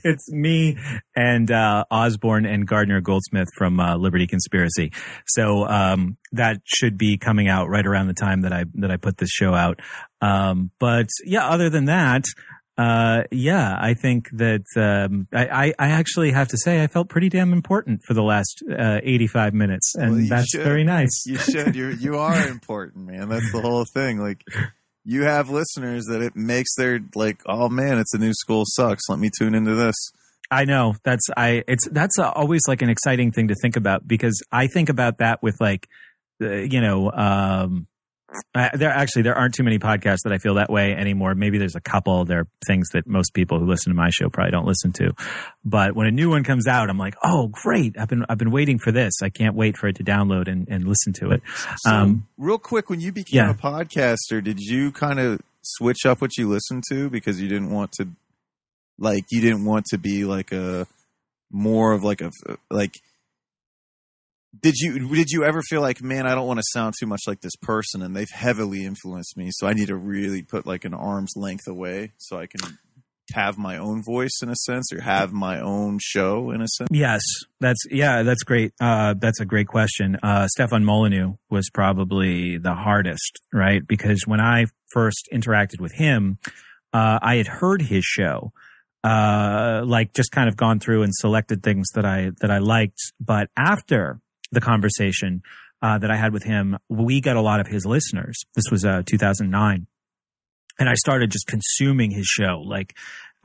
[0.04, 0.78] it's me
[1.16, 4.92] and uh, Osborne and Gardner Goldsmith from uh, Liberty Conspiracy.
[5.28, 8.98] So um, that should be coming out right around the time that I that I
[8.98, 9.80] put this show out.
[10.22, 12.24] Um, but yeah, other than that,
[12.78, 17.10] uh, yeah, I think that um, I, I, I actually have to say I felt
[17.10, 20.64] pretty damn important for the last uh, 85 minutes, and Well, that's should.
[20.64, 21.24] very nice.
[21.26, 21.76] You should.
[21.76, 23.30] You you are important, man.
[23.30, 24.20] That's the whole thing.
[24.20, 24.44] Like
[25.06, 29.04] you have listeners that it makes their like, oh man, it's a new school sucks.
[29.08, 29.96] Let me tune into this.
[30.52, 34.42] I know that's I it's that's always like an exciting thing to think about because
[34.52, 35.88] I think about that with like
[36.42, 37.88] uh, you know um
[38.54, 41.36] uh, there actually there aren't too many podcasts that I feel that way anymore.
[41.36, 42.26] Maybe there's a couple.
[42.26, 45.14] There are things that most people who listen to my show probably don't listen to.
[45.64, 47.98] But when a new one comes out, I'm like, oh great!
[48.00, 49.22] I've been I've been waiting for this.
[49.22, 51.42] I can't wait for it to download and, and listen to it.
[51.78, 53.52] So, Um, real quick, when you became yeah.
[53.52, 57.72] a podcaster, did you kind of switch up what you listened to because you didn't
[57.72, 58.08] want to,
[59.00, 60.88] like, you didn't want to be like a
[61.52, 62.32] more of like a
[62.70, 62.94] like.
[64.62, 67.22] Did you did you ever feel like man I don't want to sound too much
[67.28, 70.86] like this person and they've heavily influenced me so I need to really put like
[70.86, 72.78] an arm's length away so I can
[73.34, 76.90] have my own voice in a sense or have my own show in a sense
[76.92, 77.22] Yes,
[77.60, 78.74] that's yeah, that's great.
[78.80, 80.18] Uh, that's a great question.
[80.22, 83.86] Uh, Stefan Molyneux was probably the hardest, right?
[83.86, 86.38] Because when I first interacted with him,
[86.94, 88.54] uh, I had heard his show,
[89.04, 93.00] uh, like just kind of gone through and selected things that I that I liked.
[93.20, 95.42] But after the conversation
[95.82, 98.38] uh, that I had with him, we got a lot of his listeners.
[98.56, 99.88] This was uh, 2009,
[100.80, 102.96] and I started just consuming his show, like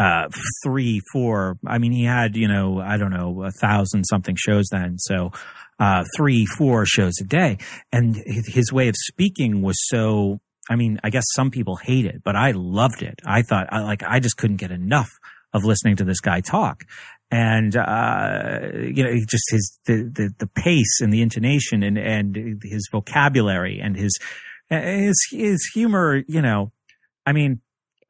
[0.01, 0.28] uh,
[0.64, 1.59] three, four.
[1.66, 4.98] I mean, he had, you know, I don't know, a thousand something shows then.
[4.98, 5.31] So,
[5.78, 7.59] uh, three, four shows a day.
[7.93, 10.40] And his way of speaking was so,
[10.70, 13.20] I mean, I guess some people hate it, but I loved it.
[13.27, 15.10] I thought, like, I just couldn't get enough
[15.52, 16.85] of listening to this guy talk.
[17.31, 22.61] And, uh, you know, just his, the, the, the pace and the intonation and, and
[22.62, 24.19] his vocabulary and his,
[24.69, 26.73] his, his humor, you know,
[27.24, 27.61] I mean,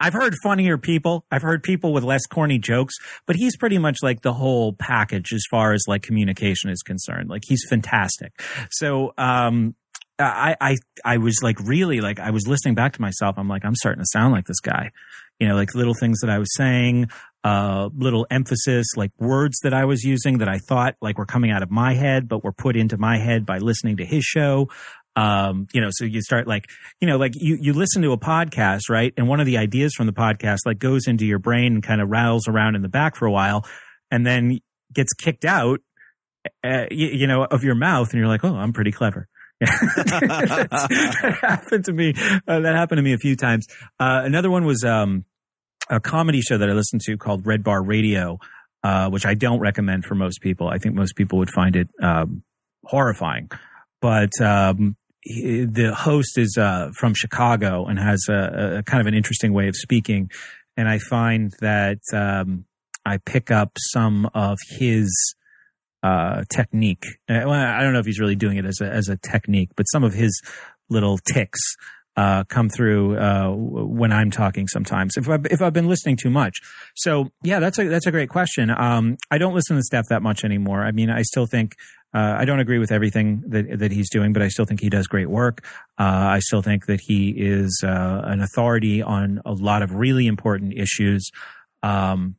[0.00, 1.26] I've heard funnier people.
[1.30, 2.94] I've heard people with less corny jokes,
[3.26, 7.28] but he's pretty much like the whole package as far as like communication is concerned.
[7.28, 8.32] Like he's fantastic.
[8.70, 9.74] So, um,
[10.18, 13.36] I, I, I was like really like, I was listening back to myself.
[13.38, 14.90] I'm like, I'm starting to sound like this guy,
[15.38, 17.10] you know, like little things that I was saying,
[17.42, 21.50] uh, little emphasis, like words that I was using that I thought like were coming
[21.50, 24.68] out of my head, but were put into my head by listening to his show.
[25.16, 26.66] Um, you know, so you start like,
[27.00, 29.12] you know, like you, you listen to a podcast, right?
[29.16, 32.00] And one of the ideas from the podcast like goes into your brain and kind
[32.00, 33.66] of rattles around in the back for a while
[34.10, 34.60] and then
[34.92, 35.80] gets kicked out,
[36.64, 38.10] uh, you, you know, of your mouth.
[38.10, 39.26] And you're like, oh, I'm pretty clever.
[39.60, 40.68] that
[41.42, 42.14] happened to me.
[42.46, 43.66] Uh, that happened to me a few times.
[43.98, 45.24] Uh, another one was, um,
[45.90, 48.38] a comedy show that I listened to called Red Bar Radio,
[48.82, 50.68] uh, which I don't recommend for most people.
[50.68, 52.42] I think most people would find it, um,
[52.84, 53.50] horrifying,
[54.00, 59.06] but, um, he- the host is uh, from Chicago and has a, a kind of
[59.06, 60.30] an interesting way of speaking,
[60.78, 62.64] and I find that um,
[63.04, 65.10] I pick up some of his
[66.02, 67.04] uh, technique.
[67.28, 69.70] Uh, Well, I don't know if he's really doing it as a as a technique,
[69.76, 70.40] but some of his
[70.88, 71.60] little ticks
[72.20, 74.68] uh, come through uh, when I'm talking.
[74.68, 76.58] Sometimes, if I've, if I've been listening too much.
[76.94, 78.70] So yeah, that's a that's a great question.
[78.70, 80.84] Um, I don't listen to Steph that much anymore.
[80.84, 81.76] I mean, I still think
[82.12, 84.90] uh, I don't agree with everything that that he's doing, but I still think he
[84.90, 85.64] does great work.
[85.98, 90.26] Uh, I still think that he is uh, an authority on a lot of really
[90.26, 91.30] important issues.
[91.82, 92.36] Um,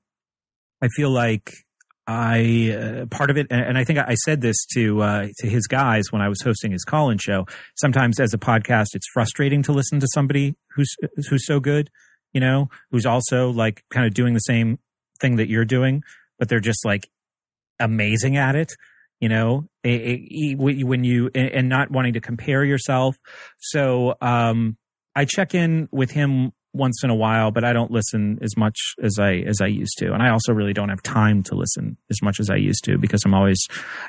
[0.84, 1.54] I feel like
[2.08, 5.68] I uh, part of it, and I think I said this to uh, to his
[5.68, 7.46] guys when I was hosting his call-in show.
[7.76, 10.94] Sometimes, as a podcast, it's frustrating to listen to somebody who's
[11.30, 11.90] who's so good,
[12.34, 14.80] you know, who's also like kind of doing the same
[15.20, 16.04] thing that you're doing,
[16.40, 17.10] but they're just like
[17.80, 18.74] amazing at it
[19.22, 23.16] you know it, it, when you and not wanting to compare yourself
[23.60, 24.76] so um
[25.16, 28.78] i check in with him once in a while but i don't listen as much
[29.04, 31.98] as i as i used to and i also really don't have time to listen
[32.10, 33.60] as much as i used to because i'm always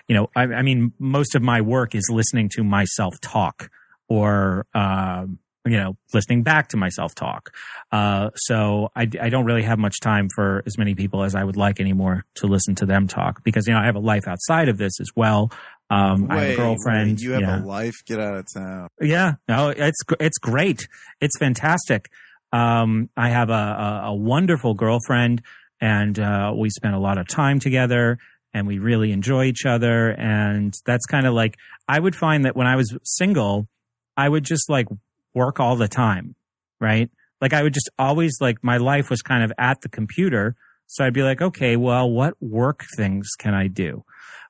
[0.09, 3.71] you know i, I mean most of my work is listening to myself talk
[4.09, 7.51] or um you know listening back to myself talk
[7.93, 11.45] uh, so I, I don't really have much time for as many people as I
[11.45, 14.27] would like anymore to listen to them talk because you know I have a life
[14.27, 15.53] outside of this as well.
[15.91, 17.11] Um, I have a girlfriend.
[17.11, 17.63] wait, you have yeah.
[17.63, 18.03] a life.
[18.07, 18.89] Get out of town.
[19.01, 20.89] Yeah, no, it's it's great.
[21.21, 22.11] It's fantastic.
[22.53, 25.43] Um, I have a, a, a wonderful girlfriend,
[25.81, 28.19] and uh, we spend a lot of time together,
[28.55, 30.11] and we really enjoy each other.
[30.11, 31.57] And that's kind of like
[31.89, 33.69] I would find that when I was single,
[34.17, 34.87] I would just like
[35.35, 36.35] work all the time,
[36.81, 37.11] right?
[37.41, 40.55] Like I would just always like my life was kind of at the computer.
[40.87, 44.05] So I'd be like, okay, well, what work things can I do?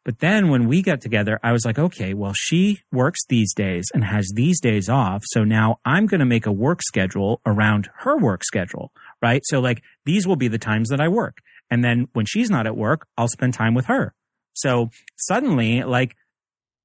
[0.05, 3.85] But then when we got together, I was like, okay, well, she works these days
[3.95, 5.23] and has these days off.
[5.27, 9.43] So now I'm going to make a work schedule around her work schedule, right?
[9.45, 11.39] So like these will be the times that I work.
[11.70, 14.15] And then when she's not at work, I'll spend time with her.
[14.55, 16.16] So suddenly, like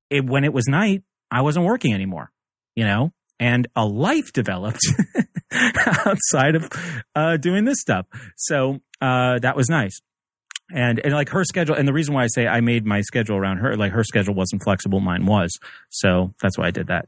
[0.10, 2.32] it, when it was night, I wasn't working anymore,
[2.76, 4.80] you know, and a life developed
[5.52, 6.70] outside of
[7.16, 8.06] uh, doing this stuff.
[8.38, 10.00] So uh, that was nice.
[10.74, 13.38] And and like her schedule, and the reason why I say I made my schedule
[13.38, 15.58] around her, like her schedule wasn't flexible, mine was.
[15.90, 17.08] So that's why I did that.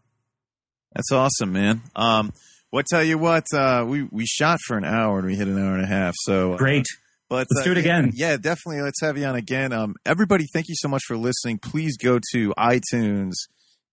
[0.94, 1.82] That's awesome, man.
[1.96, 2.32] Um,
[2.72, 5.58] well, tell you what, uh, we we shot for an hour and we hit an
[5.58, 6.14] hour and a half.
[6.18, 6.86] So uh, Great.
[7.30, 8.12] But Let's uh, do it again.
[8.16, 8.82] Yeah, definitely.
[8.82, 9.72] Let's have you on again.
[9.72, 11.60] Um, everybody, thank you so much for listening.
[11.60, 13.34] Please go to iTunes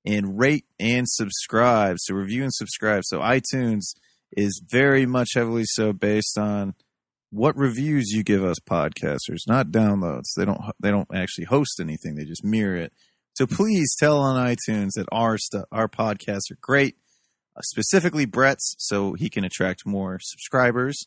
[0.07, 1.97] and rate and subscribe.
[2.01, 3.03] So review and subscribe.
[3.05, 3.95] So iTunes
[4.33, 6.75] is very much heavily so based on
[7.31, 10.33] what reviews you give us podcasters, not downloads.
[10.37, 12.15] They don't they don't actually host anything.
[12.15, 12.93] They just mirror it.
[13.35, 16.97] So please tell on iTunes that our stuff, our podcasts are great,
[17.55, 21.07] uh, specifically Brett's, so he can attract more subscribers.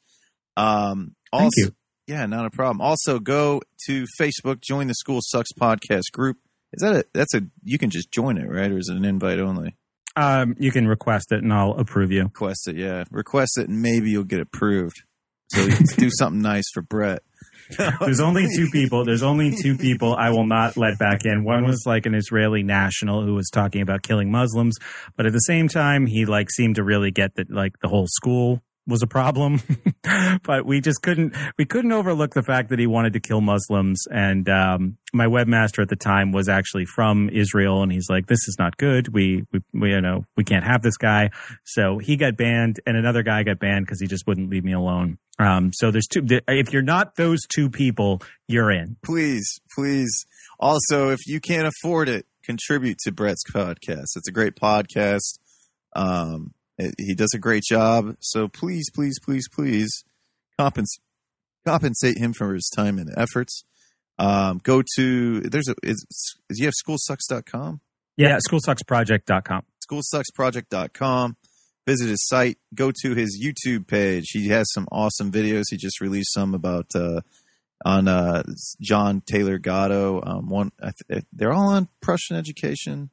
[0.56, 1.76] Um, also, Thank you.
[2.06, 2.82] yeah, not a problem.
[2.82, 6.38] Also, go to Facebook, join the School Sucks podcast group.
[6.72, 8.72] Is that a that's a you can just join it, right?
[8.72, 9.76] Or is it an invite only?
[10.16, 12.24] Um, you can request it and I'll approve you.
[12.24, 13.06] Request it, yeah.
[13.10, 15.02] Request it, and maybe you'll get approved.
[15.52, 15.68] So
[15.98, 17.24] do something nice for Brett.
[18.00, 19.06] There's only two people.
[19.06, 21.44] There's only two people I will not let back in.
[21.44, 24.76] One was like an Israeli national who was talking about killing Muslims,
[25.16, 28.08] but at the same time, he like seemed to really get that like the whole
[28.08, 29.62] school was a problem.
[30.44, 34.06] but we just couldn't we couldn't overlook the fact that he wanted to kill Muslims.
[34.12, 38.48] And um, my webmaster at the time was actually from Israel, and he's like, "This
[38.48, 39.14] is not good.
[39.14, 41.30] We we, we you know we can't have this guy."
[41.66, 44.74] So he got banned, and another guy got banned because he just wouldn't leave me
[44.74, 45.18] alone.
[45.38, 46.26] Um, so there's two.
[46.48, 48.98] If you're not those two people, you're in.
[49.04, 50.26] Please, please.
[50.60, 54.16] Also, if you can't afford it, contribute to Brett's podcast.
[54.16, 55.40] It's a great podcast.
[55.96, 56.54] Um,
[56.98, 58.16] he does a great job.
[58.20, 60.04] So please, please, please, please
[60.60, 61.02] compensate
[61.66, 63.64] compensate him for his time and efforts.
[64.18, 66.06] Um, go to there's a is,
[66.50, 67.82] is you have schoolsucks.com
[68.18, 69.64] Yeah, schoolsucksproject.com.
[69.92, 71.38] schoolsucksproject.com.
[71.88, 72.58] Visit his site.
[72.76, 74.26] Go to his YouTube page.
[74.32, 75.64] He has some awesome videos.
[75.70, 77.22] He just released some about uh,
[77.86, 78.44] on uh,
[78.82, 80.22] John Taylor Gatto.
[80.24, 83.10] Um, one, I th- they're all on Prussian education.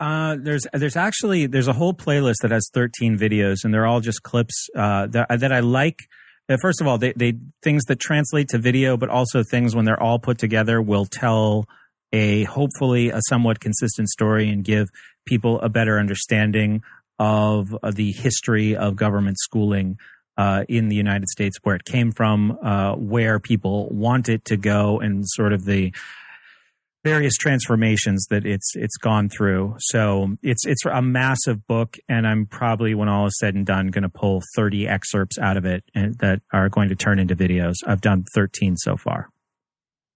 [0.00, 4.00] Uh, there's there's actually there's a whole playlist that has 13 videos, and they're all
[4.00, 6.00] just clips uh, that that I like.
[6.48, 9.84] Uh, First of all, they they things that translate to video, but also things when
[9.84, 11.66] they're all put together will tell
[12.12, 14.88] a hopefully a somewhat consistent story and give
[15.26, 16.82] people a better understanding
[17.18, 19.98] of uh, the history of government schooling
[20.36, 24.56] uh, in the United States, where it came from, uh, where people want it to
[24.56, 25.92] go, and sort of the
[27.04, 29.76] various transformations that it's it's gone through.
[29.78, 33.88] So it's it's a massive book, and I'm probably, when all is said and done,
[33.88, 37.36] going to pull 30 excerpts out of it and that are going to turn into
[37.36, 37.74] videos.
[37.86, 39.28] I've done 13 so far.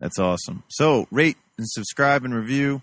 [0.00, 0.64] That's awesome.
[0.68, 2.82] So rate and subscribe and review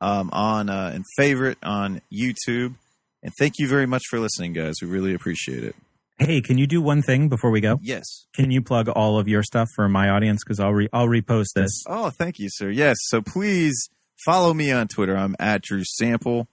[0.00, 2.74] um, on uh, and favorite on YouTube.
[3.22, 4.76] And thank you very much for listening, guys.
[4.80, 5.74] We really appreciate it.
[6.18, 7.78] Hey, can you do one thing before we go?
[7.80, 8.26] Yes.
[8.34, 10.42] Can you plug all of your stuff for my audience?
[10.44, 11.84] Because I'll re- I'll repost this.
[11.86, 12.70] Oh, thank you, sir.
[12.70, 12.96] Yes.
[13.02, 13.88] So please
[14.24, 15.16] follow me on Twitter.
[15.16, 16.48] I'm at Drew Sample.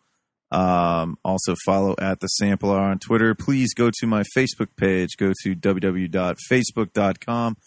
[0.51, 3.33] Um, also follow at the Sample Hour on Twitter.
[3.33, 5.17] Please go to my Facebook page.
[5.17, 7.57] Go to www.facebook.com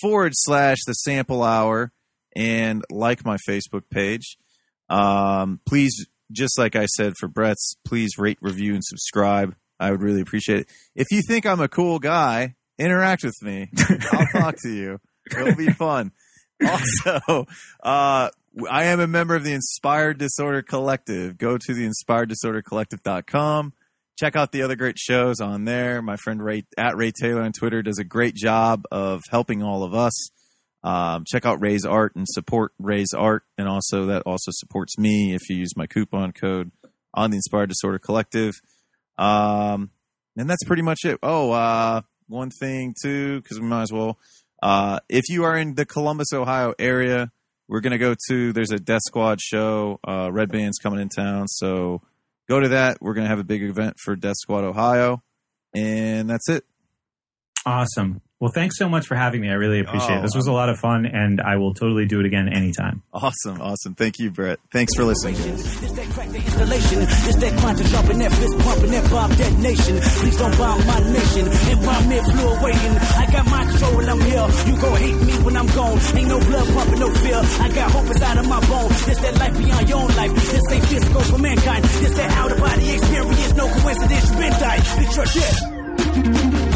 [0.00, 1.92] forward slash the Sample Hour
[2.34, 4.38] and like my Facebook page.
[4.88, 9.54] Um, please, just like I said for Brett's, please rate, review, and subscribe.
[9.82, 10.68] I would really appreciate it.
[10.94, 13.68] If you think I'm a cool guy, interact with me.
[14.12, 15.00] I'll talk to you.
[15.30, 16.12] It'll be fun.
[16.64, 17.46] Also,
[17.82, 18.30] uh,
[18.70, 21.36] I am a member of the Inspired Disorder Collective.
[21.36, 23.72] Go to the inspireddisordercollective.com.
[24.16, 26.00] Check out the other great shows on there.
[26.02, 29.82] My friend Ray at Ray Taylor on Twitter does a great job of helping all
[29.82, 30.12] of us.
[30.84, 35.34] Um, check out Ray's art and support Ray's art, and also that also supports me
[35.34, 36.70] if you use my coupon code
[37.12, 38.54] on the Inspired Disorder Collective.
[39.18, 39.90] Um,
[40.36, 41.18] and that's pretty much it.
[41.22, 44.18] Oh, uh, one thing too, because we might as well.
[44.62, 47.30] Uh, if you are in the Columbus, Ohio area,
[47.68, 48.52] we're gonna go to.
[48.52, 49.98] There's a Death Squad show.
[50.06, 52.02] Uh, Redban's coming in town, so
[52.48, 52.98] go to that.
[53.00, 55.22] We're gonna have a big event for Death Squad Ohio,
[55.74, 56.64] and that's it.
[57.64, 58.20] Awesome.
[58.42, 59.50] Well, thanks so much for having me.
[59.50, 60.22] I really appreciate Oh, it.
[60.22, 63.00] This was a lot of fun, and I will totally do it again anytime.
[63.14, 63.94] Awesome, awesome.
[63.94, 64.58] Thank you, Brett.
[64.72, 65.38] Thanks for listening.
[65.38, 66.98] This that crack the installation.
[67.06, 69.94] This that quantum jumping, that fist pumping, that bomb detonation.
[70.02, 71.46] Please don't bomb my nation.
[71.46, 72.72] And bomb it flew away.
[72.74, 74.46] And I got my control, I'm here.
[74.66, 75.98] You gon' hate me when I'm gone.
[76.18, 77.38] Ain't no blood pumping, no fear.
[77.62, 79.06] I got hope inside of my bones.
[79.06, 80.34] This that life beyond your own life.
[80.34, 81.84] This ain't physical for mankind.
[81.84, 83.54] This that out of body experience.
[83.54, 84.82] No coincidence, you been died.
[84.98, 86.71] It's your shit.